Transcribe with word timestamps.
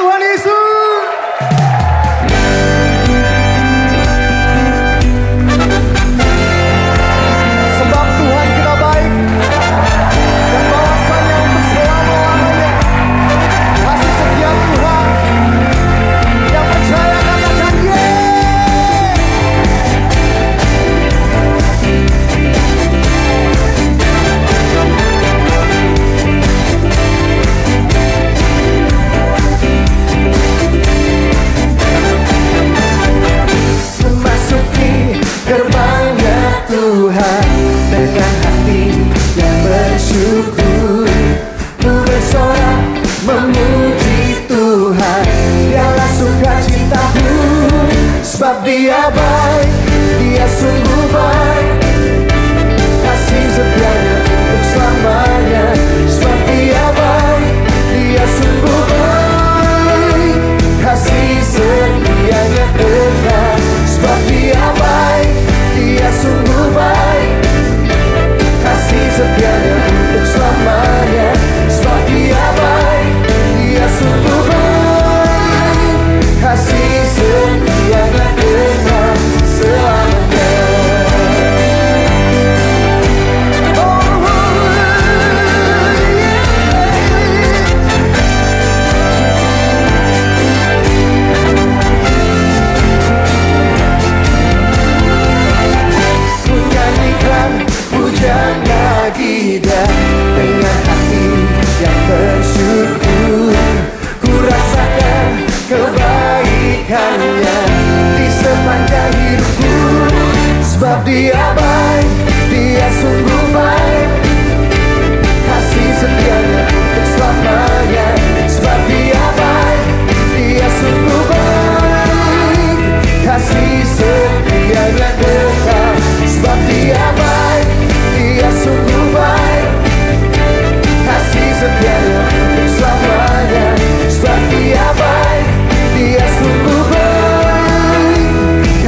atualizo. 0.00 0.59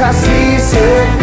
Kasih 0.03 0.59
setia 0.59 1.22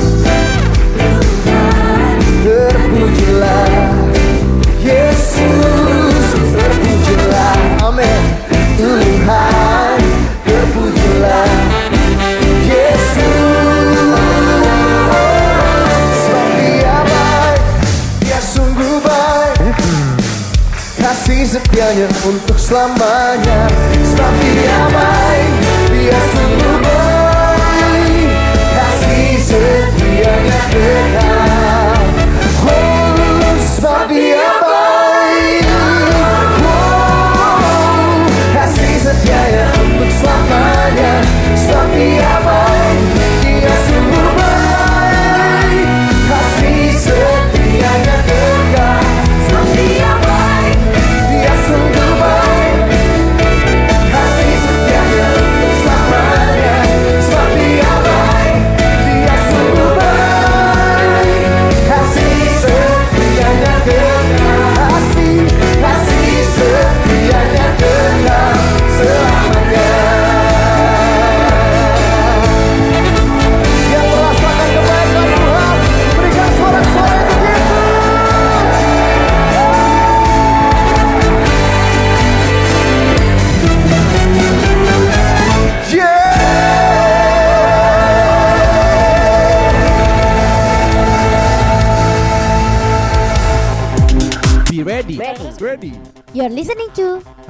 bahagianya 21.81 22.07
untuk 22.29 22.57
selamanya. 22.61 23.65
Tapi 24.13 24.49
damai 24.61 25.41
biar 25.89 26.23
sungguh 26.29 26.77
baik. 26.85 28.29
Kasih 28.77 29.41
setianya 29.41 30.61
kekal 30.69 31.97
Oh, 32.61 33.57
sebab 33.57 34.05
dia 34.13 34.61
baik 34.61 35.65
Oh, 36.61 38.29
kasih 38.53 38.95
setianya 39.01 39.65
untuk 39.81 40.11
selamanya. 40.21 41.25
Tapi 41.65 42.21
damai 42.21 42.40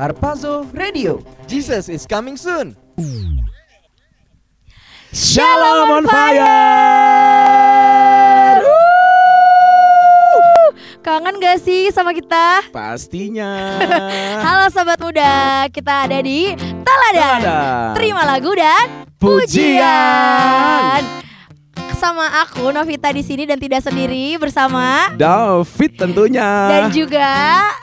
Harpazo 0.02 0.66
Radio. 0.74 1.22
Jesus 1.46 1.86
is 1.86 2.10
coming 2.10 2.34
soon. 2.34 2.74
Shalom 5.14 6.02
on 6.02 6.06
fire. 6.10 6.42
Kangen 11.06 11.38
gak 11.38 11.62
sih 11.62 11.94
sama 11.94 12.18
kita? 12.18 12.66
Pastinya. 12.74 13.78
Halo 14.50 14.74
sobat 14.74 14.98
muda, 14.98 15.70
kita 15.70 16.10
ada 16.10 16.18
di 16.18 16.58
Teladan. 16.58 17.38
Teladan. 17.46 17.94
Terima 17.94 18.26
lagu 18.26 18.58
dan 18.58 19.06
pujian. 19.22 19.86
pujian 21.06 21.21
bersama 22.02 22.26
aku 22.42 22.74
Novita 22.74 23.14
di 23.14 23.22
sini 23.22 23.46
dan 23.46 23.62
tidak 23.62 23.86
sendiri 23.86 24.34
bersama. 24.42 25.14
David 25.14 26.02
tentunya. 26.02 26.50
Dan 26.66 26.90
juga 26.90 27.30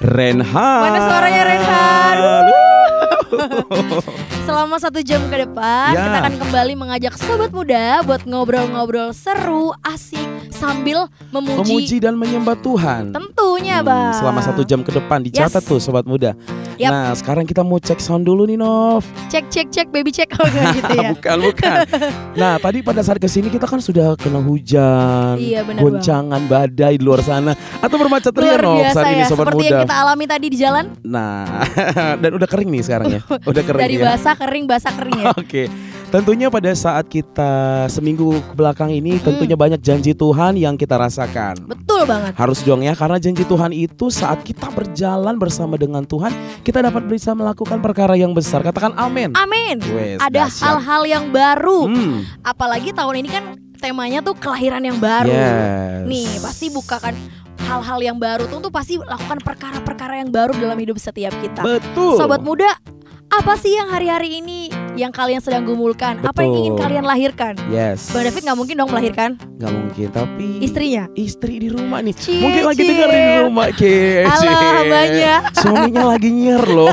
Renha 0.03 0.71
Mana 0.83 0.99
suaranya 1.07 1.43
Renha? 1.47 1.87
Selama 4.49 4.81
satu 4.81 5.05
jam 5.05 5.21
ke 5.29 5.45
depan 5.45 5.93
ya. 5.93 6.09
kita 6.09 6.19
akan 6.25 6.35
kembali 6.41 6.73
mengajak 6.73 7.21
sobat 7.21 7.53
muda 7.53 8.01
buat 8.01 8.25
ngobrol-ngobrol 8.25 9.13
seru, 9.13 9.77
asik 9.85 10.25
sambil 10.49 11.05
memuji, 11.29 11.61
memuji 11.61 11.97
dan 12.01 12.17
menyembah 12.17 12.57
Tuhan. 12.65 13.13
Tentunya, 13.13 13.85
hmm, 13.85 13.89
Bang. 13.93 14.17
Selama 14.17 14.41
satu 14.41 14.65
jam 14.65 14.81
ke 14.81 14.89
depan 14.97 15.21
dicatat 15.21 15.61
yes. 15.61 15.69
tuh 15.69 15.77
sobat 15.77 16.09
muda. 16.09 16.33
Yep. 16.79 16.91
Nah, 16.95 17.11
sekarang 17.19 17.45
kita 17.45 17.67
mau 17.67 17.83
cek 17.83 17.99
sound 17.99 18.23
dulu 18.23 18.47
nih, 18.47 18.55
Nov. 18.55 19.03
Cek 19.29 19.51
cek 19.51 19.69
cek 19.69 19.87
baby 19.91 20.15
cek 20.15 20.31
kalau 20.31 20.47
oh, 20.47 20.71
gitu 20.79 20.95
ya. 20.95 21.11
bukan, 21.15 21.37
bukan. 21.51 21.77
Nah, 22.39 22.55
tadi 22.63 22.79
pada 22.87 23.03
saat 23.03 23.19
ke 23.19 23.27
sini 23.27 23.51
kita 23.51 23.67
kan 23.67 23.83
sudah 23.83 24.15
kena 24.15 24.39
hujan, 24.39 25.43
iya, 25.43 25.67
bener, 25.67 25.83
goncangan 25.83 26.39
bang. 26.47 26.71
badai 26.71 26.95
di 26.97 27.05
luar 27.05 27.21
sana 27.27 27.53
atau 27.83 27.97
bermacet 27.99 28.31
ria, 28.33 28.57
Nov 28.63 28.79
saat 28.95 29.11
ini 29.11 29.23
ya, 29.23 29.29
sobat 29.29 29.51
muda. 29.51 29.59
Seperti 29.59 29.67
yang 29.75 29.83
kita 29.85 29.97
alami 29.99 30.25
tadi 30.31 30.47
di 30.47 30.59
jalan. 30.59 30.85
Nah, 31.03 31.67
dan 32.23 32.31
udah 32.31 32.49
kering 32.49 32.71
nih 32.71 32.83
sekarang 32.87 33.07
ya. 33.11 33.21
Udah 33.51 33.63
kering 33.67 33.83
Dari 33.83 33.97
ya. 33.99 34.15
basah 34.15 34.38
kering 34.39 34.65
basah 34.65 34.95
kering 34.95 35.19
ya. 35.19 35.35
Oke, 35.37 35.67
tentunya 36.09 36.47
pada 36.47 36.71
saat 36.73 37.05
kita 37.05 37.51
seminggu 37.89 38.39
ke 38.39 38.55
belakang 38.55 38.89
ini 38.89 39.19
Hmm. 39.19 39.25
tentunya 39.27 39.55
banyak 39.55 39.79
janji 39.79 40.13
Tuhan 40.13 40.55
yang 40.55 40.75
kita 40.75 40.95
rasakan. 40.95 41.67
Betul 41.67 42.07
banget. 42.07 42.33
Harus 42.33 42.63
dong 42.63 42.81
ya, 42.81 42.95
karena 42.95 43.19
janji 43.19 43.43
Tuhan 43.43 43.71
itu 43.71 44.07
saat 44.09 44.41
kita 44.41 44.71
berjalan 44.71 45.35
bersama 45.37 45.75
dengan 45.75 46.03
Tuhan, 46.03 46.31
kita 46.63 46.79
dapat 46.81 47.05
bisa 47.05 47.35
melakukan 47.35 47.79
perkara 47.79 48.15
yang 48.15 48.31
besar. 48.31 48.63
Katakan 48.63 48.95
amin. 48.95 49.35
Amin. 49.35 49.83
Wes, 49.91 50.19
Ada 50.19 50.47
hal-hal 50.49 51.03
yang 51.05 51.25
baru. 51.29 51.85
Hmm, 51.85 52.23
Apalagi 52.41 52.91
tahun 52.91 53.21
ini 53.21 53.29
kan 53.29 53.45
temanya 53.77 54.23
tuh 54.23 54.35
kelahiran 54.35 54.81
yang 54.81 54.99
baru. 54.99 55.31
yes. 55.31 56.03
Nih, 56.05 56.31
pasti 56.39 56.67
bukakan 56.69 57.15
hal-hal 57.59 58.01
yang 58.01 58.17
baru 58.17 58.47
tuh 58.47 58.59
tuh 58.61 58.73
pasti 58.73 58.97
lakukan 58.97 59.39
perkara-perkara 59.39 60.19
yang 60.19 60.31
baru 60.31 60.57
dalam 60.57 60.79
hidup 60.79 60.97
setiap 60.97 61.35
kita. 61.39 61.61
Betul. 61.61 62.17
Sobat 62.17 62.41
muda, 62.41 62.71
apa 63.31 63.55
sih 63.55 63.71
yang 63.71 63.87
hari-hari 63.87 64.41
ini 64.41 64.67
yang 64.95 65.11
kalian 65.11 65.39
sedang 65.39 65.63
gumulkan? 65.63 66.19
Apa 66.21 66.43
yang 66.43 66.51
Betul. 66.51 66.61
ingin 66.61 66.75
kalian 66.75 67.05
lahirkan? 67.05 67.55
Yes. 67.69 68.11
Bang 68.11 68.25
David 68.25 68.43
nggak 68.43 68.57
mungkin 68.57 68.75
dong 68.75 68.89
melahirkan 68.89 69.31
Nggak 69.55 69.73
mungkin, 69.73 70.07
tapi 70.11 70.49
istrinya. 70.59 71.05
istri 71.15 71.59
di 71.59 71.69
rumah 71.69 72.01
nih. 72.01 72.15
Cie, 72.15 72.41
mungkin 72.41 72.63
lagi 72.65 72.79
cie. 72.79 72.89
dengerin 72.89 73.21
di 73.21 73.39
rumah, 73.41 73.67
Cie. 73.71 74.25
Alah, 74.25 74.83
banyak. 74.83 75.41
Suaminya 75.55 76.03
lagi 76.13 76.29
nyer 76.31 76.65
loh. 76.65 76.91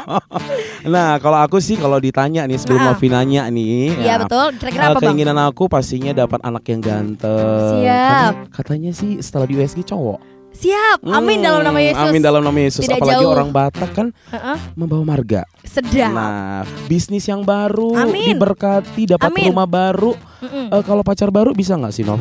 nah, 0.94 1.18
kalau 1.18 1.38
aku 1.38 1.58
sih 1.58 1.76
kalau 1.76 1.98
ditanya 1.98 2.44
nih 2.44 2.56
sebelum 2.56 2.78
Nah. 2.80 2.86
Novi 2.90 3.06
nanya 3.08 3.42
nih, 3.46 3.92
Iya 3.98 4.06
ya, 4.06 4.14
betul. 4.22 4.46
Kira-kira 4.56 4.80
Uh, 4.80 4.86
apa 4.86 4.96
bang? 4.96 5.04
keinginan 5.10 5.38
aku 5.38 5.62
pastinya 5.66 6.12
dapat 6.14 6.40
anak 6.40 6.64
yang 6.64 6.80
ganteng. 6.80 7.76
Siap. 7.76 8.32
Karena 8.32 8.48
katanya 8.50 8.90
sih 8.90 9.18
setelah 9.18 9.44
di 9.44 9.54
USG 9.56 9.84
cowok. 9.84 10.39
Siap. 10.50 11.06
Amin 11.06 11.38
Hmm, 11.38 11.46
dalam 11.46 11.62
nama 11.62 11.78
Yesus. 11.78 12.02
Amin 12.02 12.20
dalam 12.20 12.42
nama 12.42 12.58
Yesus. 12.58 12.82
Tidak 12.82 12.98
Apalagi 12.98 13.22
jauh. 13.22 13.32
orang 13.32 13.50
Batak 13.50 13.90
kan 13.90 14.06
Heeh. 14.28 14.56
membawa 14.74 15.04
marga. 15.06 15.42
Sedap. 15.62 16.10
Nah, 16.10 16.62
bisnis 16.84 17.24
yang 17.24 17.40
baru, 17.40 17.94
Amin. 17.96 18.34
diberkati, 18.34 19.08
dapat 19.08 19.30
Amin. 19.30 19.48
rumah 19.48 19.64
baru. 19.64 20.12
Eh, 20.42 20.82
kalau 20.82 21.00
pacar 21.00 21.28
baru 21.28 21.52
bisa 21.52 21.74
nggak 21.74 21.92
sih, 21.92 22.02
Nov? 22.02 22.20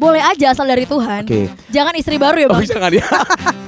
Boleh 0.00 0.24
aja 0.24 0.50
asal 0.50 0.64
dari 0.64 0.82
Tuhan. 0.82 1.22
Oke. 1.22 1.52
Jangan 1.68 1.92
istri 1.92 2.16
baru 2.16 2.40
ya 2.40 2.48
Oh, 2.48 2.50
bang. 2.50 2.62
bisa 2.64 2.74
nggak 2.74 2.88
dia? 2.90 3.04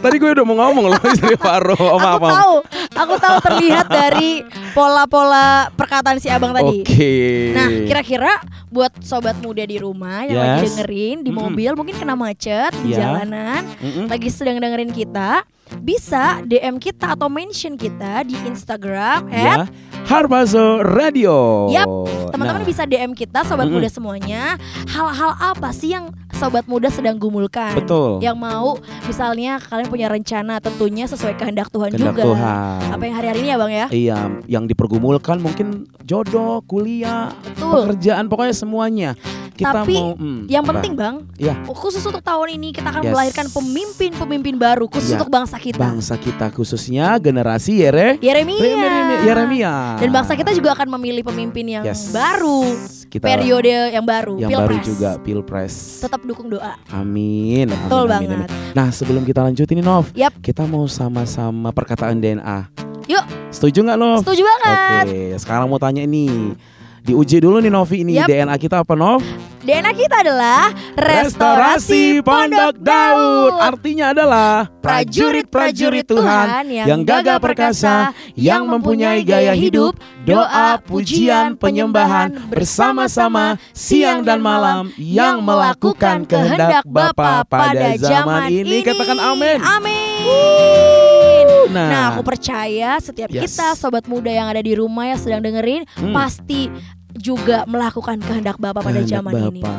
Tadi 0.00 0.16
gue 0.16 0.30
udah 0.32 0.44
mau 0.44 0.56
ngomong 0.58 0.84
loh 0.88 1.02
istri 1.12 1.36
baru. 1.36 1.76
Oh, 1.76 2.00
maaf, 2.00 2.16
aku 2.16 2.26
tahu, 2.26 2.54
aku 2.96 3.14
tahu 3.18 3.36
terlihat 3.42 3.86
dari 3.86 4.40
pola-pola 4.72 5.46
perkataan 5.70 6.16
si 6.16 6.26
abang 6.26 6.50
tadi. 6.50 6.80
Oke. 6.80 7.12
Nah, 7.52 7.68
kira-kira 7.84 8.32
buat 8.66 8.90
sobat 8.98 9.38
muda 9.38 9.62
di 9.62 9.76
rumah 9.76 10.24
yang 10.24 10.34
lagi 10.34 10.50
Yes. 10.58 10.64
dengerin 10.74 11.16
di 11.20 11.30
mobil 11.30 11.70
mungkin 11.72 11.94
kena 11.94 12.14
macet 12.14 12.72
di 12.80 12.90
Ya. 12.90 13.04
jalanan, 13.04 13.68
Mm-mm. 13.76 14.06
lagi 14.06 14.26
sedang 14.26 14.56
dengerin 14.56 14.88
kita, 14.88 15.44
bisa 15.80 16.44
DM 16.44 16.76
kita 16.76 17.16
atau 17.16 17.26
mention 17.26 17.74
kita 17.74 18.22
di 18.22 18.36
Instagram 18.44 19.24
Ya. 19.26 19.64
at 19.64 19.72
Harbazo 20.04 20.82
Radio. 20.84 21.70
Yap, 21.70 21.86
teman-teman 22.28 22.60
Nah, 22.60 22.68
bisa 22.68 22.82
DM 22.84 23.12
kita 23.12 23.42
sobat 23.42 23.64
Mm-mm. 23.64 23.78
muda 23.78 23.88
semuanya. 23.88 24.42
Hal-hal 24.84 25.32
apa 25.34 25.70
sih 25.70 25.94
yang 25.94 26.10
sobat 26.32 26.66
muda 26.66 26.90
sedang 26.90 27.16
gumulkan? 27.16 27.78
Betul. 27.78 28.18
Yang 28.18 28.36
mau 28.36 28.76
misalnya 29.02 29.56
kalian 29.58 29.88
punya 29.88 30.06
rencana 30.06 30.58
tentunya 30.58 31.06
sesuai 31.06 31.34
kehendak 31.34 31.70
Tuhan 31.70 31.90
Kehendak 31.90 32.12
juga. 32.12 32.22
Tuhan. 32.28 32.78
Apa 32.90 33.02
yang 33.02 33.14
hari-hari 33.14 33.38
ini 33.40 33.48
ya, 33.48 33.56
Bang 33.56 33.72
ya? 33.72 33.86
Iya, 33.88 34.18
yang 34.50 34.64
dipergumulkan 34.66 35.38
mungkin 35.38 35.86
jodoh, 36.02 36.60
kuliah, 36.62 37.30
Betul. 37.46 37.86
pekerjaan, 37.88 38.26
pokoknya 38.26 38.54
semuanya. 38.54 39.10
Kita 39.52 39.84
Tapi 39.84 39.94
mau 39.94 40.16
hmm, 40.16 40.48
Yang 40.48 40.64
apa? 40.64 40.70
penting, 40.74 40.92
Bang, 40.96 41.16
Iya. 41.36 41.54
khusus 41.68 42.00
untuk 42.02 42.24
tahun 42.24 42.56
ini 42.56 42.72
kita 42.72 42.88
akan 42.88 43.04
Yes. 43.04 43.12
melahirkan 43.12 43.46
pemimpin-pemimpin 43.52 44.56
baru 44.56 44.88
khusus 44.88 45.12
Iya. 45.12 45.20
untuk 45.20 45.28
bangsa 45.28 45.60
kita. 45.62 45.78
bangsa 45.78 46.18
kita 46.18 46.50
khususnya 46.50 47.14
generasi 47.16 47.78
Yere 47.78 48.18
Yeremia. 48.18 48.58
Yeremia. 48.58 49.18
Yeremia. 49.22 49.74
Dan 49.96 50.10
bangsa 50.10 50.34
kita 50.34 50.50
juga 50.50 50.74
akan 50.74 50.98
memilih 50.98 51.22
pemimpin 51.22 51.62
yang 51.70 51.84
Yes. 51.84 52.10
baru, 52.10 52.74
kita 53.06 53.22
periode 53.22 53.70
yang 53.92 54.02
baru, 54.02 54.34
yang 54.36 54.50
baru 54.50 54.74
pilpres. 54.74 54.86
juga 54.88 55.10
pilpres. 55.16 55.74
Tetap 56.00 56.20
dukung 56.22 56.50
doa. 56.50 56.74
Amin. 56.88 57.70
Betul 57.70 58.10
amin, 58.10 58.18
amin, 58.18 58.28
banget. 58.34 58.48
amin. 58.50 58.72
Nah, 58.72 58.88
sebelum 58.90 59.22
kita 59.22 59.40
lanjutin 59.42 59.78
nih 59.78 59.86
Nov, 59.86 60.10
Yap. 60.12 60.34
kita 60.40 60.64
mau 60.64 60.84
sama-sama 60.84 61.70
perkataan 61.70 62.18
DNA. 62.18 62.66
Yuk. 63.04 63.24
Setuju 63.48 63.82
nggak 63.82 63.98
Nov? 63.98 64.18
Setuju 64.20 64.42
banget. 64.42 65.04
Oke, 65.06 65.22
sekarang 65.38 65.66
mau 65.66 65.78
tanya 65.78 66.02
nih. 66.02 66.56
Diuji 67.02 67.42
dulu 67.42 67.58
nih 67.58 67.66
Novi 67.68 67.96
ini 68.00 68.14
Yap. 68.14 68.30
DNA 68.30 68.54
kita 68.56 68.80
apa 68.80 68.94
Nov? 68.94 69.18
DNA 69.62 69.94
kita 69.94 70.26
adalah 70.26 70.74
Restorasi 70.98 72.18
Pondok 72.18 72.82
Daud. 72.82 73.54
Artinya 73.62 74.10
adalah 74.10 74.66
prajurit-prajurit 74.82 76.02
Tuhan 76.02 76.66
yang 76.66 77.06
gagah 77.06 77.38
perkasa, 77.38 78.10
yang 78.34 78.66
mempunyai 78.66 79.22
gaya 79.22 79.54
hidup, 79.54 79.94
doa, 80.26 80.82
pujian, 80.82 81.54
penyembahan 81.54 82.50
bersama-sama 82.50 83.54
siang 83.70 84.26
dan 84.26 84.42
malam 84.42 84.90
yang 84.98 85.38
melakukan 85.38 86.26
kehendak 86.26 86.82
Bapa 86.82 87.46
pada 87.46 87.94
zaman 87.94 88.50
ini. 88.50 88.82
Katakan 88.82 89.18
amin. 89.22 89.62
Amin. 89.62 91.46
Nah. 91.72 91.88
Nah, 91.88 92.04
aku 92.12 92.20
percaya 92.26 93.00
setiap 93.00 93.32
Yes. 93.32 93.48
kita 93.48 93.72
sobat 93.78 94.04
muda 94.04 94.28
yang 94.28 94.44
ada 94.44 94.60
di 94.60 94.76
rumah 94.76 95.08
yang 95.08 95.16
sedang 95.16 95.40
dengerin 95.40 95.88
Hmm. 95.96 96.12
pasti 96.12 96.68
juga 97.14 97.64
melakukan 97.64 98.18
kehendak 98.18 98.56
Bapa 98.56 98.80
pada 98.80 98.98
Kehendak 98.98 99.10
zaman 99.10 99.32
ini. 99.50 99.60
Bapa. 99.60 99.72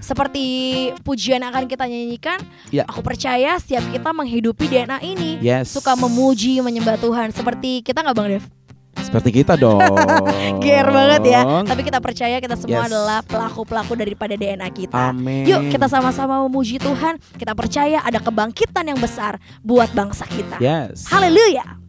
Seperti 0.00 0.44
pujian 1.00 1.44
akan 1.44 1.68
kita 1.68 1.84
nyanyikan, 1.84 2.40
Ya. 2.68 2.88
aku 2.88 3.04
percaya 3.04 3.60
setiap 3.60 3.84
kita 3.88 4.10
menghidupi 4.10 4.64
DNA 4.64 4.98
ini 5.04 5.36
Yes. 5.38 5.68
suka 5.68 5.92
memuji, 5.92 6.58
menyembah 6.58 6.96
Tuhan. 6.96 7.30
Seperti 7.30 7.84
kita 7.84 8.00
nggak 8.00 8.16
Bang 8.16 8.28
Dev? 8.30 8.44
Seperti 9.00 9.30
kita 9.32 9.56
dong. 9.56 9.80
Gear 10.62 10.88
banget 10.88 11.22
ya. 11.30 11.40
Tapi 11.62 11.82
kita 11.82 12.00
percaya 12.00 12.36
kita 12.36 12.56
semua 12.56 12.84
Yes. 12.84 12.88
adalah 12.90 13.18
pelaku-pelaku 13.22 13.92
daripada 13.94 14.34
DNA 14.34 14.68
kita. 14.68 15.12
Amin. 15.12 15.44
Yuk 15.44 15.68
kita 15.68 15.84
sama-sama 15.86 16.44
memuji 16.44 16.76
Tuhan. 16.76 17.16
Kita 17.36 17.52
percaya 17.52 18.00
ada 18.00 18.18
kebangkitan 18.18 18.84
yang 18.84 18.98
besar 18.98 19.36
buat 19.60 19.88
bangsa 19.92 20.24
kita. 20.26 20.60
Yes. 20.60 21.08
Haleluya. 21.08 21.80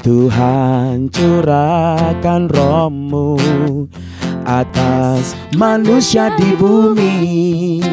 Tuhan 0.00 1.12
curahkan 1.12 2.48
rohmu 2.48 3.36
atas 4.48 5.36
manusia 5.52 6.32
di 6.40 6.56
bumi. 6.56 7.84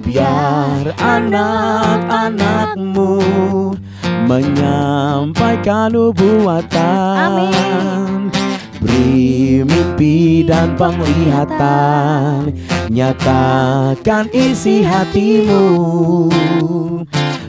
Biar 0.00 0.96
anak-anakmu 0.96 3.20
menyampaikan 4.24 5.92
nubuatan. 5.92 7.52
Beri 8.80 9.68
mimpi 9.68 10.48
dan 10.48 10.80
penglihatan. 10.80 12.56
Nyatakan 12.88 14.32
isi 14.32 14.80
hatimu 14.80 16.32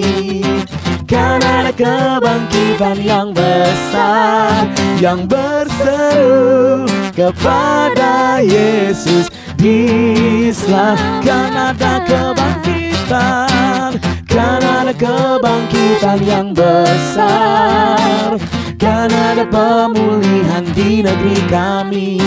Karena 1.03 1.67
ada 1.67 1.75
kebangkitan 1.75 3.03
yang 3.03 3.35
besar 3.35 4.71
Yang 5.03 5.27
berseru 5.27 6.87
kepada 7.11 8.39
Yesus. 8.39 9.35
Islam 9.59 10.95
Karena 11.27 11.75
ada 11.75 11.99
kebangkitan 12.07 14.16
Karena 14.37 14.85
ada 14.85 14.93
kebangkitan 14.93 16.21
yang 16.29 16.53
besar. 16.53 18.37
Karena 18.77 19.33
ada 19.33 19.49
pemulihan 19.49 20.61
di 20.77 21.01
negeri 21.01 21.41
kami. 21.49 22.21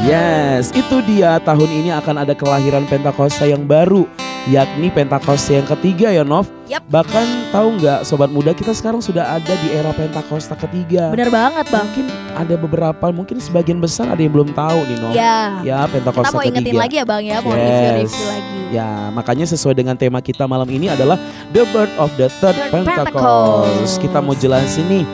Yes, 0.09 0.73
itu 0.73 1.05
dia 1.05 1.37
tahun 1.45 1.69
ini 1.69 1.93
akan 1.93 2.25
ada 2.25 2.33
kelahiran 2.33 2.89
Pentakosta 2.89 3.45
yang 3.45 3.69
baru 3.69 4.09
yakni 4.49 4.89
Pentakosta 4.89 5.53
yang 5.53 5.69
ketiga 5.69 6.09
ya 6.09 6.25
Nov. 6.25 6.49
Yap. 6.65 6.81
Bahkan 6.89 7.53
tahu 7.53 7.77
nggak 7.77 8.09
sobat 8.09 8.33
muda 8.33 8.57
kita 8.57 8.73
sekarang 8.73 9.05
sudah 9.05 9.37
ada 9.37 9.53
di 9.61 9.69
era 9.69 9.93
Pentakosta 9.93 10.57
ketiga. 10.57 11.13
Bener 11.13 11.29
banget 11.29 11.69
bang 11.69 11.85
Mungkin 11.85 12.07
ada 12.33 12.55
beberapa, 12.57 13.07
mungkin 13.13 13.37
sebagian 13.37 13.85
besar 13.85 14.09
ada 14.09 14.25
yang 14.25 14.33
belum 14.33 14.57
tahu 14.57 14.81
nih 14.89 14.97
Nov. 14.97 15.13
Ya 15.13 15.61
Ya 15.61 15.85
Kita 15.85 15.93
Pentakosta 15.93 16.33
mau 16.33 16.41
ingetin 16.41 16.73
ketiga. 16.73 16.81
lagi 16.81 16.97
ya 16.97 17.05
bang 17.05 17.23
ya 17.29 17.37
Mau 17.45 17.53
Yes. 17.53 17.61
review-review 17.61 18.27
lagi 18.33 18.57
Ya, 18.69 18.89
makanya 19.13 19.45
sesuai 19.45 19.77
dengan 19.77 19.97
tema 19.97 20.25
kita 20.25 20.49
malam 20.49 20.69
ini 20.69 20.89
adalah 20.89 21.21
The 21.53 21.69
Birth 21.69 21.93
of 22.01 22.13
the 22.17 22.33
Third 22.33 22.57
Third 22.57 22.73
Pentecost. 22.73 23.13
Pentecost. 23.13 23.95
Kita 24.01 24.19
mau 24.21 24.33
jelasin 24.33 24.89
nih. 24.89 25.05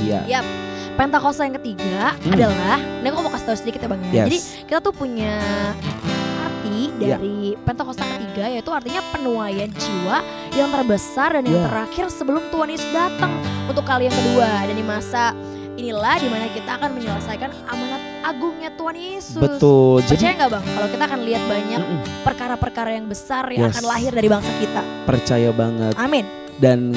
Iya. 0.00 0.20
Yap. 0.40 0.69
Pentakosta 1.00 1.48
yang 1.48 1.56
ketiga 1.56 2.12
Hmm. 2.12 2.36
adalah, 2.36 2.76
ini 2.76 3.06
aku 3.08 3.24
mau 3.24 3.32
kasih 3.32 3.46
tahu 3.48 3.56
sedikit 3.56 3.80
ya 3.80 3.88
bang 3.88 4.00
ya. 4.04 4.12
Yes. 4.12 4.20
Jadi 4.20 4.38
kita 4.68 4.78
tuh 4.78 4.92
punya 4.92 5.32
arti 6.44 6.92
Ya. 7.00 7.16
dari 7.16 7.56
Pentakosta 7.56 8.04
ketiga 8.04 8.44
yaitu 8.46 8.68
artinya 8.68 9.00
penuaian 9.08 9.72
jiwa 9.72 10.20
yang 10.52 10.68
terbesar 10.68 11.32
dan 11.32 11.48
yang 11.48 11.56
Ya. 11.56 11.72
terakhir 11.72 12.04
sebelum 12.12 12.52
Tuhan 12.52 12.68
Yesus 12.68 12.92
datang 12.92 13.32
untuk 13.64 13.80
kali 13.80 14.06
yang 14.06 14.16
kedua 14.18 14.68
dan 14.68 14.76
di 14.76 14.84
masa 14.84 15.32
inilah 15.72 16.20
di 16.20 16.28
mana 16.28 16.44
kita 16.52 16.70
akan 16.76 16.90
menyelesaikan 16.92 17.48
amanat 17.64 18.02
agungnya 18.20 18.68
Tuhan 18.70 18.92
Yesus. 18.94 19.40
Betul. 19.40 20.04
Jadi 20.04 20.20
Percaya 20.20 20.32
nggak 20.36 20.50
bang? 20.52 20.64
Kalau 20.68 20.88
kita 20.92 21.04
akan 21.08 21.20
lihat 21.24 21.42
banyak 21.48 21.80
perkara-perkara 22.20 22.90
yang 22.92 23.06
besar 23.08 23.48
yang 23.48 23.72
Yes. 23.72 23.80
akan 23.80 23.84
lahir 23.88 24.12
dari 24.12 24.28
bangsa 24.28 24.52
kita. 24.60 24.82
percaya 25.08 25.48
banget. 25.50 25.96
Amin. 25.96 26.28
dan 26.60 26.92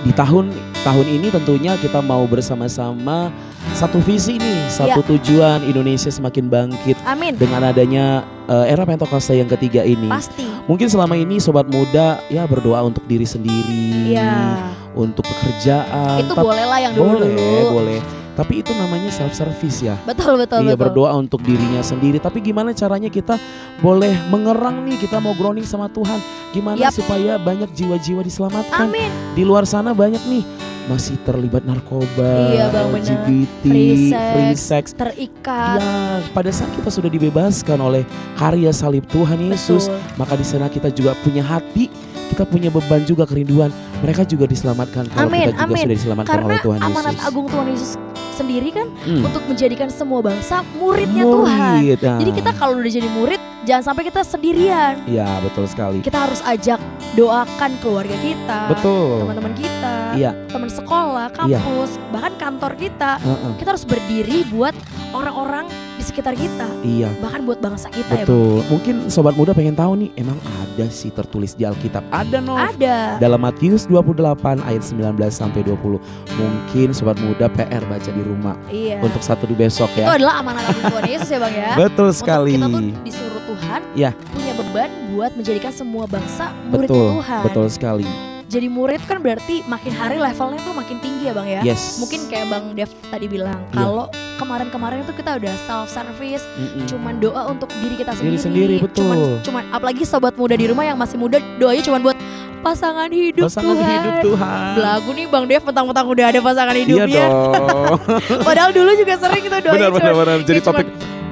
di 0.00 0.12
tahun 0.12 0.52
tahun 0.80 1.06
ini 1.06 1.28
tentunya 1.28 1.76
kita 1.76 2.00
mau 2.00 2.24
bersama-sama 2.24 3.28
satu 3.76 4.00
visi 4.00 4.40
nih, 4.40 4.60
satu 4.72 5.04
tujuan 5.04 5.60
Indonesia 5.68 6.08
semakin 6.08 6.48
bangkit 6.48 6.96
Amin. 7.04 7.36
dengan 7.36 7.60
adanya 7.68 8.24
eh, 8.48 8.72
era 8.72 8.88
Pentakosta 8.88 9.36
yang 9.36 9.46
ketiga 9.46 9.84
ini. 9.84 10.08
Pasti. 10.08 10.48
Mungkin 10.64 10.88
selama 10.88 11.14
ini 11.20 11.36
sobat 11.36 11.68
muda 11.68 12.24
ya 12.32 12.48
berdoa 12.48 12.80
untuk 12.80 13.04
diri 13.04 13.28
sendiri, 13.28 14.16
Iya. 14.16 14.72
untuk 14.96 15.28
pekerjaan. 15.28 16.24
Itu 16.24 16.32
boleh 16.32 16.64
lah 16.64 16.78
yang 16.80 16.92
dulu 16.96 17.20
boleh, 17.20 17.28
dulu. 17.36 17.68
boleh. 17.76 18.00
Tapi 18.30 18.64
itu 18.64 18.72
namanya 18.72 19.12
self 19.12 19.36
service 19.36 19.84
ya. 19.84 20.00
Betul 20.08 20.40
betul 20.40 20.64
iya 20.64 20.72
betul. 20.72 20.96
berdoa 20.96 21.12
untuk 21.20 21.44
dirinya 21.44 21.84
sendiri. 21.84 22.16
Tapi 22.16 22.40
gimana 22.40 22.72
caranya 22.72 23.12
kita 23.12 23.36
boleh 23.84 24.16
mengerang 24.32 24.80
nih 24.88 24.96
kita 24.96 25.20
mau 25.20 25.36
grounding 25.36 25.66
sama 25.68 25.92
Tuhan. 25.92 26.16
Gimana 26.56 26.80
Yap. 26.80 26.96
supaya 26.96 27.36
banyak 27.36 27.68
jiwa-jiwa 27.76 28.24
diselamatkan 28.24 28.88
Amin. 28.88 29.12
di 29.36 29.44
luar 29.44 29.68
sana 29.68 29.92
banyak 29.92 30.24
nih 30.24 30.69
masih 30.86 31.20
terlibat 31.20 31.62
narkoba, 31.62 32.50
Iya, 32.50 32.66
Bang, 32.68 32.90
benar. 32.90 33.20
LGBT, 33.20 33.62
Free 33.62 34.08
sex. 34.08 34.30
free 34.32 34.54
sex. 34.56 34.84
Terikat. 34.92 35.78
Ya, 35.78 35.94
pada 36.30 36.50
saat 36.50 36.70
kita 36.72 36.88
sudah 36.88 37.08
dibebaskan 37.08 37.78
oleh 37.78 38.02
karya 38.34 38.70
salib 38.70 39.04
Tuhan 39.06 39.38
Yesus, 39.44 39.86
Betul. 39.86 40.16
maka 40.16 40.34
di 40.34 40.44
sana 40.44 40.66
kita 40.66 40.88
juga 40.88 41.12
punya 41.18 41.40
hati, 41.40 41.90
kita 42.28 42.42
punya 42.44 42.68
beban 42.68 43.02
juga 43.02 43.22
kerinduan. 43.24 43.68
Mereka 44.00 44.24
juga 44.24 44.44
diselamatkan 44.44 45.06
kalau 45.08 45.26
Amin, 45.26 45.46
kita 45.46 45.58
juga 45.58 45.64
amin. 45.66 45.82
sudah 45.82 45.96
diselamatkan 45.96 46.32
Karena 46.32 46.48
oleh 46.48 46.60
Tuhan 46.60 46.78
amanat 46.80 47.12
Yesus. 47.12 47.26
agung 47.26 47.46
Tuhan 47.46 47.66
Yesus 47.68 47.90
sendiri 48.32 48.68
kan 48.70 48.86
Hmm. 49.04 49.22
untuk 49.22 49.42
menjadikan 49.44 49.88
semua 49.88 50.20
bangsa 50.20 50.64
muridnya 50.74 51.22
Tuhan. 51.22 51.74
Murid, 51.76 51.98
nah. 52.00 52.16
Jadi 52.16 52.30
kita 52.32 52.50
kalau 52.56 52.80
udah 52.80 52.88
jadi 52.90 53.08
murid 53.10 53.36
jangan 53.60 53.84
sampai 53.84 54.02
kita 54.02 54.20
sendirian. 54.24 54.94
Ya 55.04 55.28
betul 55.40 55.68
sekali. 55.68 56.00
Kita 56.00 56.16
harus 56.18 56.40
ajak 56.40 56.80
doakan 57.12 57.70
keluarga 57.78 58.16
kita, 58.16 58.72
teman-teman 58.80 59.52
kita, 59.52 59.69
Iya. 60.10 60.34
teman 60.46 60.66
sekolah, 60.66 61.26
Iya. 61.46 61.58
kampus, 61.62 61.90
bahkan 62.10 62.32
kantor 62.36 62.72
kita. 62.74 63.16
Heeh, 63.16 63.50
Kita 63.56 63.68
harus 63.70 63.84
berdiri 63.84 64.42
buat 64.48 64.74
orang-orang 65.10 65.66
di 65.94 66.02
sekitar 66.02 66.34
kita, 66.34 66.66
Iya. 66.82 67.06
bahkan 67.18 67.44
buat 67.44 67.58
bangsa 67.58 67.86
kita 67.88 68.10
ya. 68.16 68.24
Betul. 68.24 68.66
Mungkin 68.66 68.94
sobat 69.06 69.34
muda 69.34 69.52
pengen 69.52 69.72
tahu 69.72 69.94
nih, 69.96 70.10
emang 70.16 70.34
ada 70.42 70.86
sih 70.88 71.08
tertulis 71.08 71.52
di 71.52 71.62
Alkitab. 71.62 72.02
Ada 72.10 72.38
no. 72.40 72.56
Ada. 72.56 73.18
Dalam 73.18 73.38
Matius 73.38 73.86
28 73.86 74.58
ayat 74.60 74.82
19 74.82 75.30
sampai 75.30 75.62
20. 75.62 76.02
Mungkin 76.32 76.90
sobat 76.90 77.20
muda 77.20 77.46
PR 77.48 77.84
baca 77.84 78.08
di 78.08 78.20
rumah 78.20 78.56
Iya. 78.66 78.98
untuk 79.00 79.20
satu 79.20 79.44
di 79.44 79.54
besok 79.54 79.90
Itu 79.92 80.02
ya. 80.02 80.16
adalah 80.16 80.40
amanat 80.40 80.66
agung 80.66 80.90
Tuhan 80.90 81.04
Yesus 81.06 81.28
ya 81.28 81.38
Bang 81.38 81.54
ya. 81.54 81.70
Betul 81.80 82.08
Untuk 82.08 82.18
sekali. 82.18 82.52
kita 82.56 82.66
tuh 82.66 82.82
disuruh 83.04 83.42
Tuhan 83.46 83.80
Ya. 83.92 84.10
punya 84.28 84.52
beban 84.56 84.90
buat 85.10 85.30
menjadikan 85.34 85.70
semua 85.70 86.04
bangsa 86.06 86.50
murid 86.66 86.88
Betul. 86.88 87.06
Tuhan. 87.14 87.40
Betul 87.44 87.66
sekali. 87.68 88.06
Jadi 88.50 88.66
murid 88.66 88.98
kan 89.00 89.18
berarti 89.18 89.62
makin 89.64 89.92
hari 89.92 90.18
levelnya 90.18 90.58
tuh 90.58 90.74
makin 90.74 90.98
tinggi 90.98 91.22
ya 91.22 91.32
Bang 91.32 91.46
ya. 91.46 91.62
Yes. 91.62 91.96
Mungkin 91.96 92.26
kayak 92.26 92.46
Bang 92.46 92.74
Dev 92.74 92.90
tadi 93.06 93.26
bilang 93.26 93.62
Iya. 93.64 93.78
kalau 93.78 94.10
kemarin-kemarin 94.36 94.98
itu 95.00 95.12
kita 95.12 95.38
udah 95.38 95.54
self 95.64 95.86
service, 95.86 96.42
Mm-mm. 96.52 96.82
cuman 96.84 97.14
doa 97.16 97.46
untuk 97.46 97.70
diri 97.76 97.94
kita 97.94 98.10
Diri 98.12 98.34
sendiri. 98.34 98.42
sendiri, 98.42 98.76
betul. 98.80 99.06
Cuman 99.06 99.18
cuman 99.40 99.62
apalagi 99.70 100.02
sobat 100.02 100.34
muda 100.34 100.52
di 100.52 100.66
rumah 100.66 100.82
yang 100.82 100.96
masih 100.96 101.14
muda 101.14 101.38
doanya 101.56 101.78
cuman 101.80 102.00
buat 102.02 102.18
pasangan 102.60 103.06
hidup 103.08 103.46
Pasangan 103.46 103.70
Tuhan. 103.72 103.86
hidup 103.94 104.14
Tuhan. 104.26 104.62
Belagu 104.74 105.10
nih 105.12 105.26
Bang 105.26 105.44
Dev 105.46 105.62
mentang-mentang 105.62 106.06
udah 106.06 106.26
ada 106.26 106.38
pasangan 106.42 106.74
Iya 106.74 106.82
hidupnya. 106.82 107.24
dong. 107.24 107.98
Padahal 108.50 108.70
dulu 108.70 108.90
juga 108.94 109.14
sering 109.16 109.44
tuh 109.44 109.60
doanya 109.62 109.88
benar 109.88 110.12
benar. 110.12 110.38
Jadi 110.42 110.58
ya 110.58 110.64
cuman- 110.64 110.76
topik 110.76 110.88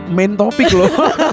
main 0.09 0.33
topik 0.33 0.69
loh. 0.71 0.87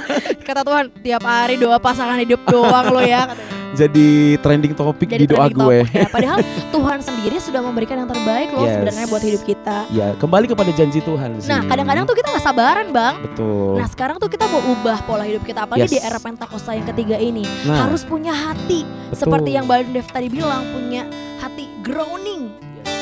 Kata 0.48 0.62
Tuhan 0.62 0.86
tiap 1.00 1.22
hari 1.22 1.56
doa 1.56 1.77
pasangan 1.77 2.18
hidup 2.18 2.42
doang 2.44 2.89
lo 2.89 3.00
ya 3.00 3.24
katanya. 3.30 3.54
Jadi 3.74 4.07
trending 4.38 4.72
topik 4.72 5.10
Jadi 5.10 5.19
di 5.19 5.27
doa 5.27 5.45
trending 5.45 5.57
gue. 5.57 5.77
ya. 5.91 6.07
Padahal 6.15 6.39
Tuhan 6.69 7.00
sendiri 7.00 7.38
sudah 7.38 7.60
memberikan 7.60 7.98
yang 7.98 8.07
terbaik 8.07 8.51
loh 8.51 8.63
Yes. 8.63 8.74
sebenarnya 8.75 9.05
buat 9.07 9.22
hidup 9.22 9.41
kita. 9.43 9.77
Ya, 9.89 10.13
kembali 10.15 10.45
kepada 10.45 10.72
janji 10.72 11.00
Tuhan 11.00 11.29
sih. 11.38 11.48
Nah 11.48 11.62
kadang-kadang 11.63 12.03
tuh 12.03 12.13
kita 12.13 12.27
nggak 12.29 12.45
sabaran 12.45 12.88
bang. 12.89 13.15
betul. 13.22 13.75
Nah 13.75 13.88
sekarang 13.88 14.15
tuh 14.15 14.27
kita 14.27 14.45
mau 14.45 14.62
ubah 14.69 15.01
pola 15.01 15.24
hidup 15.24 15.41
kita 15.41 15.63
apalagi 15.63 15.88
Yes. 15.88 15.93
di 15.93 16.00
era 16.00 16.17
Pentakosta 16.17 16.72
yang 16.72 16.86
ketiga 16.86 17.15
ini 17.15 17.43
Nah, 17.63 17.86
harus 17.86 18.01
punya 18.01 18.31
hati 18.31 18.84
betul. 19.05 19.19
seperti 19.22 19.50
yang 19.51 19.65
Bang 19.65 19.88
Dev 19.88 20.05
tadi 20.05 20.27
bilang 20.27 20.63
punya 20.69 21.05
hati 21.38 21.65
groaning 21.81 22.51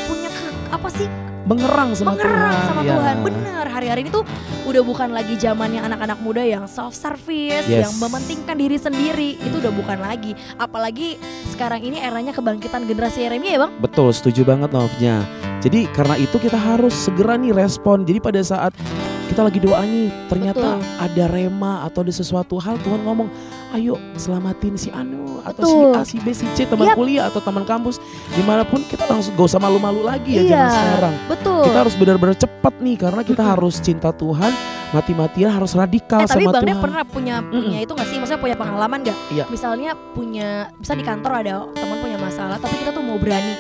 punya 0.04 0.30
ke- 0.30 0.42
apa 0.70 0.90
sih 0.90 1.08
mengerang 1.54 1.90
sama 1.94 2.18
mengerang 2.18 2.52
Tuhan. 2.52 2.68
sama 2.68 2.82
Ya. 2.82 2.92
Tuhan. 2.98 3.16
Bener, 3.22 3.66
hari-hari 3.70 4.00
ini 4.04 4.12
tuh 4.12 4.24
udah 4.66 4.82
bukan 4.82 5.10
lagi 5.14 5.34
zamannya 5.38 5.82
anak-anak 5.82 6.20
muda 6.20 6.42
yang 6.42 6.66
self 6.66 6.92
service, 6.92 7.70
Yes. 7.70 7.86
yang 7.86 7.94
mementingkan 8.02 8.58
diri 8.58 8.78
sendiri. 8.78 9.38
Itu 9.38 9.62
udah 9.62 9.72
bukan 9.72 9.98
lagi. 10.02 10.34
Apalagi 10.58 11.22
sekarang 11.48 11.86
ini 11.86 12.02
eranya 12.02 12.34
kebangkitan 12.34 12.84
generasi 12.84 13.24
Yeremia 13.24 13.52
ya, 13.56 13.60
Bang. 13.64 13.72
Betul, 13.78 14.10
setuju 14.12 14.42
banget 14.44 14.74
Novnya. 14.74 15.22
Jadi 15.62 15.88
karena 15.94 16.20
itu 16.20 16.36
kita 16.36 16.60
harus 16.60 16.92
segera 16.92 17.40
nih 17.40 17.56
respon. 17.56 18.04
Jadi 18.04 18.20
pada 18.20 18.42
saat 18.44 18.76
kita 19.24 19.42
lagi 19.42 19.60
doa 19.60 19.82
nih, 19.82 20.08
ternyata 20.28 20.78
Betul. 20.78 21.00
ada 21.00 21.24
rema 21.28 21.74
atau 21.84 22.00
ada 22.02 22.14
sesuatu 22.14 22.56
hal 22.58 22.78
Tuhan 22.80 23.02
ngomong, 23.02 23.28
ayo 23.74 23.98
selamatin 24.14 24.76
si 24.76 24.90
Anu 24.90 25.42
atau 25.42 25.66
Betul. 25.66 25.92
si 25.92 25.98
A, 25.98 26.02
si 26.06 26.18
B, 26.22 26.28
si 26.32 26.46
C, 26.54 26.64
teman 26.64 26.92
Yap. 26.92 26.96
kuliah 26.96 27.26
atau 27.28 27.42
teman 27.42 27.64
kampus, 27.64 27.98
di 28.30 28.44
mana 28.44 28.62
pun 28.62 28.80
kita 28.80 29.04
langsung 29.04 29.34
gak 29.34 29.48
usah 29.48 29.60
malu-malu 29.60 30.06
lagi 30.06 30.38
ya 30.38 30.42
Iya. 30.42 30.52
zaman 30.54 30.72
sekarang. 30.72 31.14
Betul. 31.28 31.62
Kita 31.66 31.78
harus 31.82 31.96
benar-benar 31.98 32.36
cepat 32.36 32.74
nih 32.78 32.96
karena 32.96 33.22
kita 33.22 33.42
Mm-mm. 33.42 33.54
harus 33.58 33.76
cinta 33.80 34.10
Tuhan, 34.14 34.52
mati-matian 34.94 35.50
harus 35.50 35.72
radikal 35.74 36.22
Eh 36.22 36.30
tapi 36.30 36.46
sama 36.46 36.54
Bang 36.54 36.64
Tuhan. 36.70 36.84
pernah 36.86 37.04
punya 37.04 37.36
punya 37.42 37.78
itu 37.82 37.92
gak 37.92 38.08
sih? 38.08 38.18
Maksudnya 38.22 38.42
punya 38.42 38.58
pengalaman 38.60 39.00
gak? 39.02 39.18
Iya. 39.34 39.46
Misalnya 39.50 39.92
punya, 40.14 40.70
bisa 40.78 40.94
di 40.94 41.02
kantor 41.02 41.32
ada 41.34 41.54
teman 41.74 41.98
punya 41.98 42.18
masalah, 42.22 42.62
tapi 42.62 42.78
kita 42.78 42.94
tuh 42.94 43.02
mau 43.02 43.18
berani 43.18 43.56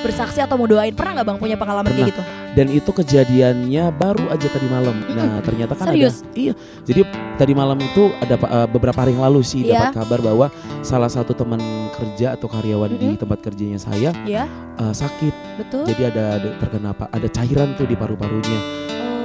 bersaksi 0.00 0.38
atau 0.38 0.54
mau 0.54 0.64
doain. 0.64 0.94
Pernah 0.94 1.20
gak 1.20 1.26
Bang 1.26 1.38
punya 1.42 1.58
pengalaman 1.58 1.90
kayak 1.90 2.14
gitu? 2.14 2.22
Dan 2.56 2.72
itu 2.72 2.88
kejadiannya 2.88 3.92
baru 3.92 4.32
aja 4.32 4.48
tadi 4.48 4.64
malam. 4.66 4.96
Nah 5.12 5.44
ternyata 5.44 5.76
kan 5.76 5.92
Serius? 5.92 6.24
ada. 6.24 6.32
Iya. 6.32 6.52
Jadi 6.82 7.00
tadi 7.36 7.52
malam 7.52 7.76
itu 7.76 8.08
ada 8.16 8.40
uh, 8.40 8.64
beberapa 8.64 8.96
hari 8.96 9.12
yang 9.12 9.28
lalu 9.28 9.44
sih 9.44 9.60
Iya. 9.62 9.92
dapat 9.92 10.00
kabar 10.00 10.18
bahwa 10.24 10.46
salah 10.80 11.06
satu 11.06 11.30
teman 11.30 11.60
kerja 11.92 12.32
atau 12.32 12.48
karyawan 12.48 12.90
di 12.90 13.12
Mm-mm. 13.12 13.20
tempat 13.20 13.44
kerjanya 13.44 13.76
saya 13.76 14.08
Ya, 14.24 14.48
uh, 14.76 14.88
sakit. 14.90 15.34
betul. 15.58 15.84
Jadi 15.84 16.02
ada, 16.06 16.40
ada 16.40 16.48
terkena 16.56 16.90
apa? 16.90 17.12
Ada 17.12 17.28
cairan 17.28 17.76
tuh 17.76 17.84
di 17.84 17.92
paru-parunya. 17.92 18.60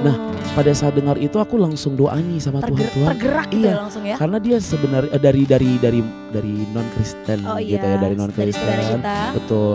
Oh, 0.02 0.04
nah, 0.04 0.16
Pada 0.52 0.74
saat 0.74 0.92
dengar 0.92 1.14
itu 1.16 1.38
aku 1.38 1.56
langsung 1.56 1.94
doa 1.94 2.18
nih 2.18 2.36
sama 2.36 2.58
Tuhan 2.58 2.74
tergerak, 2.74 2.92
Tuhan. 2.92 3.08
tergerak 3.14 3.46
gitu 3.48 3.62
Iya. 3.62 3.70
ya 3.70 3.80
langsung 3.80 4.02
ya. 4.04 4.16
Karena 4.18 4.38
dia 4.38 4.56
sebenarnya 4.58 5.10
eh, 5.10 5.22
dari 5.22 5.42
dari 5.46 5.70
dari 5.78 6.00
dari 6.28 6.54
non 6.68 6.84
Kristen 6.92 7.38
Oh 7.46 7.56
gitu 7.56 7.80
iya, 7.80 7.96
ya 7.96 7.96
dari 7.96 8.12
non 8.12 8.28
dari 8.28 8.52
saudara 8.52 8.76
Kristen. 8.76 9.00
Betul. 9.32 9.72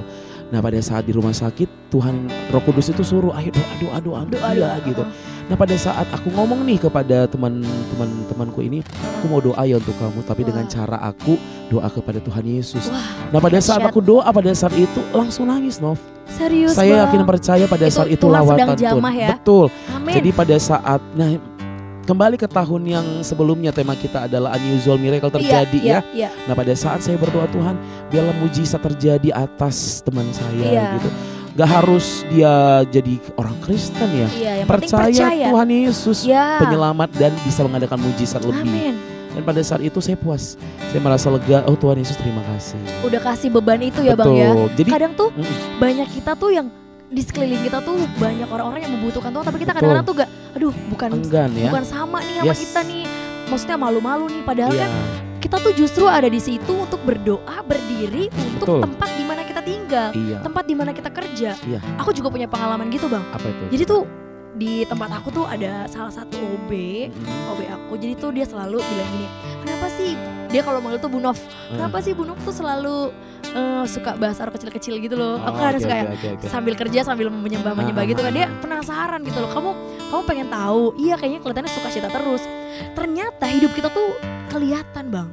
Nah 0.47 0.59
pada 0.59 0.79
saat 0.79 1.03
di 1.03 1.11
rumah 1.11 1.31
sakit 1.31 1.67
Tuhan 1.87 2.15
Roh 2.49 2.63
Kudus 2.63 2.87
itu 2.87 3.03
suruh 3.03 3.35
ayo 3.35 3.51
doa 3.51 3.73
doa 3.77 3.97
doa 3.99 4.19
Doa, 4.23 4.49
iya, 4.51 4.75
doa. 4.75 4.85
gitu. 4.85 5.03
Nah 5.47 5.55
pada 5.55 5.75
saat 5.75 6.07
aku 6.09 6.27
ngomong 6.29 6.63
nih 6.63 6.75
kepada 6.77 7.23
teman-teman 7.23 8.09
temanku 8.27 8.59
ini, 8.59 8.83
aku 8.83 9.25
mau 9.27 9.39
doa 9.39 9.63
ya 9.63 9.75
untuk 9.75 9.95
kamu, 9.95 10.19
tapi 10.21 10.43
dengan 10.43 10.67
cara 10.67 10.99
aku 10.99 11.39
doa 11.67 11.87
kepada 11.87 12.19
Tuhan 12.19 12.43
Yesus. 12.43 12.91
Nah 13.31 13.39
pada 13.39 13.55
saat 13.57 13.79
aku 13.79 13.99
doa 13.99 14.27
pada 14.27 14.51
saat 14.51 14.71
itu 14.73 14.99
langsung 15.11 15.47
nangis 15.47 15.79
Nov. 15.79 15.95
serius 16.29 16.75
Saya 16.75 16.99
Bang. 16.99 17.03
yakin 17.07 17.21
percaya 17.23 17.63
pada 17.65 17.87
Itu 17.87 17.95
saat 17.95 18.07
itu 18.09 18.19
Tuhan 18.21 18.35
lawatan 18.35 18.67
Tuhan. 18.75 19.13
ya. 19.15 19.29
Betul. 19.33 19.65
Amin. 19.89 20.13
Jadi 20.19 20.29
pada 20.31 20.55
saat 20.59 20.99
nah 21.15 21.31
kembali 22.07 22.39
ke 22.39 22.47
tahun 22.47 22.81
yang 22.87 23.05
sebelumnya 23.19 23.69
tema 23.69 23.91
kita 23.91 24.25
adalah 24.25 24.55
unusual 24.55 24.95
miracle 24.95 25.27
terjadi 25.27 25.77
iya, 25.77 25.99
ya. 25.99 25.99
Iya, 26.15 26.29
Nah 26.47 26.55
pada 26.55 26.71
saat 26.71 27.03
saya 27.03 27.19
berdoa 27.19 27.51
Tuhan 27.51 27.75
biarlah 28.07 28.35
mujizat 28.39 28.79
terjadi 28.79 29.35
atas 29.35 29.99
teman 30.01 30.23
saya 30.31 30.55
Iya. 30.71 30.85
gitu. 30.97 31.09
Gak 31.57 31.69
harus 31.73 32.21
dia 32.29 32.85
jadi 32.87 33.17
orang 33.35 33.57
Kristen 33.59 34.07
ya. 34.15 34.29
iya. 34.31 34.51
Yang 34.63 34.67
Percaya, 34.71 35.03
percaya. 35.11 35.47
Tuhan 35.51 35.67
Yesus 35.67 36.19
Ya. 36.23 36.63
penyelamat 36.63 37.09
dan 37.11 37.35
bisa 37.43 37.59
mengadakan 37.67 37.99
mujizat 37.99 38.39
lebih. 38.39 38.63
Amin. 38.63 38.95
Dan 39.33 39.43
pada 39.43 39.61
saat 39.61 39.83
itu 39.83 39.99
saya 39.99 40.15
puas. 40.15 40.55
Saya 40.89 41.01
merasa 41.03 41.27
lega. 41.27 41.61
Oh 41.67 41.75
Tuhan 41.75 41.99
Yesus 41.99 42.15
terima 42.15 42.41
kasih. 42.55 42.79
Udah 43.03 43.21
kasih 43.21 43.51
beban 43.51 43.83
itu 43.83 43.99
ya 44.01 44.15
Betul. 44.15 44.33
Bang 44.33 44.33
ya. 44.33 44.49
Jadi 44.73 44.89
Kadang 44.89 45.13
tuh 45.13 45.29
Mm-mm. 45.29 45.77
banyak 45.77 46.07
kita 46.09 46.31
tuh 46.33 46.49
yang 46.49 46.67
di 47.07 47.21
sekeliling 47.23 47.63
kita 47.63 47.79
tuh 47.79 47.95
banyak 48.17 48.45
orang-orang 48.45 48.83
yang 48.83 48.93
membutuhkan 48.93 49.31
Tuhan 49.31 49.45
tapi 49.45 49.57
kita 49.57 49.71
kadang-kadang 49.71 50.03
tuh 50.03 50.15
gak 50.17 50.29
aduh 50.53 50.73
bukan 50.91 51.09
enggan 51.15 51.49
ya. 51.55 51.71
bukan 51.71 51.83
sama 51.85 52.19
nih 52.19 52.35
sama 52.37 52.47
Yes. 52.51 52.59
kita 52.59 52.79
nih 52.83 53.03
maksudnya 53.47 53.77
malu-malu 53.77 54.25
nih 54.27 54.41
padahal 54.43 54.73
Iya. 54.73 54.81
kan 54.83 54.91
kita 55.37 55.55
tuh 55.61 55.73
justru 55.73 56.03
ada 56.03 56.27
di 56.27 56.41
situ 56.41 56.73
untuk 56.73 56.99
berdoa 57.01 57.63
berdiri 57.63 58.27
untuk 58.57 58.67
Betul. 58.67 58.79
tempat 58.83 59.09
di 59.15 59.23
mana 59.23 59.41
kita 59.41 59.61
tinggal 59.63 60.09
Iya. 60.11 60.37
tempat 60.43 60.63
di 60.67 60.75
mana 60.75 60.91
kita 60.91 61.09
kerja 61.09 61.49
Iya. 61.55 61.79
aku 61.95 62.11
juga 62.11 62.27
punya 62.27 62.45
pengalaman 62.45 62.91
gitu 62.91 63.07
bang 63.07 63.23
Apa 63.31 63.47
itu? 63.47 63.63
jadi 63.71 63.83
tuh 63.87 64.01
di 64.53 64.81
tempat 64.83 65.09
aku 65.13 65.29
tuh 65.31 65.45
ada 65.45 65.85
salah 65.85 66.09
satu 66.09 66.37
OB 66.37 66.71
Mm. 67.09 67.51
OB 67.51 67.59
aku. 67.67 67.93
Jadi 67.95 68.13
tuh 68.15 68.31
dia 68.31 68.43
selalu 68.43 68.79
bilang 68.79 69.09
gini 69.11 69.27
kenapa 69.59 69.87
sih? 69.91 70.11
Dia 70.47 70.61
kalau 70.61 70.79
manggil 70.79 70.97
tuh 70.97 71.09
Bunov. 71.09 71.35
Ah. 71.35 71.43
kenapa 71.75 71.97
sih 71.99 72.11
Bunov 72.11 72.39
tuh 72.39 72.51
selalu 72.51 73.11
eh, 73.47 73.83
suka 73.85 74.15
bahas 74.15 74.37
orang 74.37 74.53
kecil-kecil 74.53 74.97
gitu 74.99 75.13
loh? 75.13 75.37
Aku 75.39 75.51
Oh, 75.51 75.57
kan 75.57 75.65
harus 75.67 75.81
oke, 75.81 75.89
kayak 75.89 76.05
oke, 76.07 76.15
oke, 76.15 76.27
oke. 76.37 76.47
sambil 76.47 76.73
kerja 76.73 76.99
sambil 77.01 77.27
menyembah 77.27 77.73
menyembah 77.73 78.01
Ah, 78.01 78.07
gitu 78.07 78.21
kan. 78.21 78.31
dia 78.31 78.47
penasaran 78.57 79.21
gitu 79.21 79.37
loh. 79.37 79.49
Kamu 79.49 79.69
kamu 80.07 80.21
pengen 80.23 80.47
tahu? 80.47 80.95
Iya 80.95 81.15
kayaknya 81.15 81.39
kelihatannya 81.39 81.71
suka 81.71 81.89
cita 81.89 82.07
terus. 82.07 82.43
Ternyata 82.93 83.45
hidup 83.47 83.71
kita 83.71 83.89
tuh 83.89 84.15
kelihatan 84.47 85.05
bang. 85.07 85.29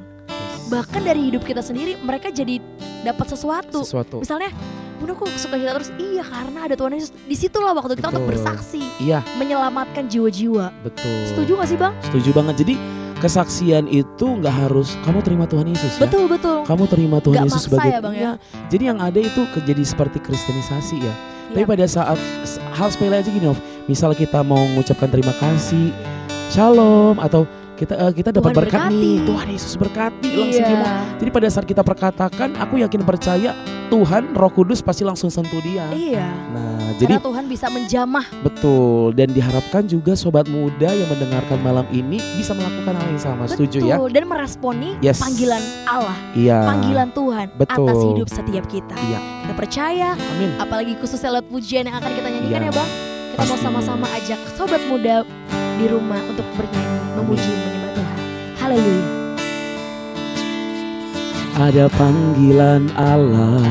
Bahkan 0.65 1.01
dari 1.01 1.21
hidup 1.23 1.41
kita 1.41 1.61
sendiri 1.61 1.95
mereka 1.97 2.27
jadi 2.27 2.57
dapat 3.01 3.25
sesuatu. 3.27 3.81
Sesuatu. 3.81 4.19
misalnya 4.19 4.49
Bunda 4.95 5.13
kok 5.13 5.27
suka 5.35 5.55
cita 5.55 5.73
terus 5.73 5.91
iya 5.95 6.23
karena 6.23 6.59
ada 6.61 6.73
Tuhan 6.73 6.91
Yesus 6.93 7.11
di 7.11 7.35
situlah 7.35 7.71
waktu 7.71 7.93
kita 7.93 8.07
untuk 8.09 8.23
Betul. 8.23 8.31
bersaksi 8.33 8.81
Iya, 8.97 9.19
menyelamatkan 9.35 10.07
jiwa-jiwa 10.07 10.71
betul. 10.81 11.17
setuju 11.27 11.51
gak 11.55 11.67
sih 11.67 11.75
bang 11.75 11.93
Setuju 12.01 12.29
banget. 12.31 12.55
Jadi 12.61 12.73
kesaksian 13.15 13.87
itu 13.87 14.27
nggak 14.27 14.55
harus 14.61 14.99
kamu 15.01 15.19
terima 15.19 15.45
Tuhan 15.45 15.65
Yesus 15.65 15.95
ya. 15.95 16.03
betul 16.03 16.27
betul 16.27 16.63
Kamu 16.63 16.83
terima 16.85 17.17
Tuhan 17.17 17.35
Nggak 17.37 17.47
Yesus 17.47 17.63
maksa 17.63 17.69
sebagai 17.71 17.91
ya, 17.91 17.99
Bang, 17.99 18.13
ya? 18.13 18.19
Iya. 18.19 18.31
Jadi 18.67 18.83
yang 18.85 18.99
ada 18.99 19.19
itu 19.19 19.41
jadi 19.61 19.83
seperti 19.83 20.17
kristenisasi 20.19 20.95
ya. 20.99 21.13
Tapi 21.47 21.61
Iya. 21.61 21.69
pada 21.69 21.85
saat 21.85 22.17
hal 22.73 22.87
sepele 22.89 23.15
aja 23.15 23.27
gini, 23.27 23.47
Ov. 23.47 23.55
misal 23.85 24.11
kita 24.11 24.41
mau 24.41 24.59
mengucapkan 24.65 25.07
terima 25.07 25.31
kasih, 25.33 25.93
shalom 26.49 27.15
atau 27.17 27.47
kita 27.75 27.93
eh, 27.93 28.13
kita 28.13 28.29
dapat 28.31 28.51
Tuhan 28.51 28.59
berkat 28.63 28.81
berkati. 28.87 28.95
nih, 28.97 29.17
Tuhan 29.23 29.47
Yesus 29.51 29.73
berkati 29.75 30.29
langsung 30.31 30.65
iya. 30.65 30.79
mau. 30.79 30.95
Jadi 31.15 31.29
pada 31.29 31.47
saat 31.47 31.65
kita 31.65 31.81
perkatakan, 31.81 32.49
aku 32.55 32.79
yakin 32.79 33.01
percaya 33.03 33.51
Tuhan 33.85 34.33
Roh 34.33 34.49
Kudus 34.49 34.81
pasti 34.81 35.03
langsung 35.03 35.29
sentuh 35.29 35.61
dia. 35.61 35.85
iya 35.93 36.25
Nah, 36.49 36.97
jadi 36.97 37.15
karena 37.15 37.21
Tuhan 37.21 37.45
bisa 37.45 37.67
menjamah 37.69 38.25
betul 38.41 39.13
dan 39.13 39.29
diharapkan 39.29 39.85
juga 39.85 40.17
sobat 40.17 40.47
muda 40.47 40.89
yang 40.89 41.05
mendengarkan 41.05 41.61
malam 41.61 41.85
ini 41.89 42.17
bisa 42.33 42.51
melakukan 42.51 42.97
hal 42.97 43.07
yang 43.07 43.21
sama. 43.21 43.45
Setuju 43.45 43.85
ya? 43.85 43.95
betul 43.95 44.09
dan 44.09 44.25
meresponi 44.25 44.97
Yes. 44.99 45.21
panggilan 45.21 45.61
Allah 45.85 46.17
Iya. 46.33 46.65
panggilan 46.65 47.09
Tuhan 47.11 47.47
Betul. 47.53 47.85
atas 47.85 47.97
hidup 48.01 48.27
setiap 48.27 48.65
kita 48.65 48.97
Iya. 48.97 49.19
kita 49.45 49.53
percaya 49.53 50.09
Amin. 50.17 50.49
apalagi 50.57 50.97
khususnya 50.97 51.29
lewat 51.31 51.45
pujian 51.47 51.85
yang 51.85 51.95
akan 51.95 52.09
kita 52.09 52.27
nyanyikan 52.27 52.61
Iya. 52.63 52.69
ya 52.71 52.73
bang 52.73 52.89
kita 53.29 53.41
mau 53.43 53.53
Pasti. 53.53 53.65
sama-sama 53.67 54.05
ajak 54.15 54.39
sobat 54.51 54.81
muda 54.87 55.21
di 55.75 55.85
rumah 55.85 56.21
untuk 56.25 56.47
bernyanyi 56.55 57.04
memuji 57.15 57.51
menyembah 57.55 57.91
Tuhan. 57.95 58.19
Haleluya. 58.59 59.07
Ada 61.55 61.87
panggilan 61.95 62.83
Allah, 62.99 63.63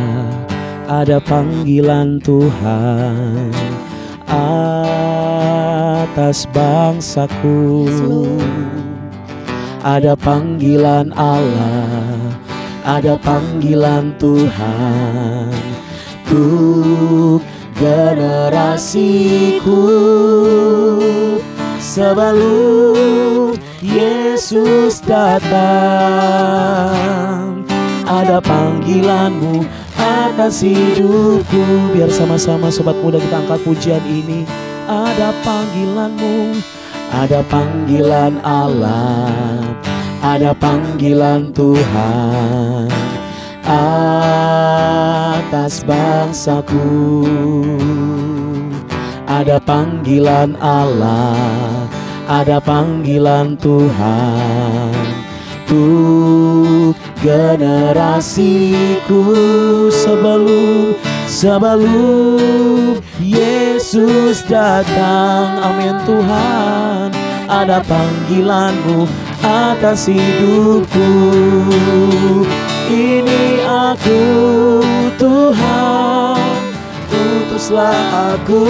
ada 0.88 1.20
panggilan 1.20 2.16
Tuhan 2.24 3.52
atas 6.04 6.44
bangsaku. 6.48 7.84
Ada 9.84 10.16
panggilan 10.16 11.12
Allah, 11.12 12.32
ada 12.88 13.20
panggilan 13.20 14.16
Tuhan. 14.16 15.52
Untuk 16.34 17.46
generasiku 17.78 19.86
sebelum 21.94 23.54
Yesus 23.78 24.98
datang. 25.06 25.62
Ada 28.02 28.42
panggilanmu 28.42 29.62
atas 29.94 30.66
hidupku. 30.66 31.94
Biar 31.94 32.10
sama-sama 32.10 32.74
sobat 32.74 32.98
muda 32.98 33.22
kita 33.22 33.46
angkat 33.46 33.62
pujian 33.62 34.02
ini. 34.10 34.42
Ada 34.90 35.30
panggilanmu 35.46 36.58
ada 37.14 37.46
panggilan 37.46 38.42
Allah 38.42 39.62
ada 40.18 40.50
panggilan 40.56 41.54
Tuhan 41.54 42.90
atas 43.62 45.86
bangsaku 45.86 46.90
ada 49.26 49.60
panggilan 49.60 50.56
Allah 50.60 51.88
ada 52.28 52.60
panggilan 52.60 53.56
Tuhan. 53.60 54.92
Untuk 55.74 56.94
generasiku 57.18 59.26
sebelum 59.90 60.94
sebelum 61.26 63.02
Yesus 63.18 64.46
datang. 64.46 65.58
Amin 65.58 65.98
Tuhan. 66.06 67.10
Ada 67.48 67.82
panggilanmu 67.82 69.08
atas 69.42 70.06
hidupku. 70.06 71.10
Ini 72.88 73.66
aku 73.66 74.22
Tuhan 75.18 76.43
utuslah 77.54 78.34
aku 78.34 78.66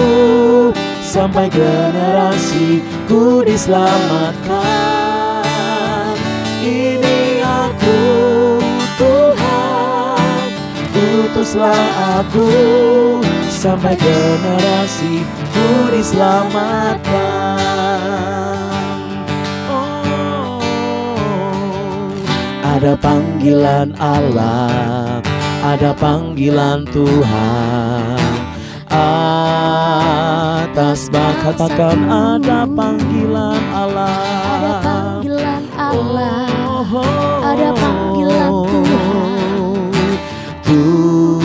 sampai 1.01 1.49
generasiku 1.49 3.41
diselamatkan. 3.41 6.13
Ini 6.61 7.41
aku 7.41 7.97
Tuhan, 9.01 10.37
utuslah 10.93 11.81
aku 12.21 12.45
sampai 13.49 13.97
generasiku 13.97 15.89
diselamatkan. 15.89 17.01
Oh, 19.65 20.61
ada 22.61 22.93
panggilan 23.01 23.97
Allah, 23.97 25.25
ada 25.65 25.89
panggilan 25.97 26.85
Tuhan. 26.93 27.94
Atas 30.65 31.11
bak 31.11 31.35
katakan 31.43 32.07
ada 32.07 32.63
panggilan 32.63 33.59
Allah. 33.75 34.15
Ada 34.55 34.71
panggilan 34.79 35.63
Allah. 35.75 36.47
Oh, 36.95 37.43
ada 37.43 37.75
panggilan 37.75 38.51
Tuhan. 38.71 40.15
Tuh 40.63 41.43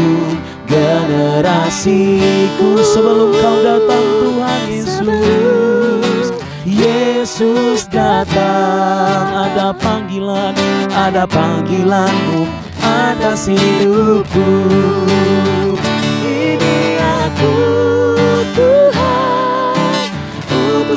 generasiku 0.71 2.79
sebelum 2.95 3.35
kau 3.35 3.59
datang 3.67 4.07
Tuhan 4.23 4.63
Yesus. 4.71 6.27
Yesus 6.63 7.91
datang, 7.91 9.51
ada 9.51 9.75
panggilan, 9.75 10.55
ada 10.95 11.27
panggilanmu 11.27 12.47
atas 12.79 13.51
hidupku. 13.51 14.47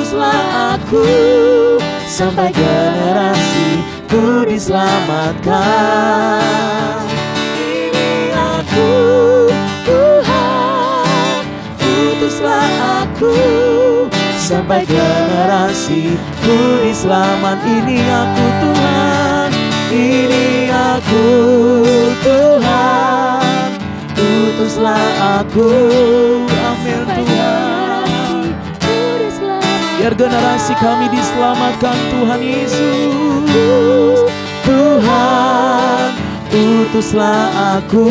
Utuslah 0.04 0.76
aku 0.76 1.00
sampai 2.04 2.52
generasiku 2.52 4.44
diselamatkan. 4.44 7.08
Ini 7.56 8.36
aku 8.36 8.92
Tuhan, 9.88 11.40
utuslah 11.80 12.68
aku 13.00 13.32
sampai 14.44 14.84
generasiku 14.84 16.84
diselamat. 16.84 17.64
Ini 17.64 17.96
aku 18.04 18.44
Tuhan, 18.60 19.48
ini 19.88 20.68
aku 20.68 21.24
Tuhan, 22.20 23.72
utuslah 24.20 25.40
aku. 25.40 25.72
Biar 30.04 30.20
generasi 30.20 30.76
kami 30.84 31.08
diselamatkan 31.08 31.96
Tuhan 32.12 32.44
Yesus. 32.44 34.28
Tuhan 34.68 36.12
utuslah 36.52 37.80
aku 37.80 38.04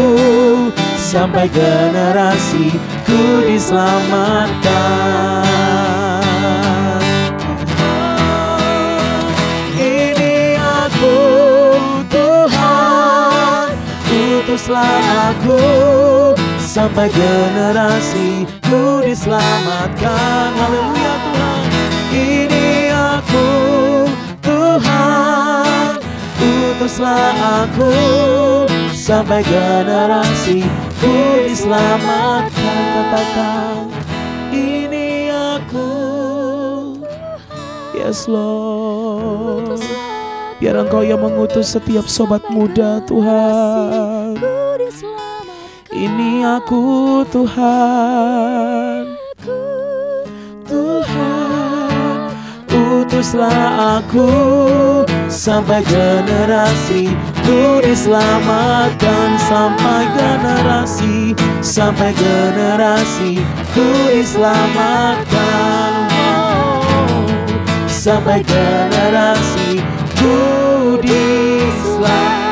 Sampai 0.98 1.46
generasiku 1.54 3.46
diselamatkan. 3.46 5.46
Ini 9.78 10.58
aku 10.58 11.18
Tuhan 12.10 13.70
Utuslah 14.10 15.30
aku 15.30 15.62
Sampai 16.58 17.06
generasiku 17.14 19.06
diselamatkan. 19.06 20.58
Haleluya 20.58 21.14
Tuhan 21.22 21.33
aku 23.34 23.50
Tuhan 24.46 25.98
Utuslah 26.38 27.66
aku 27.66 27.90
Sampai 28.94 29.42
generasiku 29.44 31.16
diselamatkan. 31.44 32.80
Katakan 32.96 33.92
Ini 34.54 35.28
aku. 35.60 35.92
Yes 37.92 38.32
Lord. 38.32 39.84
Biar 40.64 40.80
engkau 40.80 41.04
yang 41.04 41.20
mengutus 41.20 41.76
setiap 41.76 42.08
sobat 42.08 42.48
muda 42.48 43.04
Tuhan. 43.04 44.40
Ini 45.92 46.64
aku 46.64 47.28
Tuhan 47.28 47.44
Tuhan 47.44 49.03
Teruslah 53.24 54.04
aku 54.04 54.28
sampai 55.32 55.80
generasi. 55.88 57.08
Ku 57.48 57.80
selamatkan 57.80 59.40
sampai 59.40 60.12
generasi 60.12 61.32
Sampai 61.64 62.12
generasi. 62.20 63.40
Ku 63.72 63.88
selamatkan 64.28 65.92
oh, 66.12 67.24
Sampai 67.88 68.44
generasi. 68.44 69.80
Ku 70.20 71.00
selamatkan 71.80 72.44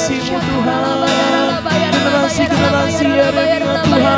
generasi-generasimu 0.00 0.40
Tuhan. 0.40 1.60
Generasi-generasi 1.92 3.04
Yeremia 3.04 3.84
Tuhan 3.84 4.16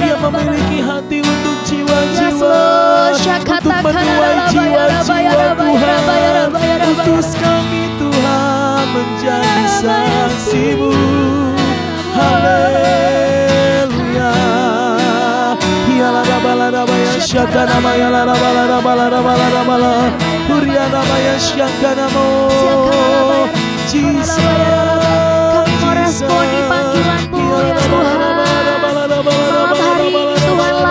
Dia 0.00 0.16
memiliki 0.16 0.80
hati 0.80 1.20
untuk 1.20 1.56
jiwa-jiwa 1.68 2.56
Untuk 3.12 3.84
menuai 3.84 4.40
jiwa-jiwa 4.48 5.52
Tuhan. 5.60 6.48
Utus 6.94 7.36
kami 7.36 7.92
Tuhan 8.00 8.84
menjadi 8.88 9.68
saksimu. 9.84 10.92
Haleluya. 12.16 13.52
Hiala 15.84 16.22
rabala 16.24 16.72
rabaya 16.72 17.20
syaka 17.20 17.68
namaya 17.68 18.08
la 18.08 18.24
rabala 18.24 18.62
rabala 18.70 19.04
rabala 19.12 19.46
rabala 19.52 19.92
Huria 20.48 20.84
rabaya 20.92 21.34
syaka 21.40 21.96
namo 21.98 22.53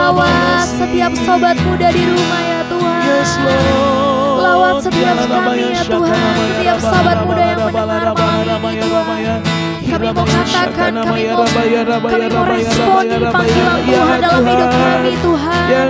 lawat 0.03 0.67
setiap 0.67 1.13
sobat 1.23 1.55
muda 1.63 1.87
di 1.95 2.03
rumah 2.03 2.41
ya 2.43 2.59
Tuhan. 2.67 2.99
Yes 3.07 3.31
Lord. 3.39 4.35
Lawat 4.43 4.75
setiap 4.83 5.15
kami 5.15 5.59
ya 5.71 5.83
Tuhan. 5.87 6.19
Setiap 6.35 6.77
sahabat 6.83 7.17
muda 7.23 7.43
yang 7.55 7.61
mendengar 7.63 8.11
malam 8.11 8.63
ini 8.67 8.83
Tuhan. 8.83 9.39
Kami 9.83 10.09
mau 10.09 10.25
katakan, 10.25 10.91
kami 11.05 11.21
mau, 11.29 11.45
kami 11.45 12.25
mau 12.33 12.43
responi 12.49 13.15
panggilan 13.29 13.79
Tuhan 13.85 14.17
dalam 14.19 14.43
hidup 14.43 14.71
kami 14.73 15.13
Tuhan. 15.21 15.87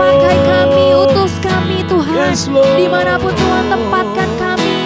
Pakai 0.00 0.38
kami, 0.40 0.86
utus 0.96 1.34
kami 1.36 1.78
Tuhan. 1.84 2.32
Di 2.80 2.86
mana 2.88 3.20
pun 3.20 3.32
Tuhan 3.36 3.64
tempatkan 3.68 4.30
kami 4.40 4.76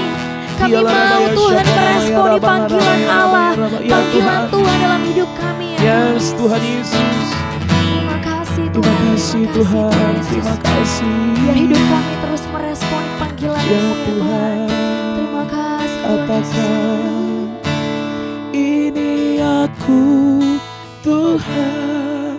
Kami 0.56 0.80
mau 0.82 1.24
Tuhan 1.30 1.64
meresponi 1.68 2.38
panggilan 2.42 3.00
Allah 3.06 3.48
Ya 3.84 3.92
Panggilan 3.92 4.42
Tuhan. 4.50 4.50
Tuhan 4.50 4.76
dalam 4.82 5.02
hidup 5.04 5.30
kami 5.36 5.66
ya 5.78 6.16
Yes 6.16 6.34
Tuhan 6.34 6.62
Yesus 6.64 7.35
kasih 9.36 9.52
Tuhan 9.52 10.14
Yesus. 10.16 10.28
Terima 10.32 10.56
kasih 10.64 11.18
Biar 11.36 11.56
hidup 11.60 11.82
kami 11.84 12.14
terus 12.24 12.42
meresponi 12.48 13.10
panggilan 13.20 13.62
Ya 13.68 13.76
ya 13.76 13.92
Tuhan 14.08 14.58
Terima 15.16 15.44
kasih. 15.44 16.00
Katakan 16.06 16.44
Ini 18.56 19.12
aku 19.44 20.04
Tuhan 21.04 22.36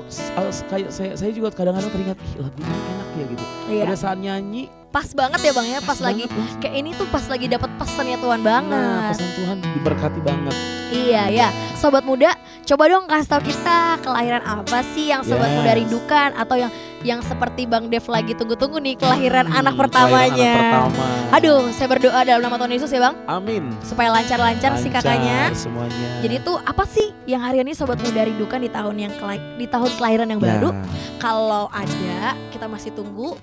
kayak 0.67 0.91
saya 0.91 1.15
saya 1.15 1.31
juga 1.31 1.49
kadang-kadang 1.49 1.89
teringat 1.89 2.19
"Ih, 2.19 2.35
lagu 2.41 2.59
ini 2.59 2.67
enak 2.69 3.09
ya 3.09 3.25
gitu. 3.29 3.45
Iya. 3.69 3.83
Pada 3.85 3.97
saat 3.97 4.19
nyanyi, 4.19 4.65
Pas 4.89 5.05
banget 5.13 5.45
ya 5.45 5.53
bang 5.53 5.69
ya 5.69 5.81
pas, 5.85 6.01
lagi 6.01 6.25
banget, 6.25 6.57
kayak 6.59 6.75
ini 6.75 6.91
tuh 6.97 7.05
pas 7.07 7.21
lagi 7.23 7.45
dapat 7.45 7.69
pesannya 7.77 8.17
Tuhan 8.17 8.41
Nah, 8.41 8.49
banget. 8.51 9.13
pesan 9.13 9.31
Tuhan 9.37 9.57
diberkati 9.61 10.21
banget. 10.25 10.55
Iya 10.89 11.23
ya, 11.29 11.49
sobat 11.77 12.01
muda, 12.03 12.33
coba 12.65 12.89
dong 12.89 13.05
kasih 13.05 13.29
tau 13.29 13.43
kita 13.45 13.77
kelahiran 14.01 14.41
apa 14.41 14.81
sih 14.89 15.13
yang 15.13 15.21
sobat 15.21 15.45
Yes. 15.47 15.57
muda 15.61 15.71
rindukan 15.77 16.29
atau 16.33 16.57
yang 16.57 16.73
yang 17.01 17.21
seperti 17.21 17.63
Bang 17.63 17.87
Dev 17.87 18.03
lagi 18.05 18.33
tunggu-tunggu 18.33 18.79
nih 18.79 18.95
kelahiran 18.95 19.47
Hmm, 19.47 19.61
anak 19.61 19.75
pertamanya. 19.75 20.35
Anak 20.35 20.59
pertama. 20.91 21.07
Aduh, 21.31 21.61
saya 21.71 21.89
berdoa 21.89 22.21
dalam 22.23 22.41
nama 22.41 22.57
Tuhan 22.57 22.73
Yesus 22.73 22.91
ya 22.91 23.01
Bang, 23.01 23.15
Amin. 23.25 23.71
supaya 23.81 24.11
lancar-lancar 24.11 24.75
si 24.77 24.89
kakaknya. 24.89 25.55
semuanya. 25.55 26.09
Jadi 26.19 26.37
tuh 26.41 26.59
apa 26.59 26.83
sih 26.85 27.15
yang 27.25 27.39
hari 27.41 27.61
ini 27.61 27.71
sobat 27.73 27.99
muda 27.99 28.23
rindukan 28.23 28.59
di 28.59 28.69
tahun 28.69 28.97
yang 28.99 29.13
di 29.55 29.67
tahun 29.67 29.91
kelahiran 29.95 30.27
yang 30.27 30.41
Ya, 30.41 30.47
baru? 30.53 30.71
Kalau 31.17 31.71
ada, 31.71 32.19
kita 32.51 32.67
masih 32.67 32.91
tunggu. 32.91 33.39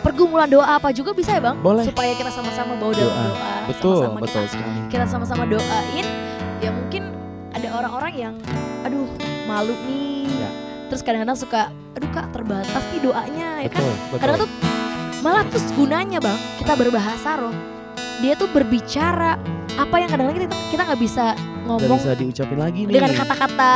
Pergumulan 0.00 0.48
doa 0.48 0.80
apa 0.80 0.88
juga 0.90 1.12
bisa 1.12 1.36
ya 1.36 1.42
Bang? 1.42 1.60
Boleh. 1.60 1.84
Supaya 1.84 2.16
kita 2.16 2.32
sama-sama 2.32 2.72
bawa 2.74 2.92
dalam 2.94 3.04
Doa. 3.06 3.24
doa. 3.26 3.52
betul, 3.68 3.96
sama-sama 3.98 4.16
betul 4.18 4.40
kita 4.40 4.50
sekali. 4.50 4.78
kita 4.88 5.04
sama-sama 5.04 5.42
doain 5.44 6.06
ya 6.58 6.70
mungkin 6.70 7.02
ada 7.50 7.68
orang-orang 7.70 8.12
yang 8.14 8.34
aduh 8.80 9.04
malu 9.44 9.76
nih 9.84 10.24
Ya. 10.30 10.48
terus 10.88 11.00
kadang-kadang 11.00 11.36
suka 11.36 11.68
aduh 11.90 12.10
kak 12.10 12.26
terbatas 12.30 12.82
nih 12.88 13.00
doanya 13.00 13.48
ya 13.58 13.68
kan 13.68 13.78
Betul, 13.78 13.92
betul. 13.92 14.18
kadang 14.18 14.36
tuh 14.38 14.50
malah 15.20 15.44
terus 15.44 15.66
gunanya 15.72 16.18
bang 16.18 16.38
kita 16.56 16.72
berbahasa 16.74 17.30
roh 17.36 17.54
dia 18.18 18.32
tuh 18.34 18.48
berbicara 18.48 19.36
apa 19.72 19.94
yang 19.96 20.08
kadang-kadang 20.08 20.44
kita 20.44 20.56
kita 20.70 20.82
nggak 20.84 21.00
bisa 21.00 21.26
Gak 21.60 21.76
ngomong 21.76 22.00
bisa 22.02 22.14
diucapin 22.14 22.58
lagi 22.58 22.80
nih. 22.82 22.92
dengan 22.92 23.12
kata-kata 23.14 23.70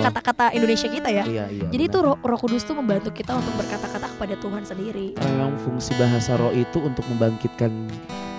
kata-kata 0.00 0.44
Indonesia 0.52 0.86
kita 0.86 1.08
ya 1.10 1.24
Iya, 1.24 1.44
iya. 1.48 1.66
jadi 1.66 1.84
benar. 1.84 1.90
tuh 1.90 2.00
roh, 2.04 2.16
roh 2.22 2.38
kudus 2.38 2.62
tuh 2.62 2.74
membantu 2.74 3.10
kita 3.10 3.34
untuk 3.34 3.54
berkata-kata 3.56 4.06
kepada 4.08 4.34
Tuhan 4.38 4.62
sendiri 4.62 5.06
memang 5.18 5.58
fungsi 5.58 5.92
bahasa 5.94 6.36
roh 6.36 6.52
itu 6.52 6.78
untuk 6.78 7.02
membangkitkan 7.08 7.72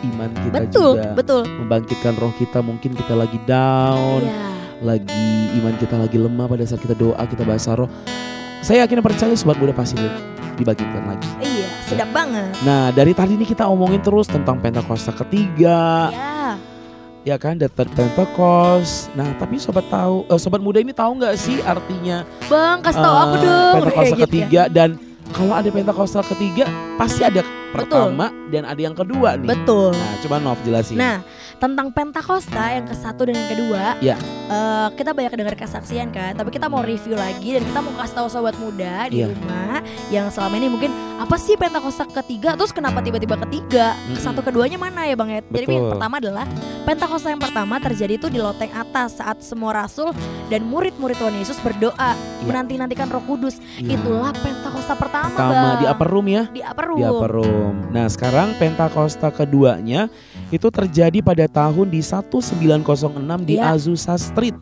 iman 0.05 0.29
kita 0.37 0.53
betul 0.55 0.91
juga. 0.95 1.11
betul 1.13 1.41
Membangkitkan 1.43 2.13
roh 2.15 2.33
kita 2.33 2.59
mungkin 2.61 2.91
kita 2.93 3.13
lagi 3.13 3.39
down, 3.43 4.21
iya 4.21 4.43
lagi 4.77 5.27
iman 5.55 5.75
kita 5.75 5.95
lagi 5.97 6.15
lemah 6.15 6.45
pada 6.45 6.63
saat 6.63 6.79
kita 6.79 6.93
doa, 6.93 7.23
kita 7.23 7.41
bahasa 7.41 7.73
roh. 7.73 7.87
Saya 8.65 8.81
yakin 8.81 8.97
percaya 8.97 9.29
sobat 9.37 9.61
muda 9.61 9.69
pasti 9.77 10.01
dibangkitkan 10.57 11.05
lagi. 11.05 11.29
iya 11.37 11.69
sedap 11.85 12.09
banget 12.09 12.49
Nah, 12.65 12.89
dari 12.89 13.13
tadi 13.13 13.37
ini 13.37 13.45
kita 13.45 13.69
omongin 13.69 14.01
terus 14.01 14.25
tentang 14.25 14.57
Pentakosta 14.57 15.13
ketiga, 15.13 16.09
ya 16.09 16.57
ya 17.21 17.35
kan, 17.37 17.57
The 17.57 17.69
Third 17.69 17.93
Pentecost. 17.93 19.13
Nah, 19.13 19.37
tapi 19.37 19.61
sobat 19.61 19.85
tahu, 19.85 20.25
eh, 20.25 20.39
sobat 20.41 20.61
muda 20.61 20.81
ini 20.81 20.93
tahu 20.93 21.21
nggak 21.21 21.35
sih 21.35 21.61
artinya 21.61 22.25
bang 22.45 22.81
kasih 22.81 23.01
tau 23.01 23.15
aku 23.21 23.35
eh, 23.37 23.41
dong 23.45 23.73
Pentakosta 23.85 24.01
gitu 24.01 24.17
ya. 24.17 24.25
ketiga 24.25 24.61
dan 24.65 24.89
kalau 25.29 25.53
ada 25.53 25.69
Pentakosta 25.69 26.19
ketiga 26.25 26.65
pasti 26.97 27.21
ada 27.21 27.45
pertama 27.69 28.33
dan 28.49 28.65
ada 28.65 28.81
yang 28.81 28.95
kedua 28.97 29.37
nih. 29.37 29.45
betul 29.45 29.93
Nah, 29.93 30.13
coba 30.25 30.35
Nov 30.41 30.57
jelasin. 30.65 30.97
Nah, 30.97 31.21
tentang 31.55 31.87
Pentakosta 31.89 32.69
yang 32.69 32.83
ke 32.83 32.93
satu 32.93 33.25
dan 33.25 33.35
yang 33.35 33.49
kedua, 33.49 33.83
Ya. 33.99 34.15
eh, 34.45 34.87
kita 34.93 35.11
banyak 35.11 35.33
dengar 35.33 35.55
kesaksian 35.55 36.09
kan, 36.09 36.33
tapi 36.33 36.49
kita 36.49 36.65
mau 36.65 36.79
review 36.79 37.13
lagi 37.13 37.55
dan 37.55 37.63
kita 37.63 37.79
mau 37.79 37.93
kasih 37.95 38.15
tahu 38.15 38.27
sobat 38.27 38.55
muda 38.55 39.07
di 39.07 39.19
Iya. 39.19 39.27
rumah 39.29 39.79
yang 40.09 40.27
selama 40.27 40.55
ini 40.55 40.67
mungkin 40.67 40.91
apa 41.15 41.35
sih 41.35 41.55
Pentakosta 41.55 42.03
ketiga, 42.05 42.53
terus 42.53 42.69
kenapa 42.69 42.99
tiba-tiba 42.99 43.39
ketiga, 43.41 43.95
ke 44.05 44.19
satu 44.19 44.39
keduanya 44.39 44.75
mana 44.75 45.03
ya 45.03 45.15
bang 45.15 45.29
ya? 45.31 45.41
Jadi 45.43 45.65
yang 45.71 45.89
pertama 45.89 46.15
adalah 46.17 46.45
Pentakosta 46.83 47.27
yang 47.27 47.39
pertama 47.39 47.79
terjadi 47.79 48.13
itu 48.15 48.27
di 48.27 48.37
loteng 48.37 48.69
atas 48.69 49.15
saat 49.15 49.39
semua 49.39 49.73
rasul 49.75 50.11
dan 50.47 50.61
murid-murid 50.61 51.15
Tuhan 51.15 51.33
Yesus 51.33 51.57
berdoa 51.59 52.13
menanti-nantikan 52.43 53.07
Roh 53.07 53.23
Kudus. 53.23 53.57
Iya. 53.75 53.95
Itulah 53.95 54.35
Pentakosta 54.35 54.93
pertama, 54.93 55.31
pertama 55.31 55.55
bang. 55.71 55.79
di 55.79 55.85
upper 55.87 56.07
room 56.07 56.27
ya. 56.27 56.43
di 56.47 56.61
upper 56.61 56.85
room. 56.85 56.99
Di 56.99 57.05
upper 57.05 57.31
room. 57.33 57.73
Nah, 57.89 58.05
sekarang 58.05 58.47
Pentakosta 58.55 59.27
keduanya 59.29 60.11
itu 60.47 60.67
terjadi 60.69 61.19
pada 61.19 61.44
tahun 61.47 61.87
di 61.87 62.01
1906 62.01 62.69
di 63.43 63.55
Iya. 63.55 63.71
Azusa 63.71 64.15
Street. 64.15 64.55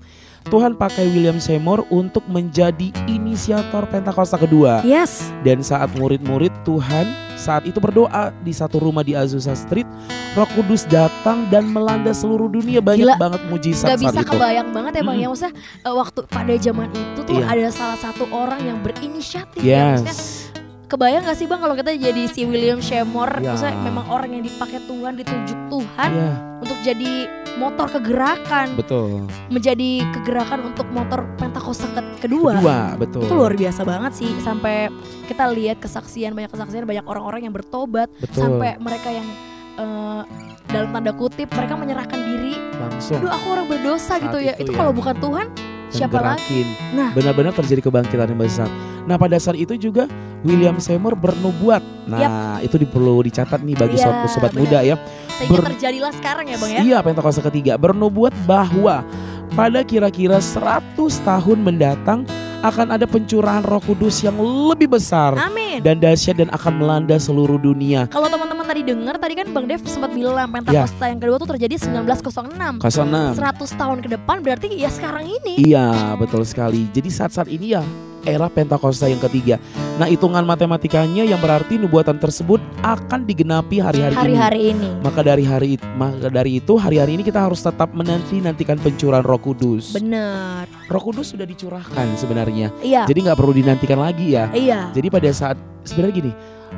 Tuhan 0.44 0.76
pakai 0.76 1.08
William 1.08 1.40
Seymour 1.40 1.88
untuk 1.88 2.28
menjadi 2.28 2.92
inisiator 3.08 3.88
Pentakosta 3.88 4.36
kedua. 4.36 4.84
Yes. 4.84 5.32
Dan 5.40 5.64
saat 5.64 5.88
murid-murid 5.96 6.52
Tuhan 6.64 7.08
saat 7.34 7.64
itu 7.64 7.80
berdoa 7.80 8.36
di 8.40 8.52
satu 8.52 8.76
rumah 8.78 9.02
di 9.02 9.16
Azusa 9.16 9.52
Street, 9.54 9.88
Roh 10.34 10.48
Kudus 10.50 10.84
datang 10.86 11.48
dan 11.48 11.64
melanda 11.66 12.12
seluruh 12.12 12.48
dunia 12.48 12.80
banyak 12.80 13.08
Gila. 13.08 13.16
banget 13.16 13.42
mujizat 13.48 13.88
Gak 13.90 14.00
bisa 14.02 14.20
itu. 14.20 14.30
kebayang 14.30 14.70
banget 14.70 14.92
ya 14.94 15.02
bang 15.02 15.08
Mm-mm. 15.10 15.24
ya 15.24 15.28
Maksudnya 15.30 15.54
eh, 15.80 15.94
waktu 15.94 16.20
pada 16.26 16.54
zaman 16.58 16.88
itu 16.92 17.20
tuh 17.22 17.34
Iya. 17.34 17.46
ada 17.48 17.68
salah 17.70 18.00
satu 18.02 18.24
orang 18.30 18.62
yang 18.62 18.78
berinisiatif 18.80 19.60
ya 19.60 19.96
Maksudnya 19.98 20.12
Yes. 20.12 20.43
Kebayang 20.86 21.24
gak 21.24 21.34
sih 21.34 21.46
bang 21.46 21.58
kalau 21.58 21.74
kita 21.74 21.92
jadi 21.92 22.24
si 22.28 22.44
William 22.44 22.80
Seymour 22.80 23.30
Ya. 23.36 23.52
Maksudnya 23.52 23.76
memang 23.80 24.06
orang 24.08 24.30
yang 24.32 24.44
dipakai 24.44 24.80
Tuhan 24.82 25.14
ditunjuk 25.16 25.60
Tuhan 25.68 26.10
Iya, 26.10 26.32
untuk 26.60 26.78
jadi 26.80 27.12
motor 27.54 27.88
kegerakan 27.88 28.68
betul. 28.74 29.26
Menjadi 29.48 29.90
kegerakan 30.12 30.60
untuk 30.66 30.88
motor 30.90 31.26
Pentakosta 31.36 31.86
ke- 31.90 32.22
kedua. 32.22 32.56
Kedua, 32.56 32.80
betul. 32.96 33.22
Itu 33.22 33.34
luar 33.34 33.54
biasa 33.54 33.82
banget 33.84 34.12
sih 34.16 34.32
Sampai 34.40 34.90
kita 35.26 35.48
lihat 35.48 35.78
kesaksian 35.78 36.32
Banyak 36.32 36.50
kesaksian 36.50 36.84
banyak 36.84 37.04
orang-orang 37.04 37.46
yang 37.46 37.54
bertobat 37.54 38.10
Betul. 38.16 38.40
Sampai 38.40 38.78
mereka 38.78 39.10
yang 39.10 39.28
eh, 39.76 40.22
dalam 40.66 40.90
tanda 40.90 41.12
kutip 41.12 41.50
mereka 41.50 41.74
menyerahkan 41.74 42.18
diri 42.18 42.54
langsung 42.76 43.18
Aduh 43.18 43.30
aku 43.30 43.48
orang 43.52 43.68
berdosa 43.68 44.16
Saat 44.16 44.24
gitu 44.24 44.38
ya 44.40 44.54
itu 44.56 44.66
Itu 44.66 44.72
ya. 44.72 44.78
kalau 44.80 44.92
bukan 44.92 45.16
Tuhan 45.16 45.48
dan 45.94 46.00
siapa 46.02 46.18
lagi. 46.20 46.66
Nah. 46.92 47.14
benar-benar 47.14 47.54
terjadi 47.54 47.82
kebangkitan 47.84 48.28
yang 48.28 48.40
besar. 48.40 48.70
Nah, 49.04 49.16
pada 49.16 49.38
saat 49.38 49.56
itu 49.56 49.76
juga 49.76 50.10
William 50.42 50.76
Seymour 50.76 51.14
bernubuat. 51.14 51.84
Nah, 52.06 52.58
itu 52.60 52.76
di- 52.76 52.90
perlu 52.90 53.22
dicatat 53.22 53.62
nih 53.62 53.76
bagi 53.76 53.96
Iya, 53.96 54.26
sobat, 54.26 54.52
benar. 54.52 54.60
muda 54.60 54.80
ya. 54.82 54.96
Sehingga 55.30 55.60
Ber- 55.60 55.68
terjadilah 55.70 56.12
sekarang 56.14 56.46
ya 56.46 56.58
bang 56.58 56.72
ya 56.72 56.80
Iya, 56.82 56.98
Pentakosta 57.00 57.42
ketiga 57.44 57.76
bernubuat 57.76 58.34
bahwa 58.44 59.06
pada 59.52 59.82
kira-kira 59.82 60.40
100 60.40 60.82
tahun 61.22 61.60
mendatang 61.62 62.26
akan 62.64 62.96
ada 62.96 63.04
pencurahan 63.04 63.60
Roh 63.62 63.84
Kudus 63.84 64.24
yang 64.24 64.40
lebih 64.40 64.96
besar 64.96 65.36
Amin. 65.36 65.84
dan 65.84 66.00
dahsyat 66.00 66.40
dan 66.40 66.50
akan 66.56 66.80
melanda 66.80 67.20
seluruh 67.20 67.60
dunia. 67.60 68.08
Kalau 68.08 68.32
teman-teman 68.32 68.64
tadi 68.64 68.82
dengar 68.88 69.20
tadi 69.20 69.34
kan 69.36 69.48
Bang 69.52 69.68
Dev 69.68 69.84
sempat 69.84 70.16
bilang 70.16 70.32
Ya. 70.34 70.48
Pentakosta 70.48 71.06
yang 71.12 71.20
kedua 71.20 71.36
tuh 71.38 71.50
terjadi 71.52 71.76
1906. 71.76 72.80
Kasana. 72.80 73.36
100 73.36 73.76
tahun 73.76 73.98
ke 74.00 74.10
depan 74.16 74.40
berarti 74.40 74.72
ya 74.72 74.88
sekarang 74.88 75.28
ini. 75.28 75.60
Iya, 75.60 76.16
betul 76.16 76.48
sekali. 76.48 76.88
Jadi 76.96 77.10
saat-saat 77.12 77.52
ini 77.52 77.76
ya 77.76 77.84
era 78.24 78.48
Pentakosta 78.48 79.08
yang 79.08 79.20
ketiga. 79.20 79.60
Nah, 80.00 80.10
hitungan 80.10 80.42
matematikanya 80.44 81.24
yang 81.28 81.38
berarti 81.38 81.78
nubuatan 81.78 82.18
tersebut 82.18 82.60
akan 82.82 83.28
digenapi 83.28 83.78
hari-hari 83.78 84.16
ini. 84.16 84.20
Hari-hari 84.20 84.62
ini. 84.74 84.90
Maka 85.04 85.20
dari 85.22 85.44
hari 85.46 85.72
maka 86.00 86.28
dari 86.32 86.58
itu 86.64 86.74
hari-hari 86.80 87.20
ini 87.20 87.24
kita 87.24 87.44
harus 87.44 87.62
tetap 87.62 87.92
menanti 87.94 88.40
nantikan 88.42 88.80
pencurahan 88.80 89.22
Roh 89.22 89.40
Kudus. 89.40 89.94
Bener. 89.94 90.66
Roh 90.90 91.04
Kudus 91.04 91.36
sudah 91.36 91.46
dicurahkan 91.46 92.18
sebenarnya. 92.18 92.74
Iya. 92.82 93.06
Jadi 93.06 93.20
nggak 93.30 93.38
perlu 93.38 93.54
dinantikan 93.54 94.00
lagi 94.02 94.34
ya. 94.34 94.50
Iya. 94.52 94.90
Jadi 94.96 95.08
pada 95.12 95.30
saat 95.30 95.58
sebenarnya 95.84 96.16
gini, 96.16 96.32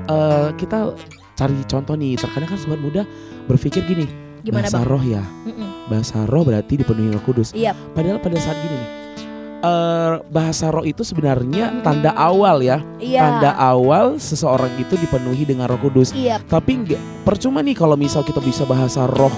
eh, 0.09 0.49
kita 0.59 0.91
cari 1.35 1.55
contoh 1.69 1.95
nih. 1.95 2.17
Terkadang 2.19 2.49
kan 2.51 2.59
sobat 2.59 2.79
muda 2.81 3.03
berpikir 3.45 3.85
gini, 3.85 4.09
Gimana 4.41 4.65
bahasa 4.67 4.81
Bang? 4.81 4.89
roh 4.89 5.03
ya, 5.05 5.23
Mm-mm. 5.45 5.69
bahasa 5.89 6.17
roh 6.25 6.43
berarti 6.45 6.81
dipenuhi 6.81 7.13
Roh 7.13 7.23
Kudus. 7.23 7.53
Iya. 7.53 7.77
Padahal 7.93 8.17
pada 8.17 8.37
saat 8.41 8.57
gini 8.57 8.73
nih, 8.73 8.89
eh, 9.65 10.13
bahasa 10.29 10.69
roh 10.69 10.85
itu 10.85 11.01
sebenarnya 11.01 11.81
tanda 11.81 12.13
awal 12.13 12.61
ya, 12.61 12.79
Iya. 12.97 13.21
tanda 13.21 13.51
awal 13.57 14.15
seseorang 14.17 14.69
itu 14.77 14.93
dipenuhi 14.95 15.43
dengan 15.43 15.65
Roh 15.65 15.81
Kudus. 15.81 16.13
Iya. 16.13 16.37
Tapi 16.45 16.85
nggak 16.85 17.01
percuma 17.25 17.65
nih 17.65 17.73
kalau 17.73 17.97
misal 17.97 18.21
kita 18.21 18.37
bisa 18.39 18.63
bahasa 18.63 19.09
roh 19.09 19.33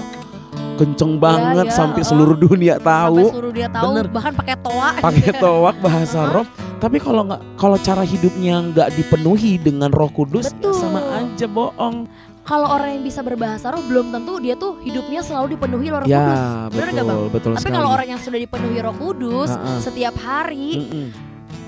kenceng 0.78 1.18
banget 1.18 1.66
ya, 1.66 1.74
sampai 1.74 2.02
oh. 2.02 2.06
seluruh 2.06 2.36
dunia 2.38 2.78
Sampai 2.78 2.86
tahu 2.86 3.18
seluruh 3.34 3.50
dia 3.50 3.66
tahu 3.66 3.90
Bener. 3.90 4.06
bahkan 4.14 4.32
pakai 4.32 4.56
toa. 4.62 4.90
pakai 5.02 5.30
toak 5.42 5.76
bahasa 5.82 6.18
Heeh. 6.22 6.34
roh. 6.38 6.46
Tapi 6.78 7.02
kalau 7.02 7.26
nggak 7.26 7.42
kalau 7.58 7.74
cara 7.82 8.06
hidupnya 8.06 8.62
nggak 8.70 8.94
dipenuhi 8.94 9.58
dengan 9.58 9.90
Roh 9.90 10.06
Kudus 10.14 10.46
ya 10.46 10.54
Betul. 10.54 10.78
sama 10.78 11.02
aja 11.18 11.46
bohong. 11.50 12.06
Kalau 12.48 12.64
orang 12.66 12.90
yang 12.90 13.04
bisa 13.04 13.20
berbahasa 13.20 13.68
roh 13.68 13.84
belum 13.84 14.08
tentu 14.08 14.40
dia 14.40 14.56
tuh 14.56 14.80
hidupnya 14.80 15.20
selalu 15.20 15.54
dipenuhi 15.54 15.92
Roh 15.92 16.00
ya 16.02 16.16
Kudus. 16.16 16.40
Bener 16.72 16.88
nggak 16.90 17.04
Bang? 17.04 17.18
betul 17.20 17.28
betul 17.30 17.52
Tapi 17.54 17.68
kalau 17.70 17.88
orang 17.90 18.08
yang 18.08 18.18
sudah 18.18 18.40
dipenuhi 18.40 18.78
Roh 18.80 18.96
Kudus 18.96 19.50
Ha-ha. 19.50 19.76
setiap 19.78 20.14
hari 20.16 20.68
Mm-mm. 20.80 21.06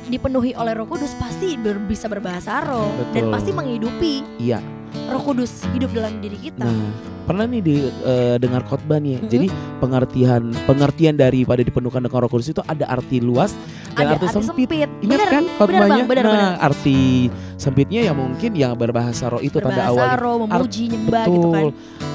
dipenuhi 0.09 0.57
oleh 0.57 0.73
Roh 0.73 0.89
Kudus 0.89 1.13
pasti 1.15 1.55
ber- 1.55 1.85
bisa 1.85 2.09
berbahasa 2.09 2.65
roh 2.65 2.89
dan 3.13 3.29
Betul. 3.29 3.31
pasti 3.31 3.51
menghidupi 3.53 4.15
Iya. 4.41 4.59
Roh 5.07 5.23
Kudus 5.23 5.63
hidup 5.71 5.91
dalam 5.91 6.19
diri 6.19 6.39
kita. 6.39 6.63
Nah, 6.63 6.91
pernah 7.25 7.45
nih 7.45 7.61
di 7.61 7.75
eh, 7.83 8.37
dengar 8.37 8.63
khotbah 8.63 8.97
nih. 8.97 9.19
Mm-mm. 9.19 9.31
Jadi 9.31 9.47
pengertian 9.79 10.43
pengertian 10.65 11.15
daripada 11.15 11.61
dipenuhkan 11.61 12.01
dengan 12.01 12.21
Roh 12.21 12.31
Kudus 12.31 12.49
itu 12.49 12.63
ada 12.63 12.87
arti 12.87 13.19
luas 13.19 13.55
dan 13.93 14.07
Ada 14.07 14.23
arti, 14.23 14.27
sempit. 14.31 14.69
Ingat 14.71 14.91
Bener, 15.03 15.29
kan 15.29 15.45
khotbahnya? 15.57 16.03
Bener, 16.05 16.25
nah, 16.25 16.33
bener. 16.33 16.53
arti 16.63 17.27
sempitnya 17.55 18.01
ya 18.07 18.13
mungkin 18.13 18.51
yang 18.55 18.73
berbahasa 18.73 19.29
roh 19.29 19.39
itu 19.39 19.59
tanda 19.59 19.83
Berbahasa 19.85 19.93
awal. 19.93 20.17
roh, 20.17 20.37
memuji, 20.47 20.83
nyembah 20.89 21.25
Betul. 21.27 21.35
gitu 21.35 21.49
kan. 21.51 21.65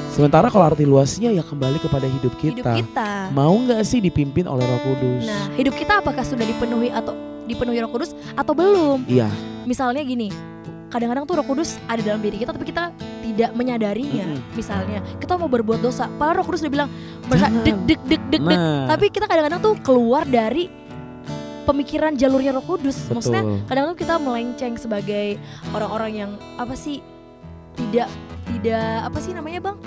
Sementara 0.10 0.48
kalau 0.48 0.64
arti 0.64 0.88
luasnya 0.88 1.28
ya 1.30 1.44
kembali 1.44 1.76
kepada 1.78 2.08
hidup 2.08 2.32
Hidup 2.40 2.64
kita. 2.64 2.72
kita. 2.80 3.12
Mau 3.36 3.52
nggak 3.52 3.84
sih 3.84 4.00
dipimpin 4.00 4.48
oleh 4.48 4.64
Roh 4.64 4.80
Kudus? 4.82 5.28
Nah, 5.28 5.52
hidup 5.54 5.76
kita 5.76 6.00
apakah 6.00 6.24
sudah 6.24 6.48
dipenuhi 6.48 6.88
atau 6.88 7.12
dipenuhi 7.44 7.84
Roh 7.84 7.92
Kudus 7.92 8.16
atau 8.32 8.56
belum? 8.56 9.04
Iya. 9.06 9.28
Misalnya 9.68 10.00
gini, 10.02 10.32
kadang-kadang 10.96 11.28
tuh 11.28 11.36
Roh 11.36 11.46
Kudus 11.46 11.76
ada 11.86 12.00
dalam 12.00 12.24
diri 12.24 12.40
kita 12.40 12.56
tapi 12.56 12.72
kita 12.72 12.96
tidak 12.96 13.52
menyadarinya. 13.52 14.32
Mm-mm. 14.32 14.56
Misalnya, 14.56 15.04
kita 15.20 15.36
mau 15.36 15.52
berbuat 15.52 15.84
dosa, 15.84 16.08
padahal 16.16 16.40
Roh 16.40 16.46
Kudus 16.48 16.64
udah 16.64 16.72
bilang 16.72 16.90
berasa 17.28 17.52
Jangan. 17.52 17.64
deg 17.68 17.78
deg 17.84 18.02
deg 18.08 18.22
deg 18.32 18.42
deg. 18.48 18.56
Nah, 18.56 18.88
Tapi 18.88 19.06
kita 19.12 19.28
kadang-kadang 19.28 19.60
tuh 19.60 19.76
keluar 19.84 20.24
dari 20.24 20.72
pemikiran 21.68 22.16
jalurnya 22.16 22.56
Roh 22.56 22.64
Kudus. 22.64 23.12
Maksudnya 23.12 23.44
betul. 23.44 23.68
kadang-kadang 23.68 24.00
kita 24.00 24.16
melenceng 24.16 24.74
sebagai 24.80 25.28
orang-orang 25.76 26.12
yang 26.16 26.32
apa 26.56 26.80
sih 26.80 27.04
tidak 27.76 28.08
tidak 28.56 28.88
apa 29.04 29.18
sih 29.20 29.32
namanya 29.36 29.60
bang 29.60 29.78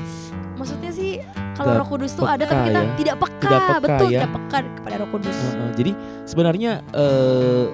maksudnya 0.58 0.90
sih 0.92 1.22
kalau 1.56 1.78
Roh 1.78 1.88
Kudus 1.88 2.12
tuh 2.12 2.26
peka 2.26 2.34
ada 2.36 2.44
tapi 2.50 2.62
kita 2.68 2.80
ya. 2.82 2.94
tidak 2.98 3.16
peka, 3.16 3.48
Tidak 3.48 3.60
peka 3.62 3.78
betul 3.80 4.08
ya. 4.10 4.18
tidak 4.20 4.30
peka 4.34 4.58
kepada 4.76 4.94
Roh 5.00 5.08
Kudus 5.08 5.36
Heeh, 5.38 5.70
jadi 5.78 5.92
sebenarnya 6.26 6.70
eh, 6.92 7.64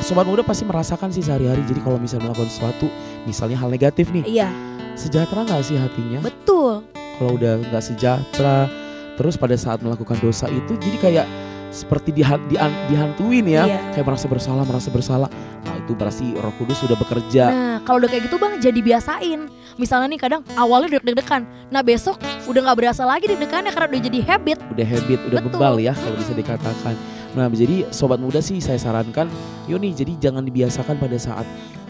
sobat 0.00 0.24
muda 0.24 0.40
pasti 0.40 0.64
merasakan 0.64 1.08
sih 1.08 1.20
sehari-hari. 1.20 1.62
Jadi 1.62 1.80
kalau 1.80 1.96
misalnya 1.96 2.30
melakukan 2.30 2.48
sesuatu, 2.48 2.86
misalnya 3.24 3.56
hal 3.56 3.68
negatif 3.68 4.10
nih, 4.10 4.24
iya 4.24 4.48
sejahtera 4.94 5.44
nggak 5.44 5.60
sih 5.62 5.76
hatinya? 5.76 6.20
betul 6.20 6.80
Kalau 7.16 7.32
udah 7.32 7.60
nggak 7.62 7.82
sejahtera, 7.82 8.68
terus 9.14 9.36
pada 9.36 9.52
saat 9.54 9.80
melakukan 9.80 10.16
dosa 10.18 10.48
itu, 10.48 10.76
jadi 10.76 10.96
kayak 10.98 11.26
seperti 11.68 12.12
dihan- 12.14 12.40
dihan- 12.46 12.72
dihantuin 12.88 13.44
ya, 13.44 13.64
Iya. 13.64 13.80
kayak 13.92 14.06
merasa 14.06 14.26
bersalah, 14.26 14.64
merasa 14.64 14.88
bersalah. 14.88 15.28
Nah 15.60 15.74
itu 15.76 15.92
berarti 15.92 16.32
Roh 16.32 16.54
Kudus 16.54 16.78
sudah 16.78 16.94
bekerja. 16.94 17.44
nah 17.48 17.76
kalau 17.82 18.00
udah 18.00 18.08
kayak 18.08 18.24
gitu 18.24 18.36
bang 18.36 18.56
jadi 18.56 18.80
biasain 18.80 19.40
misalnya 19.76 20.08
nih 20.08 20.18
kadang 20.18 20.40
awalnya 20.54 20.96
deg-degan 20.96 21.42
nah 21.68 21.82
besok 21.82 22.16
udah 22.46 22.60
nggak 22.62 22.78
berasa 22.78 23.02
lagi 23.02 23.26
deg-degannya 23.26 23.70
karena 23.70 23.88
udah 23.90 24.02
jadi 24.02 24.18
habit 24.24 24.58
udah 24.72 24.86
habit, 24.86 25.18
udah 25.26 25.38
Betul. 25.38 25.50
bebal 25.52 25.74
ya 25.78 25.92
kalau 25.92 26.16
bisa 26.16 26.32
dikatakan. 26.32 26.94
Nah, 27.36 27.52
jadi 27.52 27.84
sobat 27.92 28.16
muda 28.16 28.40
sih 28.40 28.58
saya 28.58 28.80
sarankan, 28.80 29.28
yuk 29.68 29.76
nih 29.76 29.92
jadi 29.92 30.12
jangan 30.18 30.42
dibiasakan 30.42 30.96
pada 30.96 31.20
saat 31.20 31.44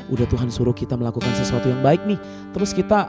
udah 0.07 0.27
Tuhan 0.27 0.51
suruh 0.51 0.75
kita 0.75 0.99
melakukan 0.99 1.31
sesuatu 1.33 1.67
yang 1.67 1.81
baik 1.81 2.03
nih, 2.03 2.19
terus 2.51 2.71
kita 2.71 3.07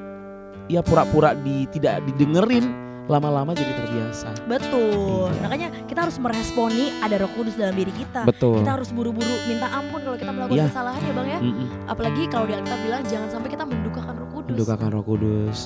ya 0.66 0.86
pura-pura 0.86 1.34
di 1.34 1.66
tidak 1.68 2.06
didengerin, 2.06 2.66
lama-lama 3.08 3.56
jadi 3.56 3.72
terbiasa. 3.74 4.36
betul 4.46 5.32
Iya. 5.32 5.40
makanya 5.40 5.68
kita 5.88 6.00
harus 6.04 6.20
meresponi 6.20 6.92
ada 7.00 7.24
Roh 7.24 7.32
Kudus 7.32 7.56
dalam 7.56 7.72
diri 7.72 7.96
kita 7.96 8.28
Betul. 8.28 8.60
kita 8.60 8.72
harus 8.76 8.92
buru-buru 8.92 9.32
minta 9.48 9.72
ampun 9.72 10.04
kalau 10.04 10.20
kita 10.20 10.28
melakukan 10.28 10.60
Iya. 10.60 10.68
kesalahan 10.68 11.02
ya 11.02 11.14
bang 11.16 11.28
ya 11.28 11.40
Mm-mm. 11.40 11.68
apalagi 11.88 12.22
kalau 12.28 12.46
di 12.46 12.54
Alkitab 12.56 12.80
bilang 12.84 13.04
jangan 13.08 13.30
sampai 13.32 13.50
kita 13.50 13.64
mendukakan 13.64 14.14
Roh 14.14 14.30
Kudus 14.30 14.52
Mendukakan 14.60 14.90
Roh 14.92 15.04
Kudus. 15.04 15.58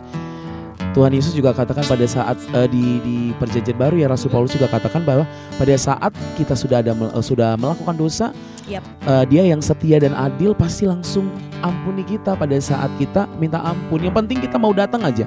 Tuhan 0.92 1.16
Yesus 1.16 1.32
juga 1.32 1.56
katakan 1.56 1.88
pada 1.88 2.04
saat 2.04 2.36
eh, 2.52 2.68
di 2.68 3.00
di 3.00 3.16
perjanjian 3.40 3.80
baru 3.80 3.96
ya 3.96 4.08
Rasul 4.12 4.28
Paulus 4.28 4.52
juga 4.52 4.68
katakan 4.68 5.08
bahwa 5.08 5.24
pada 5.56 5.76
saat 5.80 6.12
kita 6.36 6.52
sudah 6.52 6.84
ada 6.84 6.92
eh, 6.92 7.24
sudah 7.24 7.56
melakukan 7.56 7.96
dosa, 7.96 8.36
Yap. 8.68 8.84
eh, 9.08 9.24
dia 9.32 9.44
yang 9.48 9.64
setia 9.64 10.04
dan 10.04 10.12
adil 10.12 10.52
pasti 10.52 10.84
langsung 10.84 11.32
ampuni 11.64 12.04
kita 12.04 12.36
pada 12.36 12.60
saat 12.60 12.92
kita 13.00 13.24
minta 13.40 13.64
ampun. 13.64 14.04
Yang 14.04 14.16
penting 14.20 14.38
kita 14.44 14.60
mau 14.60 14.76
datang 14.76 15.08
aja. 15.08 15.24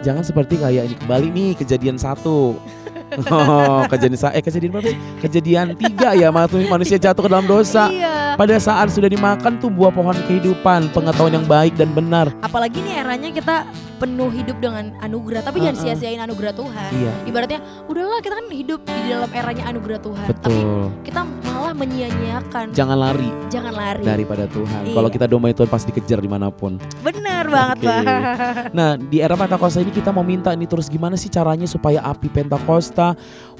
Jangan 0.00 0.24
seperti 0.24 0.60
kayak 0.60 0.88
ini 0.88 0.96
kembali 1.00 1.26
nih 1.32 1.50
kejadian 1.56 1.96
satu. 2.00 2.56
Oh, 3.24 3.86
kejadian 3.86 4.14
eh 4.30 4.40
kejadian 4.40 4.70
berapa 4.70 4.88
sih? 4.88 4.98
Kejadian 5.20 5.66
tiga 5.74 6.12
ya 6.12 6.28
manu- 6.28 6.68
manusia 6.68 6.96
jatuh 6.96 7.20
ke 7.20 7.28
dalam 7.28 7.44
dosa. 7.44 7.88
iya 7.88 8.34
Pada 8.34 8.58
saat 8.58 8.90
sudah 8.90 9.06
dimakan 9.06 9.56
tuh 9.56 9.68
buah 9.68 9.88
pohon 9.88 10.14
kehidupan, 10.24 10.90
pengetahuan 10.90 11.34
yang 11.34 11.46
baik 11.46 11.74
dan 11.74 11.86
benar. 11.88 12.34
apalagi 12.40 12.80
nih 12.80 12.98
eranya 12.98 13.30
kita 13.30 13.56
penuh 13.96 14.26
hidup 14.28 14.58
dengan 14.58 14.90
anugerah 14.98 15.40
tapi 15.40 15.58
jangan 15.58 15.76
Uh-uh. 15.76 15.86
sia-siain 15.88 16.18
anugerah 16.18 16.50
Tuhan 16.52 16.90
Iya, 16.92 17.12
ibaratnya 17.24 17.58
udahlah 17.84 18.18
kita 18.18 18.34
kan 18.34 18.46
hidup 18.48 18.80
di 18.82 19.02
dalam 19.06 19.30
eranya 19.30 19.64
anugerah 19.66 19.98
Tuhan 19.98 20.26
tapi 20.28 20.50
betul. 20.50 20.82
kita 21.02 21.20
malah 21.44 21.72
menyia-nyiakan 21.72 22.64
Jangan 22.70 22.96
lari 22.96 23.30
jangan 23.48 23.72
lari 23.72 24.02
daripada 24.02 24.44
Tuhan. 24.46 24.82
Iya. 24.84 24.94
Kalau 24.94 25.08
kita 25.08 25.26
domai 25.26 25.52
Tuhan 25.52 25.68
pasti 25.68 25.90
dikejar 25.90 26.18
di 26.18 26.26
mana 26.26 26.48
pun. 26.48 26.78
bener 27.00 27.44
banget 27.46 27.76
bang 27.80 28.04
Nah 28.72 28.90
di 28.96 29.18
era 29.18 29.34
Pentakosta 29.34 29.78
ini 29.78 29.90
kita 29.90 30.10
mau 30.10 30.22
minta 30.22 30.50
ini 30.50 30.64
terus 30.64 30.88
gimana 30.88 31.14
sih 31.14 31.28
caranya 31.28 31.66
supaya 31.66 32.00
api 32.00 32.28
Pentakosta 32.28 33.03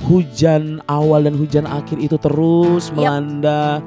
hujan 0.02 0.80
awal 0.87 1.20
dan 1.20 1.35
hujan 1.35 1.64
akhir 1.64 1.98
itu 1.98 2.16
terus 2.16 2.88
Yap. 2.88 2.96
melanda. 2.96 3.85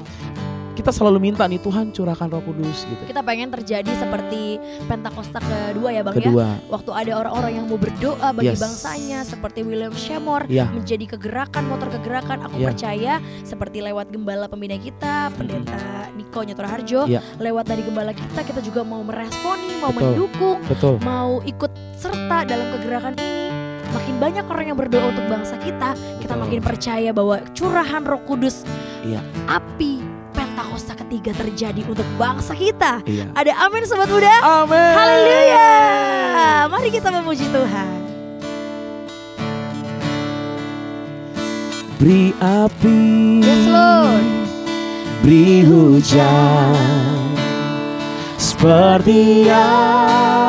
Kita 0.77 0.93
selalu 0.93 1.17
minta 1.17 1.41
nih 1.49 1.57
Tuhan 1.57 1.89
curahkan 1.89 2.29
Roh 2.29 2.37
Kudus 2.39 2.85
gitu. 2.85 3.01
kita 3.09 3.25
pengen 3.25 3.49
terjadi 3.49 3.89
seperti 3.97 4.61
Pentakosta 4.85 5.41
kedua 5.41 5.89
ya 5.89 6.05
bang 6.05 6.13
ya 6.13 6.21
Kedua, 6.21 6.47
waktu 6.69 6.91
ada 6.93 7.11
orang-orang 7.17 7.51
yang 7.57 7.65
mau 7.65 7.81
berdoa 7.81 8.29
bagi 8.29 8.53
Yes. 8.53 8.61
bangsanya 8.61 9.25
seperti 9.25 9.65
William 9.65 9.89
Shemore 9.91 10.45
ya 10.45 10.69
menjadi 10.69 11.17
kegerakan 11.17 11.65
motor 11.65 11.89
kegerakan 11.89 12.45
aku 12.45 12.61
Iya. 12.61 12.67
percaya 12.69 13.13
seperti 13.41 13.81
lewat 13.81 14.13
gembala 14.13 14.45
pembina 14.45 14.77
kita 14.77 15.33
pendeta 15.33 15.81
Niko 16.13 16.45
Nyotor 16.45 16.67
Harjo 16.69 17.01
Iya. 17.09 17.25
lewat 17.41 17.65
dari 17.65 17.81
gembala 17.81 18.13
kita 18.13 18.45
kita 18.45 18.61
juga 18.61 18.85
mau 18.85 19.01
meresponi 19.01 19.81
mau 19.81 19.89
Betul. 19.89 20.05
mendukung 20.13 20.57
betul. 20.61 20.93
mau 21.01 21.41
ikut 21.41 21.73
serta 21.97 22.45
dalam 22.45 22.69
kegerakan 22.77 23.17
ini 23.17 23.66
makin 23.91 24.15
banyak 24.17 24.45
orang 24.47 24.65
yang 24.67 24.77
berdoa 24.77 25.11
untuk 25.11 25.25
bangsa 25.27 25.55
kita 25.57 25.93
kita 26.17 26.33
Betul. 26.33 26.43
makin 26.47 26.59
percaya 26.61 27.09
bahwa 27.11 27.35
curahan 27.51 28.03
Roh 28.03 28.21
Kudus 28.23 28.63
Iya. 29.03 29.21
api 29.45 30.03
Pentakosta 30.31 30.93
ketiga 30.93 31.33
terjadi 31.33 31.81
untuk 31.85 32.05
bangsa 32.15 32.53
kita 32.53 33.01
Iya. 33.03 33.29
ada 33.33 33.51
amin 33.65 33.83
sobat 33.85 34.09
muda 34.09 34.33
Amin. 34.41 34.93
Haleluya 34.93 35.69
mari 36.67 36.89
kita 36.89 37.09
memuji 37.09 37.47
Tuhan 37.47 37.97
Beri 41.97 42.29
api. 42.37 43.41
Yes, 43.41 43.65
Lord. 43.65 44.21
Beri 45.25 45.65
hujan. 45.65 46.77
Seperti 48.37 49.49
yang 49.49 50.46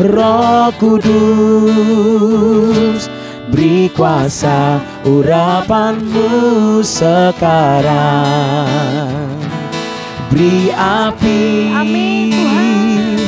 Roh 0.03 0.75
Kudus 0.83 2.27
Beri 3.55 3.87
kuasa 3.95 4.83
urapanmu 5.07 6.83
sekarang 6.83 7.87
Beri 10.35 10.75
api 10.75 11.71
Amin, 11.71 12.35
Tuhan. 12.35 13.23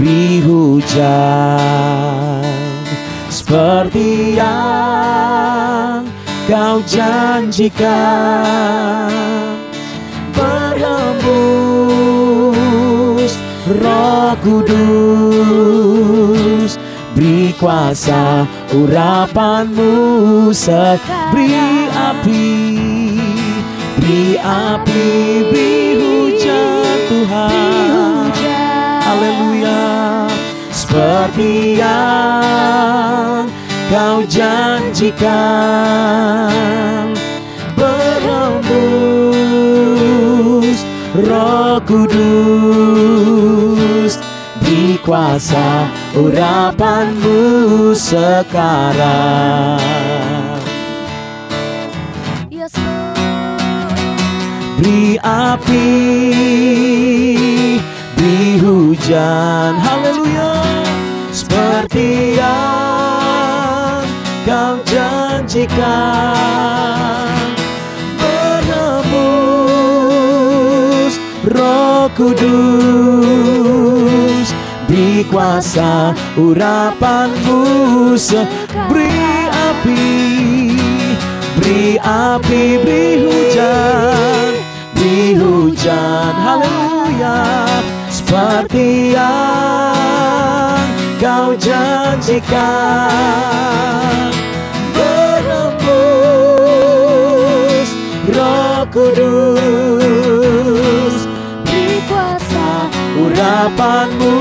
Beri 0.00 0.40
hujan 0.40 2.40
Seperti 3.28 4.40
yang 4.40 6.08
kau 6.46 6.78
janjikan 6.86 7.90
Berhembus 10.30 11.42
Roh 13.82 14.38
Kudus 14.46 15.98
Beri 17.18 17.50
kuasa 17.58 18.46
urapanmu 18.70 20.54
sek 20.54 21.02
Beri 21.34 21.90
api 21.90 22.78
Beri 23.98 24.38
api 24.38 25.06
Beri 25.50 25.98
hujan 25.98 26.98
Tuhan. 27.10 28.30
Haleluya. 29.02 30.30
Seperti 30.70 31.80
yang 31.80 33.50
kau 33.90 34.22
janjikan 34.26 35.30
Berembus 37.78 38.86
Roh 41.14 41.78
Kudus 41.86 43.06
Di 44.66 44.98
kuasa 44.98 45.86
urapanmu 46.18 47.94
sekarang. 47.94 49.78
Yes. 52.50 52.74
Beri 54.80 55.22
api 55.22 55.86
Beri 58.18 58.58
hujan. 58.58 59.78
Haleluya. 59.78 60.66
Seperti 61.30 62.34
yang 62.40 62.95
kau 64.46 64.78
janjikan 64.86 66.38
Berhembus 68.14 69.34
Roh 71.50 72.06
Kudus. 72.14 73.66
Beri 74.86 75.26
kuasa 75.26 76.14
urapanmu 76.38 78.14
Beri 78.86 79.50
api 79.50 80.06
Beri 81.58 81.98
api, 81.98 82.78
beri 82.86 83.26
hujan 83.26 84.54
Beri 84.94 85.34
hujan, 85.42 86.32
haleluya. 86.38 87.66
Seperti 88.14 89.10
yang 89.10 90.86
kau 91.18 91.58
janjikan 91.58 92.96
Kudus. 98.96 100.00
Beri 101.68 102.00
kuasa 102.08 102.88
urapanmu. 103.20 104.32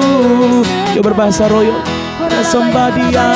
Coba 0.95 1.12
berbahasa 1.12 1.51
royo. 1.51 1.76
Sembah 2.39 2.88
dia. 2.95 3.28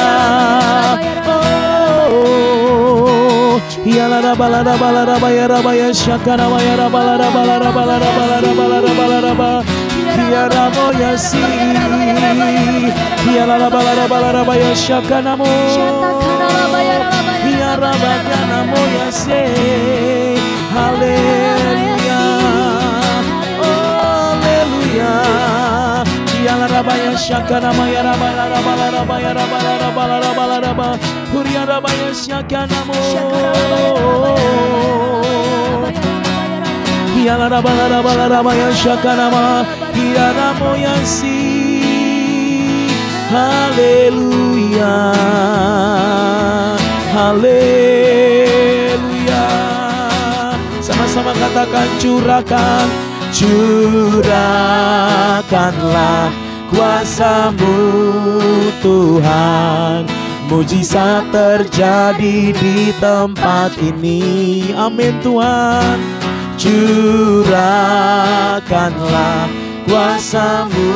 Oh. 2.07 3.59
Ya 3.83 4.07
la 4.07 4.23
la 4.23 4.31
ba 4.31 4.47
la 4.47 4.63
la 4.63 4.79
ba 4.79 4.95
la 4.95 5.03
la 5.03 5.19
ba 5.19 5.27
ya 5.27 5.51
ra 5.51 5.59
ba 5.59 5.75
ya 5.75 5.91
shaka 5.91 6.39
na 6.39 6.47
ba 6.47 6.55
ya 6.63 6.79
ra 6.79 6.87
ba 6.87 7.03
la 7.03 7.19
la 7.19 7.35
la 7.59 7.67
la 28.03 28.13
ba 28.19 28.29
la 28.35 28.45
la 28.49 28.61
ba 28.61 28.73
la 28.75 28.87
la 28.91 29.89
ba 29.95 30.03
la 30.09 30.17
la 30.23 30.31
ba 30.37 30.43
la 30.51 30.57
la 30.59 30.71
ba 30.73 30.87
Ya 31.53 31.63
ra 31.65 31.79
mo 31.81 31.93
ya 31.93 32.13
si. 32.13 32.39
Ya 37.25 37.35
la 37.37 37.47
la 37.49 37.59
ba 37.61 37.71
la 37.79 37.85
la 37.93 37.99
ba 38.01 38.13
la 38.19 38.25
la 38.27 38.39
ba 38.43 38.51
ya 38.55 38.69
shaka 38.81 39.11
na 39.19 39.27
mo 39.33 39.43
Ya 40.15 40.27
ra 40.37 40.49
ba 40.59 40.59
ya 40.59 40.59
na 40.59 40.59
mo 40.59 40.69
ya 40.85 40.95
si 41.05 41.37
Haleluya 43.33 44.93
Haleluya 47.13 48.08
Sama-sama 51.19 51.51
katakan 51.51 51.99
curahkan 51.99 52.87
Curahkanlah 53.35 54.31
kuasamu 56.71 57.75
Tuhan. 58.79 60.07
Mujizat 60.47 61.27
terjadi 61.27 62.55
di 62.55 62.95
tempat 63.03 63.75
ini. 63.83 64.71
Amin 64.71 65.19
Tuhan. 65.19 65.99
Curahkanlah 66.55 67.51
kuasamu 69.91 70.87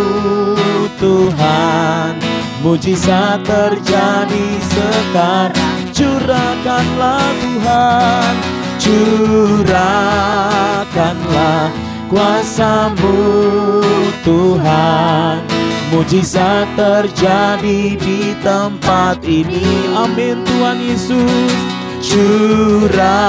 Tuhan. 1.04 2.16
Mujizat 2.64 3.44
terjadi 3.44 4.48
sekarang. 4.72 5.92
Curahkanlah 5.92 7.28
Tuhan 7.44 8.63
Curahkanlah 8.84 10.04
kuasamu 12.12 13.16
Tuhan. 14.28 15.40
Mujizat 15.88 16.68
terjadi 16.76 17.96
di 17.96 18.36
tempat 18.44 19.24
ini. 19.24 19.88
Amin 19.96 20.44
Tuhan 20.44 20.84
Yesus. 20.84 21.56
Curahkanlah 22.04 23.24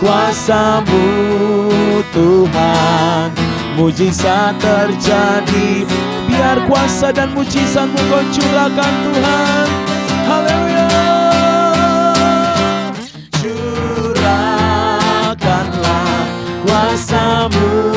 kuasamu 0.00 1.04
Tuhan. 2.16 3.28
Mujizat 3.76 4.56
terjadi. 4.56 5.84
Biar 6.32 6.64
kuasa 6.64 7.12
dan 7.12 7.36
mujizatmu 7.36 8.00
kau 8.08 8.24
curahkan 8.32 8.94
Tuhan 9.04 9.83
kuasamu 16.94 17.90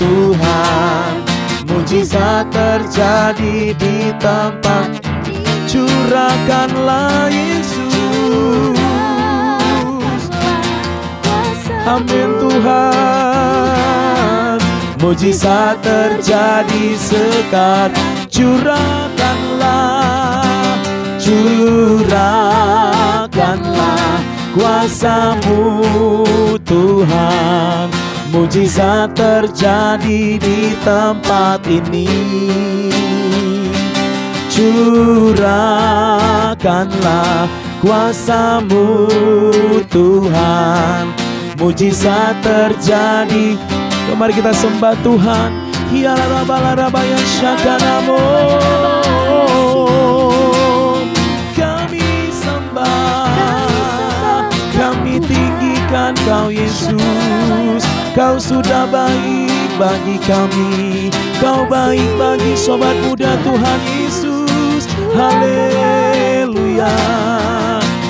Tuhan. 0.00 1.20
Mujizat 1.68 2.48
terjadi 2.48 3.76
di 3.76 4.08
tempat. 4.16 5.04
Curahkanlah 5.68 7.28
Yesus. 7.28 8.80
Amin 11.84 12.40
Tuhan. 12.40 13.76
Mujizat 14.96 15.76
terjadi 15.84 16.96
sekarang. 16.96 18.00
Curahkanlah 18.32 18.96
Curahkanlah 21.20 22.16
kuasamu 24.56 25.84
Tuhan 26.64 28.05
Mujizat 28.26 29.14
terjadi 29.14 30.34
di 30.34 30.74
tempat 30.82 31.62
ini. 31.70 32.10
Curahkanlah 34.50 35.46
kuasamu 37.78 39.06
Tuhan. 39.86 41.14
Mujizat 41.54 42.34
terjadi. 42.42 43.54
Mari 44.16 44.32
kita 44.34 44.50
sembah 44.50 44.96
Tuhan. 45.06 45.52
Hialabalarabaya 45.86 47.20
syakanamo 47.38 48.18
Kami 51.54 52.34
sembah. 52.34 53.30
Kami 54.74 55.22
tinggikan 55.22 56.10
kau 56.26 56.50
Yesus 56.50 58.05
Kau 58.16 58.40
sudah 58.40 58.88
baik 58.88 59.76
bagi 59.76 60.16
kami 60.24 61.12
Kau 61.36 61.68
baik 61.68 62.16
bagi 62.16 62.56
sobat 62.56 62.96
muda 63.04 63.36
Tuhan 63.44 63.80
Yesus 63.92 64.88
Haleluya 65.12 66.96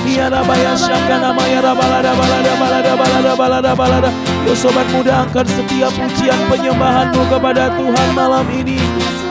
Ya 0.07 0.31
Rabaya 0.31 0.79
Syakana 0.79 1.35
Maya 1.35 1.59
Rabalada 1.59 2.15
Balada 2.15 2.53
Balada 2.55 2.93
Balada 2.95 3.33
Balada 3.35 3.71
Balada 3.75 4.09
Yo 4.47 4.55
sobat 4.55 4.87
muda 4.95 5.27
angkat 5.27 5.43
setiap 5.51 5.91
pujian 5.91 6.39
penyembahanmu 6.55 7.27
kepada 7.27 7.75
Tuhan 7.75 8.09
malam 8.15 8.47
ini 8.55 8.79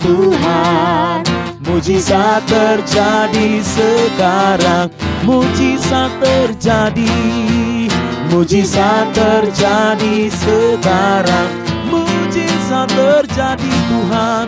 Tuhan. 0.00 1.22
Mujizat 1.60 2.42
terjadi 2.50 3.62
sekarang 3.62 4.90
Mujizat 5.22 6.10
terjadi. 6.18 7.08
Mujizat 8.30 9.06
terjadi 9.14 10.30
sekarang 10.30 11.50
Mujizat 11.90 12.88
terjadi 12.90 13.74
Tuhan. 13.90 14.46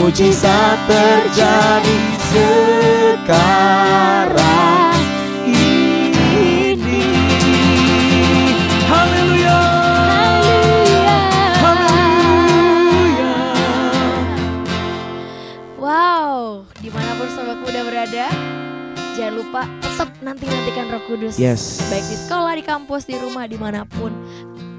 Mujizat 0.00 0.78
terjadi 0.88 2.00
sekarang 2.32 3.72
lupa 19.52 19.68
tetap 19.84 20.08
nanti-nantikan 20.24 20.88
roh 20.88 21.04
kudus. 21.04 21.36
Yes. 21.36 21.84
Baik 21.92 22.08
di 22.08 22.16
sekolah, 22.24 22.56
di 22.56 22.64
kampus, 22.64 23.04
di 23.04 23.20
rumah, 23.20 23.44
di 23.44 23.60
mana 23.60 23.84
pun. 23.84 24.08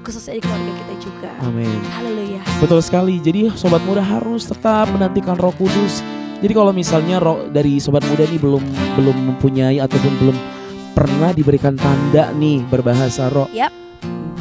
Khususnya 0.02 0.34
di 0.34 0.42
keluarga 0.42 0.72
kita 0.74 0.94
juga. 0.98 1.30
Amin 1.46 1.78
Haleluya. 1.94 2.42
Betul 2.58 2.82
sekali. 2.82 3.22
Jadi 3.22 3.54
sobat 3.54 3.78
muda 3.86 4.02
harus 4.02 4.50
tetap 4.50 4.90
menantikan 4.90 5.38
Roh 5.38 5.54
Kudus. 5.54 6.02
Jadi 6.42 6.50
kalau 6.50 6.74
misalnya 6.74 7.22
roh 7.22 7.46
dari 7.54 7.78
sobat 7.78 8.02
muda 8.10 8.26
ini 8.26 8.34
belum 8.34 8.66
belum 8.98 9.16
mempunyai 9.30 9.78
ataupun 9.78 10.12
belum 10.18 10.36
pernah 10.90 11.30
diberikan 11.30 11.78
tanda 11.78 12.34
nih 12.34 12.66
berbahasa 12.66 13.30
roh. 13.30 13.46
Yap. 13.54 13.70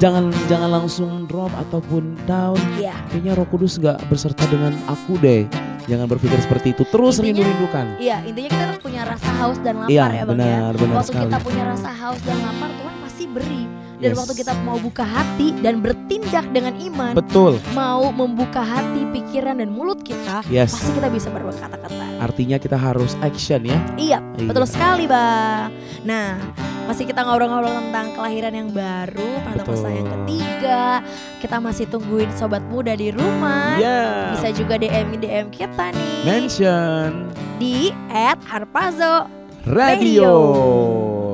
Jangan 0.02 0.34
jangan 0.50 0.82
langsung 0.82 1.30
drop 1.30 1.54
ataupun 1.70 2.18
down. 2.26 2.58
Iya. 2.82 2.98
Kayaknya 3.14 3.38
Roh 3.38 3.48
Kudus 3.54 3.78
nggak 3.78 4.10
berserta 4.10 4.50
dengan 4.50 4.74
aku 4.90 5.14
deh. 5.22 5.46
Jangan 5.84 6.08
berpikir 6.08 6.40
seperti 6.40 6.68
itu. 6.72 6.84
Terus 6.86 7.20
rindu-rindukan. 7.20 8.00
Iya, 8.00 8.24
intinya 8.24 8.50
kita 8.50 8.66
tuh 8.72 8.82
punya 8.82 9.02
rasa 9.04 9.30
haus 9.38 9.58
dan 9.60 9.76
lapar 9.78 9.92
Iya, 9.92 10.06
ya 10.06 10.24
Bang 10.24 10.40
ya. 10.40 10.46
benar, 10.56 10.72
benar 10.76 10.96
Waktu 10.98 11.12
sekali. 11.12 11.24
kita 11.28 11.38
punya 11.44 11.64
rasa 11.68 11.90
haus 11.92 12.22
dan 12.24 12.38
lapar, 12.40 12.70
Tuhan 12.72 12.96
pasti 13.02 13.24
beri. 13.26 13.64
Dan 13.94 14.12
Yes. 14.12 14.20
waktu 14.20 14.34
kita 14.36 14.54
mau 14.68 14.76
buka 14.76 15.06
hati 15.08 15.56
dan 15.64 15.80
bertindak 15.80 16.46
dengan 16.52 16.76
iman, 16.76 17.16
Betul. 17.16 17.56
mau 17.72 18.12
membuka 18.12 18.60
hati, 18.60 19.08
pikiran 19.10 19.64
dan 19.64 19.72
mulut 19.72 20.04
kita, 20.04 20.44
Yes. 20.48 20.76
pasti 20.76 20.92
kita 20.92 21.08
bisa 21.08 21.32
berkata-kata. 21.32 22.20
Artinya 22.20 22.60
kita 22.60 22.76
harus 22.76 23.16
action 23.20 23.64
ya. 23.64 23.80
Iya, 23.96 24.20
Iya. 24.36 24.48
betul 24.52 24.68
sekali, 24.68 25.08
Bang. 25.08 25.72
Nah, 26.04 26.36
masih 26.84 27.08
kita 27.08 27.24
ngobrol-ngobrol 27.24 27.72
tentang 27.72 28.12
kelahiran 28.16 28.54
yang 28.54 28.70
baru, 28.70 29.30
pada 29.48 29.62
masa 29.64 29.88
yang 29.90 30.08
ketiga. 30.08 30.82
Kita 31.40 31.58
masih 31.64 31.86
tungguin 31.88 32.30
sobat 32.36 32.64
muda 32.68 32.94
di 32.96 33.12
rumah. 33.12 33.80
Ya. 33.80 34.36
Bisa 34.36 34.52
juga 34.52 34.76
DM 34.76 35.20
DM 35.20 35.48
kita 35.52 35.92
nih 35.96 36.16
Mention. 36.28 37.32
di 37.60 37.92
@harpazo. 38.48 39.28
Radio. 39.64 40.32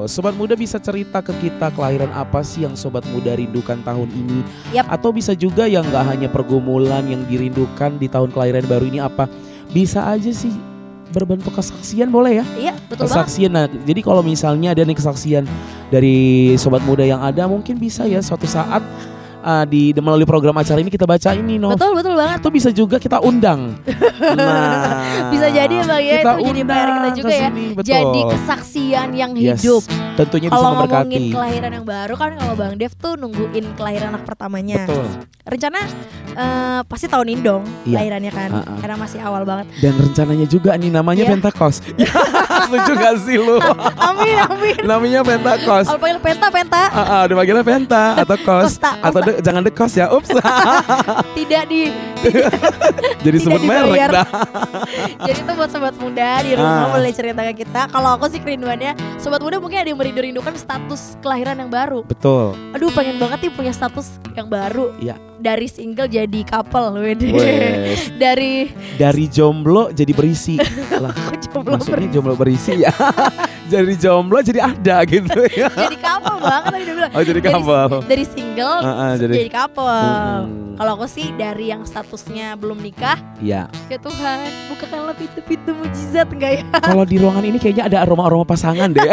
Sobat 0.06 0.38
muda 0.38 0.54
bisa 0.54 0.78
cerita 0.78 1.22
ke 1.22 1.34
kita 1.42 1.74
kelahiran 1.74 2.14
apa 2.14 2.46
sih 2.46 2.62
yang 2.62 2.78
sobat 2.78 3.02
muda 3.10 3.34
rindukan 3.34 3.82
tahun 3.82 4.10
ini? 4.14 4.46
Yap. 4.74 4.86
Atau 4.86 5.10
bisa 5.10 5.34
juga 5.34 5.66
yang 5.66 5.82
nggak 5.90 6.06
hanya 6.06 6.30
pergumulan 6.30 7.10
yang 7.10 7.26
dirindukan 7.26 7.98
di 7.98 8.06
tahun 8.06 8.30
kelahiran 8.30 8.66
baru 8.70 8.86
ini 8.86 9.02
apa? 9.02 9.26
Bisa 9.70 10.06
aja 10.10 10.30
sih 10.30 10.54
berbentuk 11.10 11.54
kesaksian 11.54 12.14
boleh 12.14 12.42
ya? 12.42 12.46
Iya, 12.58 12.74
betul 12.88 13.10
banget. 13.10 13.26
kesaksian. 13.26 13.52
Nah, 13.52 13.66
jadi 13.68 14.02
kalau 14.06 14.22
misalnya 14.22 14.74
ada 14.78 14.86
nih 14.86 14.98
kesaksian 14.98 15.44
dari 15.90 16.54
sobat 16.56 16.86
muda 16.86 17.02
yang 17.06 17.22
ada, 17.22 17.50
mungkin 17.50 17.82
bisa 17.82 18.06
ya 18.06 18.22
suatu 18.22 18.46
saat 18.46 18.82
uh, 19.42 19.64
di 19.64 19.92
melalui 19.94 20.24
program 20.24 20.56
acara 20.56 20.78
ini 20.78 20.88
kita 20.88 21.04
baca 21.04 21.30
ini, 21.32 21.56
no. 21.56 21.72
Betul, 21.72 21.92
betul 21.94 22.14
banget. 22.14 22.38
Atau 22.40 22.52
bisa 22.52 22.70
juga 22.70 22.98
kita 22.98 23.20
undang. 23.20 23.76
Nah, 24.20 25.32
Bisa 25.32 25.48
jadi 25.48 25.72
ya, 25.72 25.86
Bang, 25.88 26.02
ya. 26.02 26.20
kita 26.20 26.32
Itu 26.36 26.44
jadi 26.44 26.62
PR 26.62 26.90
kita 26.90 27.10
juga 27.16 27.34
ya. 27.34 27.50
betul. 27.72 27.88
Jadi 27.88 28.20
kesaksian 28.28 29.08
yang 29.16 29.32
Yes, 29.32 29.64
hidup. 29.64 29.84
Tentunya 30.14 30.48
bisa 30.48 30.60
Kalau 30.60 30.72
memberkati. 30.76 31.00
ngomongin 31.08 31.24
kelahiran 31.32 31.72
yang 31.72 31.86
baru 31.88 32.14
kan 32.14 32.30
kalau 32.36 32.54
Bang 32.54 32.76
Dev 32.76 32.92
tuh 32.94 33.16
nungguin 33.16 33.66
kelahiran 33.74 34.12
anak 34.12 34.24
pertamanya. 34.28 34.84
Betul. 34.84 35.08
Rencana 35.48 35.80
eh, 36.30 36.80
pasti 36.84 37.08
tahun 37.08 37.28
ini 37.32 37.42
dong 37.42 37.64
Iya. 37.88 37.96
lahirannya 37.96 38.32
kan. 38.34 38.50
Ha-ha. 38.52 38.74
Karena 38.76 38.96
masih 39.00 39.20
awal 39.20 39.44
banget. 39.44 39.66
Dan 39.80 39.94
rencananya 39.96 40.46
juga 40.46 40.72
nih 40.76 40.92
namanya 40.92 41.24
Iya. 41.24 41.32
Pentakos. 41.32 41.76
Setuju 42.68 42.92
gak 42.94 43.16
sih 43.24 43.38
lu? 43.40 43.56
Amin, 43.96 44.36
amin. 44.38 44.76
namanya 44.84 45.20
Pentakos. 45.24 45.88
Kalau 45.88 45.98
panggil 45.98 46.20
penta, 46.20 46.48
penta. 46.52 46.84
Ah, 46.92 47.00
ah, 47.00 47.22
udah 47.24 47.36
panggilnya 47.38 47.64
Penta 47.64 48.04
atau 48.18 48.36
Kos 48.38 48.76
Kosta, 48.76 48.92
atau. 49.00 49.20
De- 49.30 49.40
jangan 49.40 49.62
dekos 49.62 49.94
ya. 49.94 50.10
Ups. 50.10 50.34
Tidak 51.38 51.64
di 51.66 51.94
Jadi 53.20 53.38
Tidak 53.38 53.40
sebut 53.40 53.62
merek 53.62 54.12
dah. 54.12 54.28
Jadi 55.28 55.40
itu 55.40 55.52
buat 55.54 55.70
sobat 55.70 55.96
muda 55.96 56.42
di 56.42 56.52
rumah 56.54 56.68
Ah. 56.82 56.92
boleh 56.92 57.12
cerita 57.12 57.42
ke 57.46 57.64
kita. 57.64 57.88
Kalau 57.88 58.16
aku 58.16 58.28
sih 58.28 58.40
kerinduannya 58.40 58.92
sobat 59.16 59.40
muda 59.40 59.58
mungkin 59.58 59.78
ada 59.78 59.88
yang 59.88 60.00
merindu-rindukan 60.00 60.56
status 60.56 61.16
kelahiran 61.20 61.56
yang 61.58 61.70
baru. 61.70 62.02
Betul. 62.04 62.58
Aduh 62.74 62.90
pengen 62.92 63.16
banget 63.18 63.46
nih 63.46 63.52
punya 63.52 63.72
status 63.72 64.18
yang 64.34 64.48
baru. 64.48 64.92
Iya. 64.98 65.16
Dari 65.40 65.66
single 65.66 66.06
jadi 66.06 66.42
couple, 66.44 67.00
wede. 67.00 67.32
Dari 68.22 68.68
Dari 68.96 69.26
jomblo 69.26 69.88
jadi 69.90 70.12
berisi. 70.12 70.60
lah, 71.04 71.16
jomblo 71.42 71.80
maksudnya 71.80 71.96
berisi. 71.96 72.12
jomblo 72.12 72.34
berisi 72.36 72.74
ya. 72.78 72.92
jadi 73.72 73.94
jomblo 73.96 74.40
jadi 74.42 74.60
ada 74.66 74.98
gitu 75.06 75.40
ya. 75.48 75.70
jadi 75.70 75.96
couple 75.96 76.38
banget 76.38 76.64
tadi 76.70 76.84
dia 76.84 76.94
bilang. 76.94 77.12
Oh 77.16 77.24
jadi 77.24 77.40
Dari- 77.40 77.54
couple. 77.54 77.88
Dari 78.04 78.26
single 78.28 78.78
Ah, 78.80 78.92
ah, 78.92 79.12
jadi, 79.16 79.34
jadi- 79.38 79.54
couple. 79.54 79.88
Mm-mm. 79.88 80.68
Kalau 80.76 80.92
aku 80.96 81.08
sih 81.08 81.28
dari 81.36 81.66
yang 81.68 81.84
statusnya 81.84 82.56
belum 82.56 82.80
nikah, 82.80 83.20
Iya. 83.38 83.68
ya 83.92 83.98
Tuhan, 84.00 84.40
bukakanlah 84.72 85.12
pintu-pintu 85.12 85.76
mujizat 85.76 86.24
enggak 86.30 86.52
ya? 86.56 86.64
Kalau 86.80 87.04
di 87.04 87.20
ruangan 87.20 87.44
ini 87.44 87.60
kayaknya 87.60 87.84
ada 87.86 87.98
aroma-aroma 88.00 88.48
pasangan 88.48 88.88
deh. 88.88 89.04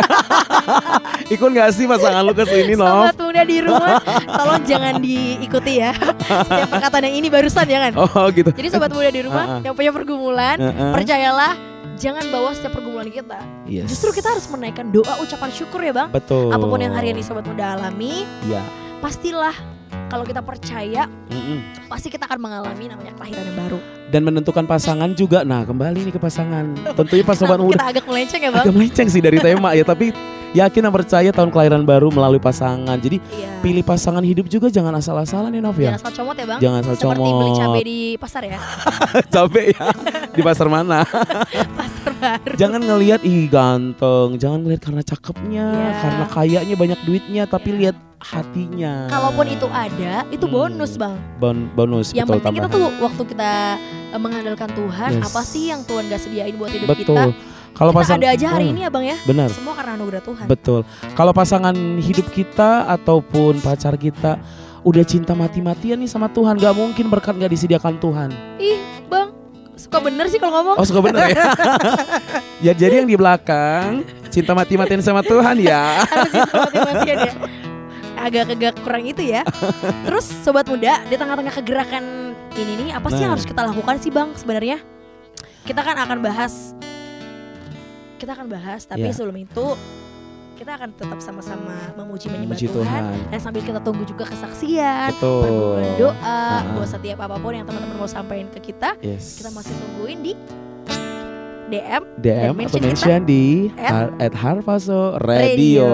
Ikut 1.26 1.50
gak 1.50 1.74
sih 1.74 1.90
pasangan 1.90 2.22
lu 2.22 2.30
ke 2.32 2.46
sini? 2.46 2.78
Sobat 2.78 3.18
muda 3.18 3.42
di 3.42 3.58
rumah, 3.58 3.98
tolong 4.22 4.62
jangan 4.62 4.94
diikuti 4.96 5.82
ya. 5.82 5.90
Setiap 6.46 6.68
perkataan 6.68 7.04
yang 7.04 7.16
ini 7.16 7.28
barusan 7.28 7.64
jangan. 7.64 7.92
Oh 7.94 8.26
gitu. 8.30 8.50
Jadi 8.50 8.68
sobat 8.68 8.90
muda 8.90 9.08
di 9.08 9.20
rumah 9.20 9.44
Ah, 9.44 9.52
ah. 9.52 9.60
yang 9.62 9.72
punya 9.72 9.90
pergumulan, 9.90 10.56
Heeh. 10.56 10.90
percayalah 10.92 11.52
jangan 11.94 12.24
bawa 12.28 12.52
setiap 12.52 12.72
pergumulan 12.72 13.08
kita. 13.08 13.38
Yes. 13.64 13.88
Justru 13.88 14.12
kita 14.12 14.30
harus 14.30 14.44
menaikkan 14.46 14.88
doa 14.88 15.16
ucapan 15.16 15.50
syukur 15.50 15.80
ya 15.80 15.92
bang. 15.92 16.08
betul. 16.10 16.50
Apa 16.50 16.64
pun 16.64 16.78
yang 16.78 16.92
hari 16.92 17.10
ini 17.10 17.20
sobat 17.20 17.44
muda 17.44 17.74
alami, 17.74 18.24
Iya. 18.42 18.60
pastilah 18.98 19.54
kalau 20.06 20.22
kita 20.22 20.38
percaya, 20.38 21.06
Mm-mm. 21.28 21.58
pasti 21.86 22.06
kita 22.06 22.26
akan 22.26 22.38
mengalami 22.38 22.86
namanya 22.86 23.10
kelahiran 23.12 23.42
yang 23.44 23.58
baru. 23.58 23.78
Dan 24.06 24.22
menentukan 24.22 24.62
pasangan 24.62 25.10
juga. 25.12 25.42
Nah, 25.42 25.62
kembali 25.62 25.98
nih 26.00 26.12
ke 26.12 26.20
pasangan. 26.20 26.74
Tentunya 26.98 27.22
pas 27.22 27.34
sobat 27.34 27.58
muda 27.58 27.74
kita 27.74 27.86
agak 27.90 28.04
melenceng 28.04 28.40
ya 28.40 28.50
bang? 28.50 28.62
agak 28.62 28.74
melenceng 28.74 29.08
sih 29.08 29.18
dari 29.18 29.38
tema 29.38 29.72
ya, 29.72 29.82
tapi 29.82 30.14
yakin 30.56 30.80
dan 30.80 30.90
percaya 30.90 31.28
tahun 31.28 31.48
kelahiran 31.48 31.82
baru 31.82 32.08
melalui 32.08 32.38
pasangan. 32.38 32.96
Jadi 32.96 33.20
Iya. 33.22 33.60
pilih 33.60 33.82
pasangan 33.82 34.20
hidup 34.20 34.46
juga 34.46 34.66
jangan 34.66 34.94
asal-asalan 34.94 35.50
ya, 35.50 35.60
Nov 35.60 35.74
Jangan 35.74 35.92
ya. 35.92 35.98
asal 35.98 36.12
comot 36.14 36.34
ya 36.34 36.46
bang. 36.46 36.58
Jangan 36.58 36.80
asal 36.82 36.94
Seperti 36.96 37.20
beli 37.20 37.32
comot. 37.44 37.58
cabai 37.58 37.82
di 37.82 37.98
pasar 38.16 38.42
ya, 38.42 38.58
Capek 39.34 39.64
ya. 39.70 39.84
Di 40.30 40.42
pasar 40.42 40.66
mana? 40.66 40.98
pasar 41.78 42.12
baru. 42.14 42.52
jangan 42.56 42.80
ngelihat 42.80 43.20
ih 43.22 43.44
ganteng, 43.46 44.28
jangan 44.36 44.58
ngelihat 44.60 44.82
karena 44.82 45.02
cakepnya, 45.02 45.66
Iya. 45.68 45.92
karena 46.00 46.24
kayaknya 46.26 46.74
banyak 46.74 47.00
duitnya, 47.02 47.42
tapi 47.44 47.68
lihat 47.74 47.96
hatinya. 48.18 49.06
Kalaupun 49.06 49.46
itu 49.46 49.66
ada, 49.68 50.24
itu 50.26 50.42
Hmm. 50.42 50.54
bonus 50.56 50.92
bang. 50.94 51.14
Bon- 51.36 51.68
bonus 51.70 52.10
Yang 52.10 52.26
betul 52.26 52.36
penting 52.40 52.54
kita 52.54 52.66
tambahan. 52.66 52.90
tuh 52.90 53.04
waktu 53.04 53.22
kita 53.26 53.50
eh, 54.06 54.18
mengandalkan 54.18 54.70
Tuhan, 54.70 55.10
Yes. 55.12 55.26
apa 55.26 55.40
sih 55.42 55.68
yang 55.68 55.80
Tuhan 55.82 56.06
gak 56.06 56.20
sediain 56.20 56.54
buat 56.54 56.70
hidup 56.70 56.88
kita? 56.96 57.24
Kalau 57.76 57.92
Kita 57.92 58.00
pasang 58.00 58.16
ada 58.18 58.28
aja 58.32 58.46
hari 58.48 58.64
Hmm, 58.66 58.72
ini 58.72 58.82
abang 58.82 59.04
ya. 59.04 59.16
Benar. 59.22 59.52
Semua 59.52 59.76
karena 59.76 59.92
anugerah 59.94 60.22
Tuhan. 60.24 60.44
Betul. 60.46 60.80
Kalau 61.12 61.32
pasangan 61.32 61.76
hidup 61.98 62.26
kita 62.30 62.88
ataupun 62.90 63.60
pacar 63.60 63.94
kita 63.94 64.40
udah 64.80 65.04
cinta 65.04 65.36
mati-matian 65.36 65.98
nih 65.98 66.08
sama 66.08 66.26
Tuhan, 66.26 66.56
gak 66.56 66.72
mungkin 66.72 67.06
berkat 67.06 67.36
gak 67.36 67.52
disediakan 67.52 67.98
Tuhan. 67.98 68.32
Ih, 68.56 68.80
bang, 69.04 69.28
suka 69.76 70.00
bener 70.00 70.24
sih 70.26 70.38
kalau 70.38 70.56
ngomong. 70.56 70.76
Oh 70.80 70.86
suka 70.88 71.04
bener 71.04 71.28
ya? 71.28 71.44
ya 72.66 72.72
jadi 72.72 73.04
yang 73.04 73.08
di 73.08 73.14
belakang 73.14 74.00
cinta 74.30 74.56
mati-matian 74.56 75.02
sama 75.02 75.20
Tuhan 75.20 75.60
ya. 75.60 76.00
Cinta 76.32 76.56
mati-matian 76.64 77.18
ya. 77.28 77.32
Agak-agak 78.16 78.80
kurang 78.80 79.04
itu 79.04 79.20
ya. 79.20 79.44
Terus 80.02 80.24
sobat 80.40 80.64
muda 80.64 81.04
di 81.04 81.14
tengah-tengah 81.14 81.52
kegerakan 81.52 82.04
ini 82.54 82.88
nih, 82.88 82.90
apa 82.96 83.12
sih 83.12 83.20
yang 83.20 83.28
Nah. 83.28 83.32
harus 83.36 83.44
kita 83.44 83.60
lakukan 83.62 83.96
sih 84.00 84.08
bang 84.08 84.32
sebenarnya? 84.32 84.80
Kita 85.60 85.82
kan 85.82 85.98
akan 86.00 86.24
bahas, 86.24 86.72
kita 88.16 88.32
akan 88.32 88.46
bahas, 88.48 88.84
tapi 88.84 89.04
Ya. 89.04 89.12
sebelum 89.12 89.36
itu 89.36 89.66
kita 90.56 90.72
akan 90.72 90.88
tetap 90.96 91.20
sama-sama 91.20 91.76
memuji 91.94 92.32
menyembah 92.32 92.56
Tuhan. 92.56 92.72
Tuhan. 92.72 93.02
Dan 93.28 93.38
sambil 93.38 93.60
kita 93.60 93.76
tunggu 93.76 94.08
juga 94.08 94.24
kesaksian, 94.24 95.12
Betul. 95.12 95.84
doa, 96.00 96.16
Ah. 96.18 96.64
buat 96.72 96.88
setiap 96.88 97.20
apa 97.20 97.36
pun 97.36 97.52
yang 97.52 97.68
teman-teman 97.68 97.92
mau 97.94 98.08
sampaikan 98.08 98.48
ke 98.50 98.72
kita, 98.72 98.96
Yes. 99.04 99.36
kita 99.36 99.52
masih 99.52 99.76
tungguin 99.76 100.18
di 100.24 100.32
DM 101.66 102.02
DM 102.16 102.22
dan 102.22 102.46
atau 102.46 102.54
mention 102.54 102.78
kita 102.78 102.88
mention 102.88 103.20
di 103.26 103.44
at 103.76 104.08
at 104.16 104.32
Harpaso 104.32 105.18
Radio. 105.20 105.90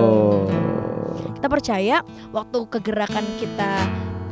Kita 1.35 1.49
percaya 1.49 1.97
waktu 2.31 2.59
kegerakan 2.71 3.25
kita 3.35 3.73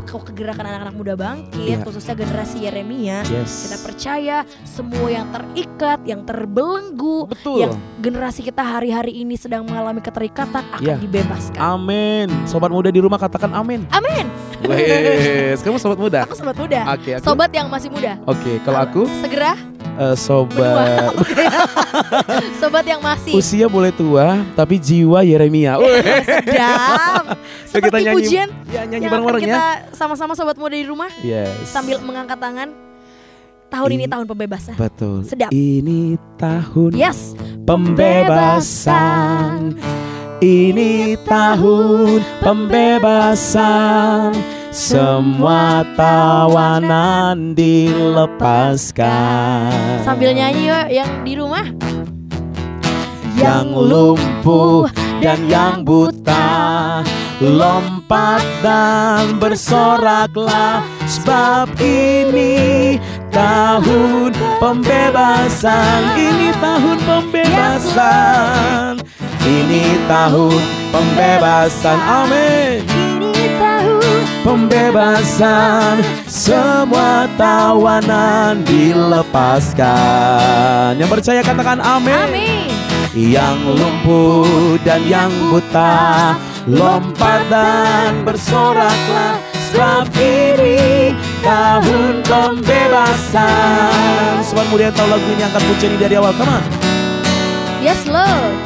kegerakan 0.04 0.64
anak-anak 0.66 0.94
muda 0.96 1.14
bangkit, 1.16 1.76
Iya. 1.76 1.84
khususnya 1.84 2.14
generasi 2.14 2.56
Yeremia, 2.64 3.24
Yes. 3.26 3.68
kita 3.68 3.76
percaya 3.82 4.36
semua 4.62 5.08
yang 5.08 5.26
terikat, 5.30 5.98
yang 6.04 6.22
terbelenggu, 6.24 7.28
Betul. 7.28 7.64
yang 7.66 7.72
generasi 7.98 8.40
kita 8.42 8.62
hari-hari 8.62 9.16
ini 9.16 9.36
sedang 9.36 9.66
mengalami 9.66 10.00
keterikatan 10.00 10.64
akan 10.74 10.80
Iya. 10.82 10.96
dibebaskan. 10.98 11.60
Amin. 11.60 12.26
Sobat 12.44 12.70
muda 12.70 12.88
di 12.88 13.00
rumah 13.00 13.18
katakan 13.18 13.52
amin. 13.52 13.84
Amin. 13.90 14.26
Wes, 14.64 15.64
kamu 15.64 15.80
sobat 15.80 15.98
muda. 15.98 16.20
Aku 16.28 16.36
sobat 16.36 16.56
muda. 16.56 16.80
Oke, 16.92 17.16
aku. 17.16 17.24
Sobat 17.24 17.50
yang 17.50 17.66
masih 17.72 17.88
muda. 17.88 18.20
Oke, 18.28 18.60
kalau 18.60 18.80
aku 18.84 19.02
segera 19.24 19.56
eh, 19.96 20.14
sobat 20.14 21.10
sobat 22.60 22.84
yang 22.84 23.00
masih 23.00 23.32
usia 23.32 23.64
boleh 23.66 23.90
tua 23.90 24.44
tapi 24.52 24.76
jiwa 24.76 25.20
Yeremia. 25.20 25.76
Sedap. 26.22 27.24
Yuk 27.70 27.80
kita 27.80 27.86
Seperti 27.86 28.02
nyanyi. 28.02 28.16
pujian 28.18 28.48
Ya 28.66 28.82
nyanyi 28.82 29.00
yang 29.00 29.12
bareng-bareng 29.12 29.40
ya. 29.40 29.46
kita 29.46 29.64
sama-sama 29.94 30.32
sobat 30.34 30.54
muda 30.54 30.72
di 30.72 30.82
rumah 30.82 31.06
Yes. 31.20 31.48
sambil 31.64 31.96
mengangkat 31.98 32.36
tangan. 32.36 32.68
Tahun 33.70 33.88
ini 33.88 34.02
Ini- 34.02 34.10
tahun 34.10 34.26
pembebasan. 34.26 34.74
Betul. 34.74 35.22
Sedap. 35.22 35.48
Ini 35.48 36.18
tahun 36.34 36.90
Yes. 36.92 37.32
pembebasan. 37.62 39.78
Ini 40.42 41.14
tahun 41.22 42.18
pembebasan. 42.42 44.34
Semua 44.70 45.82
tawanan 45.98 47.58
dilepaskan. 47.58 49.74
Sambil 50.06 50.30
nyanyi 50.30 50.70
yuk 50.70 50.86
yang 50.94 51.10
di 51.26 51.34
rumah. 51.34 51.66
yang 53.34 53.74
lumpuh 53.74 54.86
dan 55.18 55.42
yang 55.50 55.82
buta. 55.82 57.02
Lompat 57.42 58.46
dan 58.62 59.42
bersoraklah. 59.42 60.86
Sebab 61.02 61.74
ini 61.82 62.94
tahun 63.34 64.30
pembebasan. 64.62 66.14
Ini 66.14 66.54
tahun 66.62 66.98
pembebasan. 67.02 69.02
Ini 69.42 69.98
tahun 70.06 70.62
pembebasan. 70.94 71.98
Amin 72.06 72.89
pembebasan. 74.44 76.00
Semua 76.26 77.28
tawanan 77.36 78.64
dilepaskan. 78.64 79.88
Yang 80.96 81.10
percaya 81.20 81.40
katakan 81.44 81.80
amin. 81.80 82.14
Amin. 82.30 82.68
yang 83.10 83.58
lumpuh 83.66 84.78
dan 84.86 85.02
yang 85.02 85.34
buta 85.50 86.38
lompat 86.70 87.42
dan 87.50 88.22
bersoraklah. 88.22 89.42
Sebab 89.70 90.10
ini 90.18 91.14
tahun 91.42 92.22
pembebasan. 92.26 93.42
Sobat 94.42 94.66
muda 94.70 94.90
yang 94.90 94.96
tahu 94.98 95.06
lagu 95.10 95.26
ini 95.30 95.42
angkat 95.46 95.62
pujian 95.62 95.94
dari 95.98 96.18
awal. 96.18 96.34
Come 96.34 96.50
on. 96.50 96.62
Yes 97.82 98.02
Lord. 98.06 98.58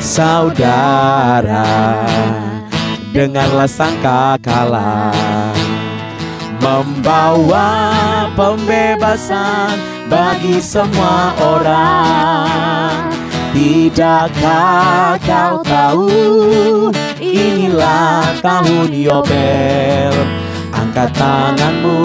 Saudara 0.00 1.64
Dengarlah 3.16 3.64
sangka 3.64 4.36
kalah 4.44 5.56
Membawa 6.60 7.72
pembebasan 8.36 9.80
bagi 10.04 10.60
semua 10.60 11.32
orang. 11.40 13.08
Tidakkah 13.56 15.16
kau 15.24 15.64
tahu? 15.64 16.12
Inilah 17.16 18.36
tahun 18.44 18.92
Yobel. 18.92 20.12
Angkat 20.76 21.08
tanganmu 21.16 21.96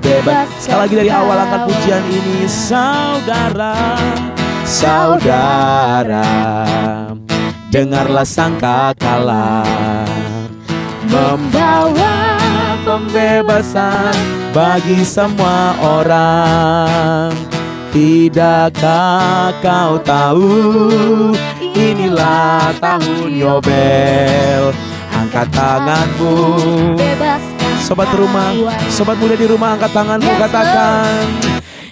bebas. 0.00 0.48
Sekali 0.56 0.88
lagi 0.88 0.94
dari 1.04 1.10
awal 1.12 1.36
angkat 1.36 1.68
pujian 1.68 2.04
ini 2.08 2.48
Saudara. 2.48 3.76
Saudara 4.64 6.32
Dengarlah 7.68 8.24
sangka 8.24 8.96
kalah 8.96 10.35
Membawa 11.16 12.36
pembebasan 12.84 14.12
bagi 14.52 15.00
semua 15.00 15.72
orang. 15.80 17.32
Tidakkah 17.88 19.56
kau 19.64 19.96
tahu? 20.04 20.52
Inilah 21.72 22.76
tahun 22.76 23.32
Yobel. 23.32 24.76
Angkat 25.08 25.48
tanganmu. 25.56 26.36
Sobat 27.80 28.12
rumah, 28.12 28.52
sobat 28.92 29.16
muda 29.16 29.40
di 29.40 29.48
rumah 29.48 29.78
angkat 29.78 29.94
tanganmu 29.94 30.32
katakan 30.36 31.24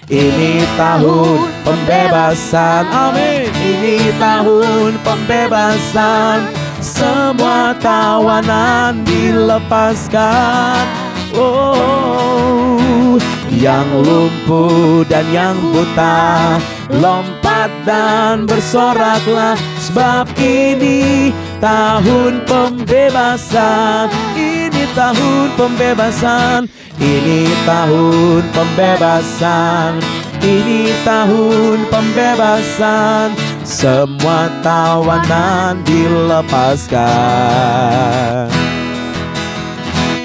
Ini 0.05 0.61
tahun 0.77 1.49
pembebasan. 1.65 2.85
Amin. 2.93 3.49
Ini 3.49 4.13
tahun 4.21 5.01
pembebasan 5.01 6.64
Semua 6.85 7.73
tawanan 7.81 9.01
dilepaskan. 9.09 10.85
Oh 11.33 13.17
Yang 13.49 13.89
lumpuh 14.05 15.01
dan 15.09 15.25
yang 15.33 15.57
buta 15.73 16.61
Lompat 17.01 17.73
dan 17.89 18.45
bersoraklah. 18.45 19.57
Sebab 19.81 20.29
ini 20.37 21.33
tahun 21.57 22.45
pembebasan 22.45 24.13
Ini 24.37 24.85
tahun 24.93 25.57
pembebasan 25.57 26.69
Ini 27.01 27.49
tahun 27.65 28.41
pembebasan 28.53 29.97
Ini 30.45 30.93
tahun 31.01 31.77
pembebasan 31.89 33.54
Semua 33.65 34.45
tawanan 34.61 35.81
dilepaskan. 35.89 37.01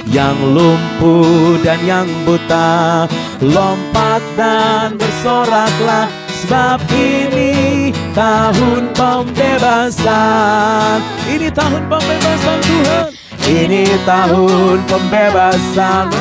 Yang 0.05 0.37
lumpuh 0.45 1.57
dan 1.65 1.81
yang 1.89 2.05
buta 2.29 3.09
lompat 3.41 4.21
dan 4.37 5.01
bersoraklah. 5.01 6.13
Sebab 6.45 6.85
ini 6.93 7.97
tahun 8.13 8.93
pembebasan. 8.93 11.01
Ini 11.25 11.49
tahun 11.49 11.89
pembebasan 11.89 12.59
Tuhan. 12.61 13.09
Ini 13.49 13.89
tahun 14.05 14.85
pembebasan. 14.85 16.13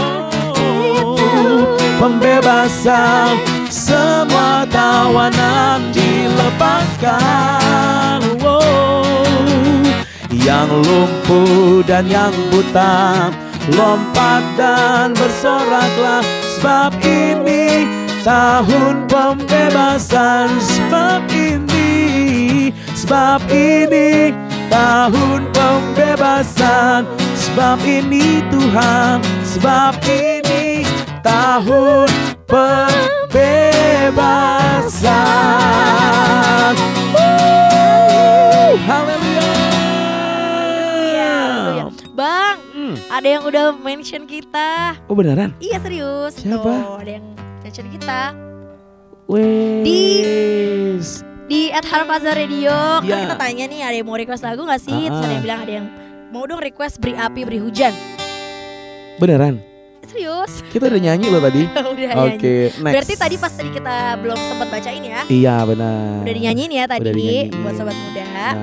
Oh, 0.56 1.68
pembebasan 2.00 3.59
semua 3.70 4.66
tawanan 4.66 5.94
dilepaskan. 5.94 7.14
Oh, 8.42 9.86
yang 10.34 10.68
lumpuh 10.74 11.86
dan 11.86 12.10
yang 12.10 12.34
buta 12.50 13.30
lompat 13.78 14.42
dan 14.58 15.14
bersoraklah. 15.14 16.26
Sebab 16.58 16.98
ini 17.06 17.86
tahun 18.26 19.06
pembebasan. 19.06 20.50
Sebab 20.58 21.30
ini 21.30 22.74
sebab 22.98 23.46
ini 23.54 24.34
tahun 24.74 25.46
pembebasan. 25.54 27.06
Sebab 27.40 27.80
ini 27.86 28.44
Tuhan 28.52 29.24
sebab 29.48 29.96
ini 30.06 30.84
tahun 31.24 32.10
pembebasan 32.50 32.99
ada 43.20 43.28
yang 43.30 43.44
udah 43.44 43.76
mention 43.76 44.24
kita. 44.24 44.96
Oh 45.06 45.14
beneran? 45.14 45.52
Iya 45.60 45.78
serius. 45.78 46.40
Siapa? 46.40 46.64
Tuh, 46.64 46.96
ada 46.98 47.12
yang 47.14 47.26
mention 47.60 47.88
kita 47.92 48.32
Wes. 49.28 51.22
di 51.46 51.68
at 51.70 51.84
Harpaza 51.84 52.32
Radio. 52.32 52.72
Kan 53.00 53.06
Ya. 53.06 53.28
kita 53.28 53.36
tanya 53.36 53.66
nih 53.66 53.80
ada 53.82 53.96
yang 53.96 54.08
mau 54.08 54.16
request 54.16 54.40
lagu 54.42 54.64
gak 54.64 54.80
sih? 54.80 54.96
Terus 55.04 55.20
Ah, 55.20 55.26
ada 55.26 55.34
yang 55.34 55.44
bilang 55.44 55.60
ada 55.60 55.74
yang 55.74 55.88
mau 56.30 56.46
dong 56.46 56.58
request 56.60 56.98
beri 56.98 57.14
api 57.14 57.44
beri 57.44 57.60
hujan. 57.60 57.92
Beneran? 59.18 59.60
Serius? 60.02 60.64
Kita 60.66 60.88
udah 60.88 60.98
nyanyi 60.98 61.28
loh 61.28 61.38
tadi. 61.40 61.68
udah 61.94 62.10
Oke, 62.26 62.40
nyanyi. 62.40 62.82
next. 62.82 62.96
Berarti 62.96 63.14
tadi 63.16 63.36
pas 63.36 63.52
tadi 63.52 63.70
kita 63.70 63.96
belum 64.18 64.40
sempat 64.40 64.68
bacain 64.70 65.04
ya. 65.04 65.22
Iya 65.28 65.56
benar. 65.66 66.24
Udah 66.24 66.34
dinyanyiin 66.34 66.72
ya 66.74 66.86
tadi 66.88 67.04
Udah 67.04 67.14
dinyanyiin. 67.14 67.52
buat 67.60 67.74
sobat 67.76 67.94
muda. 67.94 68.24
Nah, 68.26 68.54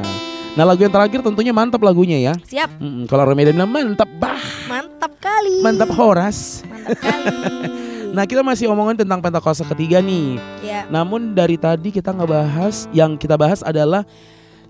nah, 0.56 0.64
lagu 0.64 0.80
yang 0.80 0.90
terakhir 0.90 1.20
tentunya 1.20 1.52
mantap 1.52 1.78
lagunya 1.78 2.18
ya. 2.18 2.34
Siap, 2.40 2.80
Mm-mm, 2.80 3.04
Kalau 3.06 3.28
Remedian 3.28 3.54
bilang 3.54 3.70
mantap 3.70 4.08
bah, 4.16 4.40
mantap 4.66 5.12
kali. 5.20 5.60
mantap 5.60 5.92
horas. 5.94 6.64
Mantap 6.64 6.98
kali. 6.98 7.36
Nah 8.06 8.24
kita 8.24 8.40
masih 8.40 8.72
omongin 8.72 8.96
tentang 8.96 9.20
Pentakosta 9.20 9.60
ketiga 9.68 10.00
nih. 10.00 10.40
ya, 10.64 10.88
Namun 10.88 11.36
dari 11.36 11.60
tadi 11.60 11.92
kita 11.92 12.16
ngebahas, 12.16 12.88
yang 12.88 13.12
kita 13.20 13.36
bahas 13.36 13.60
adalah 13.60 14.08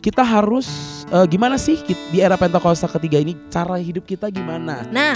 kita 0.03 0.27
harus 0.27 0.67
eh, 1.15 1.27
gimana 1.31 1.55
sih 1.55 1.79
di 2.11 2.19
era 2.19 2.35
Pentakosta 2.35 2.91
ketiga 2.91 3.23
ini 3.23 3.39
cara 3.47 3.79
hidup 3.79 4.03
kita 4.03 4.35
gimana? 4.35 4.83
Nah, 4.91 5.15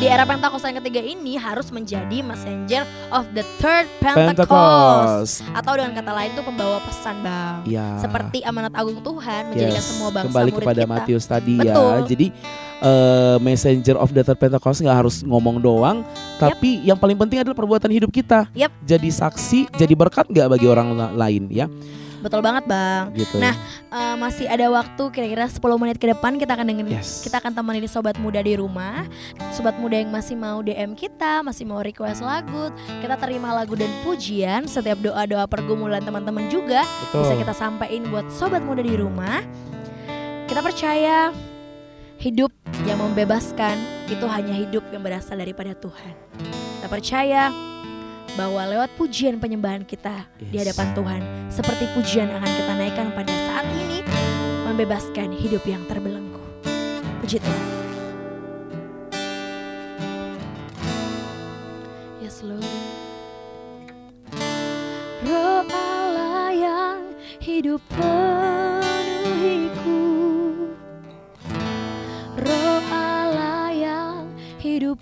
di 0.00 0.08
era 0.08 0.24
Pentakosta 0.24 0.72
yang 0.72 0.80
ketiga 0.80 1.04
ini 1.04 1.36
harus 1.36 1.68
menjadi 1.68 2.24
messenger 2.24 2.88
of 3.12 3.28
the 3.36 3.44
third 3.60 3.84
Pentecost. 4.00 5.44
Pentecost. 5.44 5.52
Atau 5.52 5.72
dengan 5.76 5.92
kata 5.92 6.12
lain 6.16 6.30
tuh 6.32 6.44
pembawa 6.44 6.80
pesan, 6.80 7.20
Bang. 7.20 7.68
Ya. 7.68 8.00
Seperti 8.00 8.40
amanat 8.40 8.72
agung 8.72 9.04
Tuhan 9.04 9.52
menjadikan 9.52 9.76
Yes, 9.76 9.92
semua 9.92 10.08
bangsa 10.08 10.32
kembali 10.32 10.50
murid 10.50 10.64
kepada 10.64 10.82
kita. 10.82 10.92
Matius 10.96 11.24
tadi 11.28 11.56
Betul. 11.60 11.68
ya. 11.68 12.08
Jadi 12.08 12.26
eh, 12.80 13.36
messenger 13.44 13.96
of 14.00 14.08
the 14.16 14.24
third 14.24 14.40
Pentecost 14.40 14.80
nggak 14.80 14.96
harus 15.04 15.20
ngomong 15.20 15.60
doang, 15.60 16.00
tapi 16.40 16.80
yang 16.80 16.96
paling 16.96 17.20
penting 17.20 17.44
adalah 17.44 17.56
perbuatan 17.56 17.92
hidup 17.92 18.08
kita. 18.08 18.48
Yap. 18.56 18.72
Jadi 18.80 19.12
saksi, 19.12 19.68
jadi 19.76 19.92
berkat 19.92 20.32
nggak 20.32 20.48
bagi 20.48 20.64
orang 20.64 20.96
la- 20.96 21.12
lain 21.12 21.44
ya. 21.52 21.68
Betul 22.20 22.40
banget, 22.40 22.64
Bang. 22.68 23.16
Gitu. 23.16 23.40
Nah, 23.40 23.56
Eh, 23.90 24.14
masih 24.22 24.46
ada 24.46 24.70
waktu 24.70 25.02
kira-kira 25.10 25.50
10 25.50 25.74
menit 25.74 25.98
ke 25.98 26.06
depan 26.06 26.38
kita 26.38 26.54
akan 26.54 26.62
dengerin 26.62 27.02
Yes. 27.02 27.26
kita 27.26 27.42
akan 27.42 27.50
temani 27.50 27.82
sobat 27.90 28.14
muda 28.22 28.38
di 28.38 28.54
rumah. 28.54 29.02
Sobat 29.50 29.74
muda 29.82 29.98
yang 29.98 30.14
masih 30.14 30.38
mau 30.38 30.62
DM 30.62 30.94
kita, 30.94 31.42
masih 31.42 31.66
mau 31.66 31.82
request 31.82 32.22
lagu, 32.22 32.70
kita 33.02 33.18
terima 33.18 33.50
lagu 33.50 33.74
dan 33.74 33.90
pujian. 34.06 34.70
Setiap 34.70 35.02
doa-doa 35.02 35.50
pergumulan 35.50 35.98
teman-teman 35.98 36.46
juga 36.46 36.86
Betul. 36.86 37.18
bisa 37.26 37.34
kita 37.34 37.50
sampaikan 37.50 38.06
buat 38.14 38.30
sobat 38.30 38.62
muda 38.62 38.78
di 38.78 38.94
rumah. 38.94 39.42
Kita 40.46 40.62
percaya 40.62 41.34
hidup 42.22 42.54
yang 42.86 43.02
membebaskan 43.02 43.74
itu 44.06 44.26
hanya 44.30 44.54
hidup 44.54 44.86
yang 44.94 45.02
berasal 45.02 45.34
daripada 45.34 45.74
Tuhan. 45.74 46.14
Kita 46.78 46.86
percaya 46.86 47.50
bahwa 48.34 48.62
lewat 48.66 48.90
pujian 48.94 49.38
penyembahan 49.38 49.82
kita 49.82 50.26
di 50.38 50.54
Yes. 50.54 50.70
hadapan 50.70 50.88
Tuhan, 50.94 51.22
seperti 51.50 51.84
pujian 51.94 52.28
akan 52.30 52.50
kita 52.50 52.72
naikkan 52.74 53.08
pada 53.12 53.32
saat 53.46 53.66
ini, 53.74 54.02
membebaskan 54.66 55.34
hidup 55.34 55.62
yang 55.66 55.82
terbelenggu. 55.86 56.40
Puji 57.20 57.38
Tuhan. 57.38 57.66
Yes 62.20 62.42
Lord. 62.42 62.64
Roh 65.20 65.62
Allah 65.68 66.48
yang 66.50 66.98
hidup 67.44 67.84
penuhiku 67.92 70.00
Roh 72.40 72.80
Allah 72.88 73.68
yang 73.68 74.24
hidup 74.56 74.96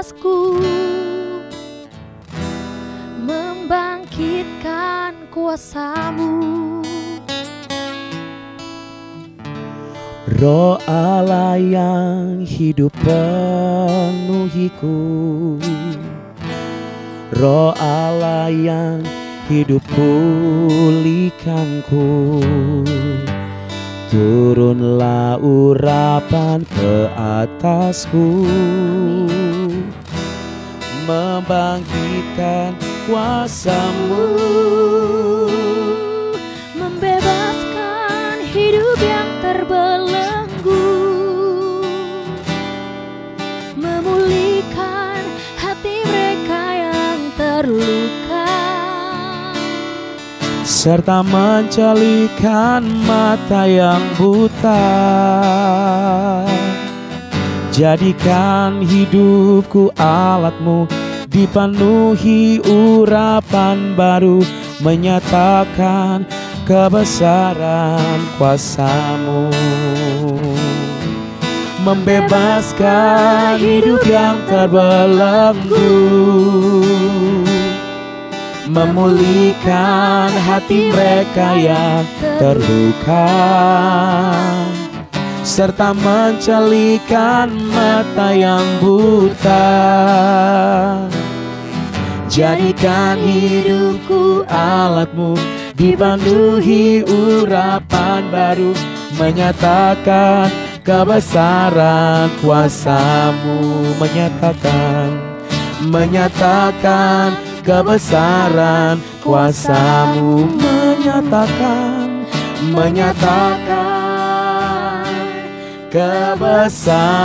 atasku. 0.00 0.56
Membangkitkan 3.20 5.12
kuasamu. 5.28 6.40
Roh 10.40 10.80
Allah 10.88 11.60
yang 11.60 12.48
hidup 12.48 12.96
penuhiku. 13.04 14.96
Roh 17.36 17.76
Allah 17.76 18.48
yang 18.48 19.04
hidup 19.52 19.84
pulihkanku. 19.92 21.20
Turunlah 24.08 25.36
urapan 25.44 26.64
ke 26.64 27.12
atasku 27.12 28.48
Membangkitkan 31.10 32.78
kuasamu. 33.10 34.30
Membebaskan 36.78 38.46
hidup 38.54 38.94
yang 39.02 39.26
terbelenggu. 39.42 40.86
Memulihkan 43.74 45.18
hati 45.58 45.98
mereka 46.06 46.62
yang 46.78 47.18
terluka. 47.34 48.54
Serta 50.62 51.26
mencelikan 51.26 52.86
mata 53.02 53.66
yang 53.66 53.98
buta. 54.14 54.86
Jadikan 57.80 58.84
hidupku 58.84 59.88
alatmu 59.96 60.84
dipenuhi 61.32 62.60
urapan 62.60 63.96
baru 63.96 64.44
menyatakan 64.84 66.28
kebesaran 66.68 68.20
kuasamu. 68.36 69.48
Membebaskan 71.80 73.56
hidup 73.56 74.04
yang 74.04 74.36
terbelenggu 74.44 75.96
memulihkan 78.68 80.28
hati 80.28 80.92
mereka 80.92 81.56
yang 81.56 82.04
terluka 82.36 83.24
serta 85.42 85.96
mencelikan 85.96 87.50
mata 87.72 88.32
yang 88.34 88.64
buta. 88.80 89.68
Jadikan 92.30 93.18
hidupku 93.18 94.46
alatmu 94.46 95.34
dipenuhi 95.74 97.02
urapan 97.02 98.22
baru 98.30 98.70
menyatakan 99.18 100.46
kebesaran 100.86 102.30
kuasamu 102.38 103.58
menyatakan 103.98 105.10
menyatakan 105.90 107.34
kebesaran 107.66 109.02
kuasamu 109.26 110.46
menyatakan 110.54 112.24
menyatakan 112.70 113.89
kebesaran 115.90 117.18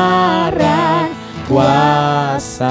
kuasamu. 1.45 2.65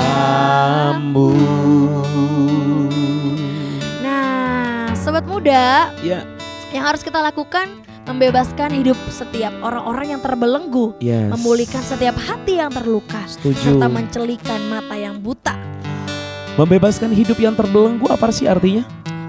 Nah 4.03 4.91
sobat 4.99 5.23
muda 5.23 5.95
ya. 6.03 6.27
yang 6.75 6.83
harus 6.83 7.07
kita 7.07 7.23
lakukan 7.23 7.71
membebaskan 8.11 8.75
hidup 8.75 8.99
setiap 9.07 9.55
orang-orang 9.63 10.19
yang 10.19 10.21
terbelenggu 10.21 10.99
yes. 10.99 11.31
memulihkan 11.31 11.81
setiap 11.87 12.19
hati 12.19 12.59
yang 12.59 12.75
terluka 12.75 13.23
setuju. 13.31 13.79
serta 13.79 13.87
mencelikan 13.87 14.61
mata 14.67 14.99
yang 14.99 15.23
buta. 15.23 15.55
Membebaskan 16.59 17.15
hidup 17.15 17.39
yang 17.39 17.55
terbelenggu 17.55 18.11
apa 18.11 18.35
sih 18.35 18.51
artinya? 18.51 18.83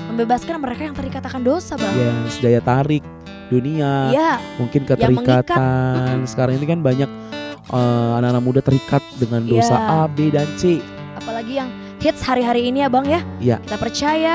Membebaskan 0.09 0.57
mereka 0.57 0.89
yang 0.89 0.97
terikat 0.97 1.21
akan 1.29 1.45
dosa 1.45 1.77
bang. 1.77 1.93
Yes 1.93 2.41
daya 2.41 2.57
tarik 2.57 3.05
dunia 3.47 4.09
Iya, 4.09 4.31
mungkin 4.57 4.81
keterikatan 4.83 6.23
sekarang 6.25 6.57
ini 6.57 6.65
kan 6.65 6.79
banyak 6.79 7.09
eh, 7.65 8.11
anak-anak 8.17 8.43
muda 8.43 8.61
terikat 8.61 9.01
dengan 9.15 9.41
dosa 9.43 9.75
Iya. 9.75 9.91
A 9.91 10.07
B 10.07 10.17
dan 10.29 10.47
C 10.55 10.81
apalagi 11.15 11.57
yang 11.57 11.69
hits 11.97 12.21
hari-hari 12.21 12.69
ini 12.69 12.81
ya 12.81 12.89
bang 12.89 13.05
ya 13.07 13.21
Iya. 13.39 13.57
kita 13.61 13.77
percaya 13.77 14.33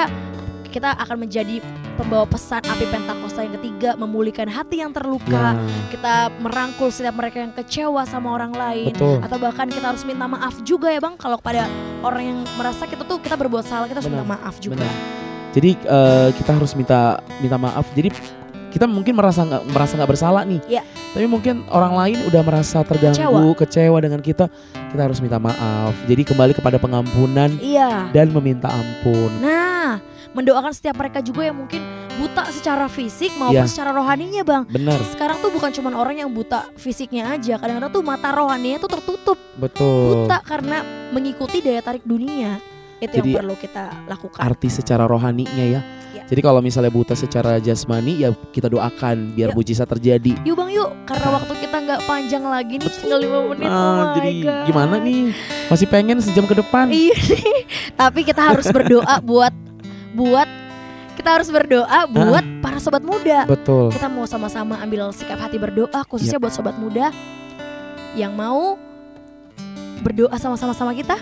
kita 0.67 0.95
akan 0.97 1.27
menjadi 1.27 1.59
pembawa 1.99 2.25
pesan 2.25 2.63
api 2.63 2.87
Pentakosta 2.87 3.43
yang 3.43 3.59
ketiga, 3.59 3.99
memulihkan 3.99 4.47
hati 4.47 4.79
yang 4.79 4.89
terluka. 4.89 5.53
Ya, 5.53 5.59
Kita 5.91 6.15
merangkul 6.39 6.89
setiap 6.89 7.19
mereka 7.19 7.43
yang 7.43 7.51
kecewa 7.51 8.07
sama 8.07 8.31
orang 8.31 8.55
lain. 8.55 8.95
betul. 8.95 9.19
Atau 9.19 9.37
bahkan 9.37 9.67
kita 9.67 9.91
harus 9.91 10.07
minta 10.07 10.25
maaf 10.25 10.63
juga 10.63 10.89
ya 10.89 11.03
bang 11.03 11.19
Kalau 11.19 11.37
pada 11.37 11.67
orang 12.01 12.23
yang 12.25 12.39
merasa 12.55 12.87
kita 12.87 13.03
tuh 13.03 13.19
kita 13.19 13.35
berbuat 13.35 13.67
salah 13.67 13.85
Kita 13.85 13.99
harus 13.99 14.09
Benar, 14.09 14.23
minta 14.23 14.33
maaf 14.33 14.55
juga 14.57 14.81
benar. 14.81 14.95
Jadi 15.51 15.71
eh, 15.75 16.29
kita 16.39 16.51
harus 16.55 16.73
minta 16.73 17.01
minta 17.43 17.59
maaf. 17.59 17.87
Jadi 17.91 18.09
kita 18.71 18.87
mungkin 18.87 19.19
merasa 19.19 19.43
nggak 19.43 19.63
merasa 19.71 19.93
nggak 19.99 20.11
bersalah 20.11 20.43
nih. 20.47 20.61
Iya. 20.71 20.83
Tapi 21.11 21.27
mungkin 21.27 21.67
orang 21.69 21.95
lain 21.99 22.19
udah 22.31 22.43
merasa 22.47 22.87
terganggu, 22.87 23.51
kecewa. 23.59 23.99
dengan 23.99 24.23
kita. 24.23 24.47
Kita 24.91 25.03
harus 25.03 25.19
minta 25.19 25.43
maaf. 25.43 25.95
Jadi 26.07 26.23
kembali 26.23 26.55
kepada 26.55 26.79
pengampunan 26.79 27.51
Iya 27.59 28.11
dan 28.15 28.31
meminta 28.31 28.71
ampun. 28.71 29.31
Nah 29.43 29.99
mendoakan 30.31 30.71
setiap 30.71 30.95
mereka 30.95 31.19
juga 31.19 31.43
yang 31.43 31.59
mungkin 31.59 31.83
buta 32.15 32.47
secara 32.55 32.87
fisik 32.87 33.35
maupun 33.35 33.67
Iya. 33.67 33.67
secara 33.67 33.91
rohaninya 33.91 34.47
bang 34.47 34.63
Benar, 34.71 34.99
Sekarang 35.11 35.43
tuh 35.43 35.51
bukan 35.51 35.75
cuma 35.75 35.91
orang 35.99 36.23
yang 36.23 36.31
buta 36.31 36.71
fisiknya 36.79 37.35
aja 37.35 37.59
Kadang-kadang 37.59 37.91
tuh 37.91 38.05
mata 38.07 38.31
rohaninya 38.31 38.79
tuh 38.79 38.91
tertutup 38.95 39.39
betul. 39.59 40.29
Buta 40.31 40.39
karena 40.45 40.87
mengikuti 41.11 41.59
daya 41.59 41.83
tarik 41.83 42.07
dunia 42.07 42.63
Itu 43.03 43.19
Jadi, 43.19 43.35
yang 43.35 43.43
perlu 43.43 43.55
kita 43.59 44.07
lakukan 44.07 44.39
Arti 44.39 44.69
secara 44.71 45.09
rohaninya 45.11 45.65
ya. 45.67 45.81
Iya. 46.31 46.39
Jadi 46.39 46.47
kalau 46.47 46.63
misalnya 46.63 46.95
buta 46.95 47.19
secara 47.19 47.59
jasmani 47.59 48.23
ya 48.23 48.31
kita 48.55 48.71
doakan 48.71 49.35
biar 49.35 49.51
mujizat 49.51 49.91
terjadi. 49.91 50.39
Yuk 50.47 50.55
bang 50.55 50.71
yuk 50.71 50.91
Karena 51.03 51.27
waktu 51.35 51.53
kita 51.59 51.77
nggak 51.83 52.01
panjang 52.07 52.45
lagi 52.47 52.75
nih 52.79 52.87
Tinggal 52.87 53.19
5 53.19 53.51
menit 53.51 53.67
oh 53.67 53.75
Nah, 53.75 53.91
my 53.99 54.15
jadi 54.15 54.31
God. 54.47 54.65
gimana 54.71 54.95
nih? 55.03 55.21
Masih 55.67 55.87
pengen 55.91 56.23
sejam 56.23 56.47
ke 56.47 56.55
depan? 56.55 56.87
Iya 56.87 57.19
nih. 57.19 57.67
Tapi 57.99 58.21
kita 58.23 58.43
harus 58.47 58.71
berdoa 58.71 59.19
buat 59.19 59.51
buat 60.15 60.47
kita 61.19 61.37
harus 61.37 61.51
berdoa 61.51 62.07
buat 62.07 62.45
para 62.63 62.79
sobat 62.79 63.03
muda. 63.03 63.45
Betul. 63.45 63.91
Kita 63.91 64.07
mau 64.07 64.25
sama-sama 64.25 64.79
ambil 64.79 65.11
sikap 65.11 65.37
hati 65.37 65.59
berdoa 65.59 66.07
khususnya 66.07 66.39
buat 66.39 66.55
sobat 66.55 66.79
muda 66.79 67.11
yang 68.15 68.33
mau 68.39 68.79
berdoa 70.01 70.39
sama-sama 70.39 70.79
sama 70.79 70.95
kita. 70.95 71.19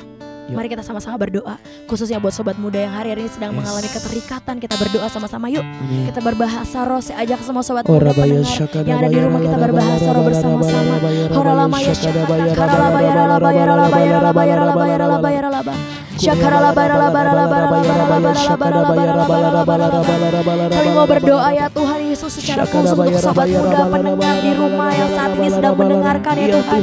Yuk. 0.48 0.56
Mari 0.56 0.72
kita 0.72 0.80
sama-sama 0.80 1.20
berdoa 1.20 1.60
khususnya 1.84 2.16
buat 2.16 2.32
sobat 2.32 2.56
muda 2.56 2.80
yang 2.80 2.96
hari-hari 2.96 3.28
ini 3.28 3.30
sedang 3.30 3.52
Yes. 3.52 3.60
mengalami 3.60 3.88
keterikatan. 3.92 4.54
Kita 4.58 4.74
berdoa 4.80 5.06
sama-sama 5.12 5.46
yuk. 5.52 5.60
Amin. 5.60 6.08
Kita 6.08 6.24
berbahasa 6.24 6.88
roh. 6.88 7.04
Saya 7.04 7.20
ajak 7.28 7.44
semua 7.44 7.60
sobat 7.60 7.84
Oh, 7.84 8.00
muda 8.00 8.16
pendengar 8.16 8.48
yang 8.82 8.98
ada 8.98 9.08
di 9.12 9.20
rumah 9.20 9.40
kita 9.44 9.56
berbahasa 9.60 10.08
roh 10.08 10.24
bersama-sama. 10.24 10.94
Horalama 11.28 11.76
ya 11.78 11.92
syakata 11.92 12.74
rala 12.74 12.88
kami 20.68 20.90
mau 20.90 21.06
berdoa 21.06 21.48
ya 21.54 21.70
Tuhan 21.70 22.00
Yesus 22.10 22.30
secara 22.42 22.66
khusus 22.66 22.98
untuk 22.98 23.22
sobat 23.22 23.46
muda 23.46 23.86
pendengar 23.86 24.34
di 24.42 24.52
rumah 24.58 24.90
yang 24.90 25.10
saat 25.14 25.32
ini 25.38 25.48
sedang 25.48 25.74
mendengarkan 25.78 26.34
ya 26.34 26.48
Tuhan. 26.58 26.82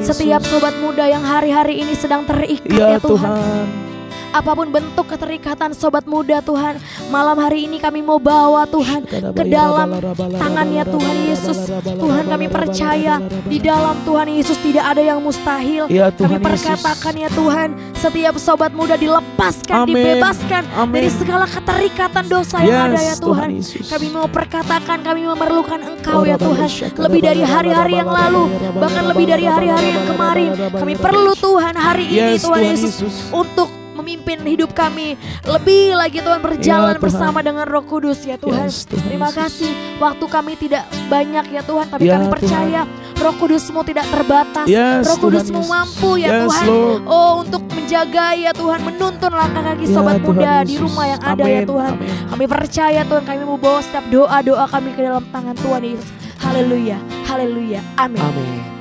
Setiap 0.00 0.42
sobat 0.48 0.74
muda 0.80 1.04
yang 1.04 1.20
hari-hari 1.20 1.84
ini 1.84 1.92
sedang 1.92 2.24
terikat 2.24 2.72
ya, 2.72 2.96
ya 2.96 2.98
Tuhan. 2.98 3.91
Apa 4.32 4.56
pun 4.56 4.72
bentuk 4.72 5.04
keterikatan 5.06 5.76
sobat 5.76 6.08
muda 6.08 6.40
Tuhan 6.40 6.80
Malam 7.12 7.36
hari 7.36 7.68
ini 7.68 7.76
kami 7.76 8.00
mau 8.00 8.16
bawa 8.16 8.64
Tuhan 8.64 9.04
ke 9.04 9.44
dalam 9.44 9.92
tangannya 10.32 10.84
Tuhan 10.88 11.16
Yesus. 11.28 11.58
Tuhan 11.84 12.24
kami 12.24 12.46
percaya 12.48 13.20
di 13.44 13.60
dalam 13.60 14.00
Tuhan 14.02 14.32
Yesus 14.32 14.56
tidak 14.58 14.84
ada 14.88 15.02
yang 15.02 15.20
mustahil. 15.20 15.84
Ya 15.92 16.08
Kami 16.08 16.16
Tuhan 16.16 16.40
Yesus. 16.40 16.46
perkatakan 16.48 17.14
ya 17.14 17.28
Tuhan, 17.28 17.68
setiap 17.92 18.34
sobat 18.38 18.72
muda 18.72 18.96
dilepaskan, 18.96 19.84
Amin. 19.84 19.92
dibebaskan 19.92 20.62
Amin. 20.72 20.94
dari 20.94 21.10
segala 21.12 21.44
keterikatan 21.44 22.24
dosa 22.24 22.56
yang 22.64 22.88
ada 22.88 22.96
ya 22.96 23.12
Yes, 23.12 23.20
Tuhan. 23.20 23.48
Yesus. 23.52 23.86
Kami 23.88 24.08
mau 24.08 24.24
perkatakan, 24.24 24.98
kami 25.02 25.28
memerlukan 25.28 25.80
Engkau 25.82 26.24
ya 26.24 26.40
Tuhan. 26.40 26.68
Lebih 26.96 27.20
dari 27.20 27.42
hari-hari 27.44 28.00
yang 28.00 28.08
lalu, 28.08 28.48
bahkan 28.80 29.04
lebih 29.04 29.26
dari 29.28 29.44
hari-hari 29.44 29.88
yang 29.92 30.04
kemarin. 30.08 30.50
Kami 30.72 30.94
perlu 30.96 31.32
Tuhan 31.34 31.74
hari 31.74 32.04
ini 32.08 32.36
Yes, 32.36 32.44
Tuhan 32.44 32.62
Yesus 32.64 32.94
untuk 33.28 33.81
memimpin 34.02 34.42
hidup 34.42 34.70
kami 34.72 35.14
lebih 35.42 35.94
lagi 35.94 36.18
Tuhan 36.18 36.38
berjalan 36.38 36.60
Ya, 36.88 36.98
Tuhan. 36.98 37.00
bersama 37.00 37.38
dengan 37.40 37.64
Roh 37.64 37.82
Kudus 37.82 38.20
ya 38.20 38.34
Tuhan. 38.34 38.66
Yes, 38.66 38.84
Tuhan 38.84 39.02
Terima 39.02 39.26
Yesus. 39.26 39.38
kasih 39.38 39.70
waktu 39.96 40.24
kami 40.26 40.52
tidak 40.56 40.82
banyak 41.06 41.46
ya 41.48 41.62
Tuhan 41.62 41.86
tapi 41.86 42.02
Ya, 42.02 42.18
kami 42.18 42.26
percaya 42.28 42.80
Roh 43.14 43.34
Kudusmu 43.34 43.80
tidak 43.82 44.06
terbatas. 44.08 44.66
Yes, 44.66 45.06
Roh 45.06 45.14
Tuhan 45.14 45.22
Kudusmu 45.22 45.60
Yesus. 45.60 45.70
mampu 45.70 46.10
ya 46.16 46.28
Yes, 46.28 46.42
Tuhan. 46.44 46.66
Lord. 46.66 47.00
Oh 47.06 47.32
untuk 47.40 47.62
menjaga 47.68 48.26
ya 48.34 48.50
Tuhan 48.52 48.80
menuntun 48.82 49.30
langkah 49.30 49.62
kaki 49.64 49.84
Ya, 49.84 49.92
sobat 49.92 50.16
Tuhan 50.16 50.26
muda 50.26 50.52
di 50.60 50.72
Yesus. 50.72 50.82
rumah 50.82 51.06
yang 51.08 51.22
ada 51.22 51.44
ya 51.44 51.56
Amin, 51.56 51.68
Tuhan. 51.68 51.90
amin. 51.94 52.10
Kami 52.28 52.44
percaya 52.46 53.00
Tuhan 53.02 53.22
kami 53.22 53.42
mau 53.44 53.56
bawa 53.56 53.78
setiap 53.80 54.04
doa-doa 54.08 54.64
kami 54.66 54.90
ke 54.90 55.00
dalam 55.00 55.22
tangan 55.28 55.54
Tuhan 55.54 55.82
Yesus. 55.84 56.10
Haleluya, 56.36 56.98
haleluya, 57.24 57.80
amin. 57.96 58.18
Amin. 58.18 58.71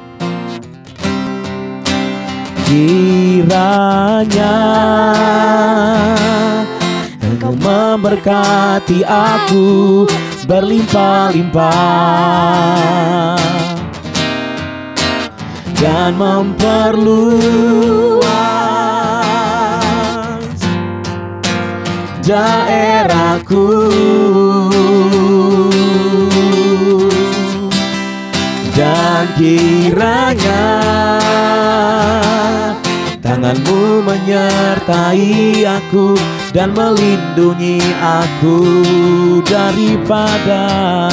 Kiranya 2.71 4.55
Engkau 7.19 7.51
memberkati 7.59 9.03
aku 9.03 10.07
berlimpah-limpah 10.47 11.67
dan 15.75 16.15
memperluas 16.15 18.23
daerahku 22.23 23.67
kiranya 29.37 30.65
tanganmu 33.21 34.01
menyertai 34.03 35.65
aku 35.65 36.17
dan 36.51 36.75
melindungi 36.75 37.79
aku 38.01 38.59
daripada 39.47 41.07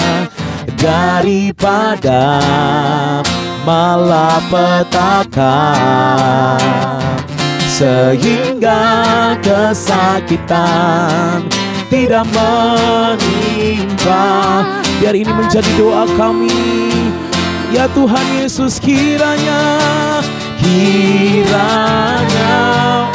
daripada 0.78 2.38
malapetaka. 3.66 5.58
Sehingga 7.78 8.82
kesakitan 9.38 11.46
tidak 11.86 12.26
menimpa. 12.34 14.26
Biar 14.98 15.14
ini 15.14 15.30
menjadi 15.30 15.70
doa 15.78 16.02
kami 16.18 16.58
ya 17.72 17.84
Tuhan 17.92 18.26
Yesus 18.40 18.80
kiranya 18.80 19.60
kiranya 20.60 22.54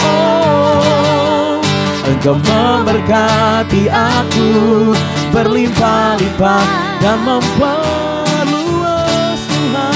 oh 0.06 1.58
Engkau 2.04 2.38
memberkati 2.38 3.90
aku 3.90 4.94
berlimpah-limpah 5.34 6.64
dan 7.02 7.18
memperluas 7.26 7.84
Tuhan. 9.50 9.90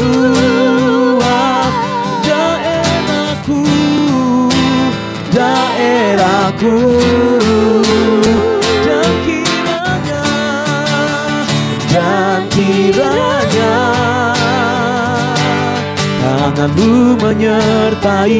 Luas 0.00 1.74
daerahku 2.22 3.66
daerahku 5.34 6.78
kiranya 12.94 13.76
tanganmu 16.22 17.18
menyertai 17.18 18.38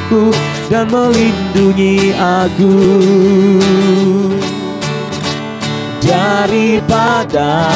aku 0.00 0.32
dan 0.72 0.88
melindungi 0.88 2.16
aku. 2.16 2.76
Daripada 6.00 7.68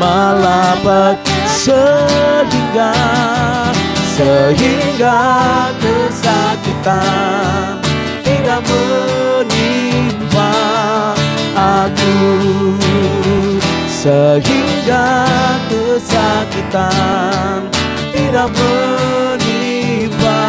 malapet 0.00 1.20
sehingga 1.46 2.96
sehingga 4.16 5.20
kesakitan 5.78 7.78
tidak 8.24 8.64
menimpa 8.66 10.56
aku 11.54 12.14
sehingga 14.04 15.24
kesakitan 15.72 17.72
tidak 18.12 18.52
menimpa 18.52 20.44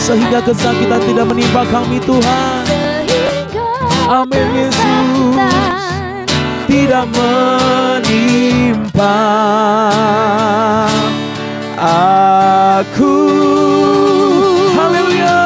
sehingga 0.00 0.40
kesakitan 0.40 0.96
tidak 1.04 1.28
menimpa 1.28 1.68
kami 1.68 2.00
Tuhan 2.00 2.64
Amin, 4.08 4.48
Yesus. 4.56 5.36
tidak 6.66 7.06
menimpa 7.14 9.22
aku. 11.78 13.14
Haleluya. 14.74 15.38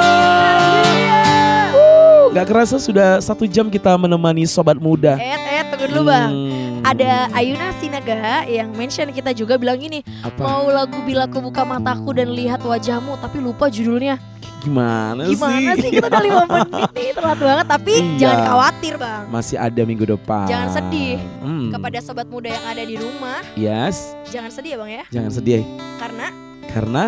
Gak 2.32 2.47
kerasa 2.49 2.80
sudah 2.80 3.20
satu 3.20 3.45
jam 3.45 3.68
kita 3.68 3.93
menemani 4.01 4.49
sobat 4.49 4.80
muda. 4.80 5.20
Eh, 5.20 5.53
tunggu 5.85 5.93
dulu 5.95 6.03
bang. 6.07 6.30
Hmm. 6.30 6.80
Ada 6.85 7.12
Ayuna 7.32 7.68
Sinaga 7.74 8.16
yang 8.47 8.68
mention 8.70 9.09
kita 9.09 9.32
juga 9.32 9.57
bilang 9.57 9.76
gini, 9.76 10.05
apa? 10.20 10.37
mau 10.37 10.64
lagu 10.66 11.01
bila 11.01 11.24
ku 11.26 11.41
buka 11.41 11.62
mataku 11.62 12.12
dan 12.12 12.28
lihat 12.30 12.61
wajahmu, 12.61 13.16
tapi 13.18 13.39
lupa 13.39 13.68
judulnya. 13.68 14.20
Gimana, 14.59 15.24
Gimana 15.26 15.76
sih 15.76 15.93
kita 15.93 16.09
udah 16.09 16.22
lima 16.22 16.43
menit 16.47 16.89
nih 16.91 17.12
telat 17.12 17.37
banget, 17.39 17.66
tapi 17.68 17.93
Iya. 17.95 18.16
jangan 18.16 18.41
khawatir 18.47 18.95
bang. 18.97 19.22
Masih 19.28 19.57
ada 19.59 19.82
minggu 19.82 20.05
depan. 20.07 20.45
Jangan 20.45 20.68
sedih. 20.70 21.20
Hmm. 21.39 21.68
Kepada 21.68 21.99
sobat 22.01 22.26
muda 22.26 22.49
yang 22.49 22.64
ada 22.64 22.80
di 22.80 22.97
rumah, 22.97 23.45
Yes, 23.55 24.16
jangan 24.26 24.49
sedih 24.49 24.70
ya 24.70 24.78
bang 24.78 24.91
ya, 24.91 25.05
jangan 25.11 25.30
sedih 25.30 25.61
karena 25.95 26.26
karena 26.66 27.05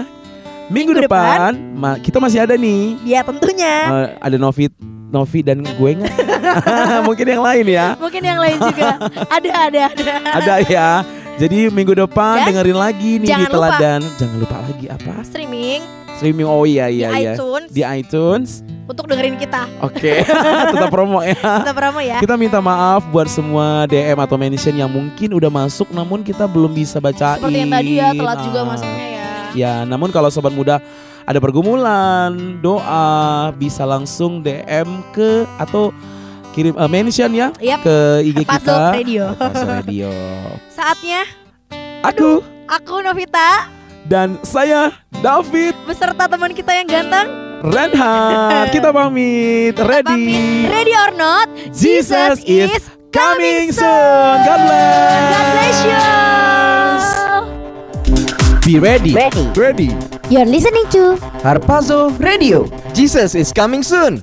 minggu, 0.66 0.92
Minggu 0.92 1.04
depan, 1.04 1.52
ma- 1.72 1.96
kita 1.96 2.16
masih 2.18 2.40
ada 2.40 2.54
nih. 2.54 2.96
ya 3.04 3.20
tentunya 3.22 3.74
Eh, 3.86 4.08
ada 4.20 4.36
Novi, 4.36 4.68
Novi 5.06 5.40
dan 5.40 5.62
gue 5.62 5.90
nggak? 5.94 6.14
Mungkin 7.08 7.26
yang 7.28 7.42
lain 7.42 7.66
ya. 7.68 7.86
mungkin 7.96 8.22
yang 8.22 8.38
lain 8.38 8.58
juga 8.58 8.90
ada 9.28 9.50
ada 9.66 9.80
ada. 9.88 10.12
Ada 10.34 10.54
ya. 10.64 10.88
Jadi 11.36 11.68
minggu 11.68 11.92
depan 11.92 12.40
Dan 12.40 12.46
dengerin 12.50 12.78
lagi 12.78 13.10
nih 13.16 13.22
di 13.22 13.28
jangan 13.28 13.44
lupa. 13.44 13.56
teladan. 13.68 14.00
Jangan 14.16 14.36
lupa 14.40 14.56
lagi 14.62 14.86
apa? 14.88 15.12
Streaming 15.22 15.80
Streaming 16.16 16.48
oh 16.48 16.64
iya 16.64 16.88
iya 16.88 17.12
di 17.12 17.20
iya. 17.20 17.32
iTunes 17.34 17.68
Di 17.68 17.82
iTunes. 17.84 18.48
untuk 18.86 19.04
dengerin 19.04 19.34
kita. 19.34 19.66
Oke, 19.82 20.22
tetap 20.72 20.88
promo 20.88 21.18
ya. 21.20 21.34
Kita 21.34 21.74
promo 21.74 21.98
ya. 21.98 22.16
Kita 22.18 22.34
minta 22.34 22.62
maaf 22.62 23.02
buat 23.06 23.26
semua 23.26 23.82
DM 23.84 24.14
atau 24.16 24.38
mention 24.38 24.72
yang 24.72 24.86
mungkin 24.86 25.34
udah 25.34 25.50
masuk 25.50 25.90
namun 25.90 26.22
kita 26.22 26.46
belum 26.46 26.70
bisa 26.70 26.96
bacain. 26.98 27.36
Seperti 27.36 27.58
yang 27.60 27.72
tadi 27.74 27.92
ya 27.96 28.08
telat 28.14 28.38
juga 28.40 28.60
Ah. 28.62 28.66
masuknya 28.70 29.06
ya. 29.10 29.24
Ya, 29.52 29.72
namun 29.82 30.08
kalau 30.08 30.28
sobat 30.28 30.52
muda 30.52 30.78
ada 31.26 31.42
pergumulan, 31.42 32.62
doa 32.62 33.50
bisa 33.58 33.82
langsung 33.82 34.38
DM 34.38 35.02
ke 35.10 35.42
atau 35.58 35.90
kirim 36.54 36.78
eh, 36.78 36.88
mention 36.88 37.30
ya 37.34 37.50
Yap. 37.58 37.82
ke 37.82 37.96
IG 38.30 38.46
kita. 38.46 38.94
Radio. 38.94 39.34
Radio. 39.66 40.10
Saatnya 40.76 41.26
Aku 42.06 42.46
aku 42.70 43.02
Novita 43.02 43.66
dan 44.06 44.38
saya 44.46 44.94
David 45.18 45.74
beserta 45.82 46.30
teman 46.30 46.54
kita 46.54 46.70
yang 46.70 46.86
ganteng 46.86 47.26
Renhat. 47.66 48.70
Kita 48.70 48.92
pamit. 48.92 49.74
Ready. 49.74 50.06
pamit. 50.06 50.70
Ready 50.70 50.92
or 50.94 51.10
not? 51.18 51.48
Jesus 51.72 52.44
is 52.44 52.84
coming 53.10 53.72
soon. 53.72 54.36
God 54.44 54.60
bless. 54.68 55.32
God 55.32 55.46
bless 55.56 55.78
you. 55.82 55.98
Be 58.62 58.78
ready. 58.78 59.16
Ready. 59.16 59.44
Ready. 59.56 60.15
You're 60.28 60.44
listening 60.44 60.84
to 60.90 61.16
Harpazo 61.42 62.10
Radio. 62.18 62.66
Jesus 62.94 63.34
is 63.36 63.52
coming 63.52 63.82
soon. 63.84 64.22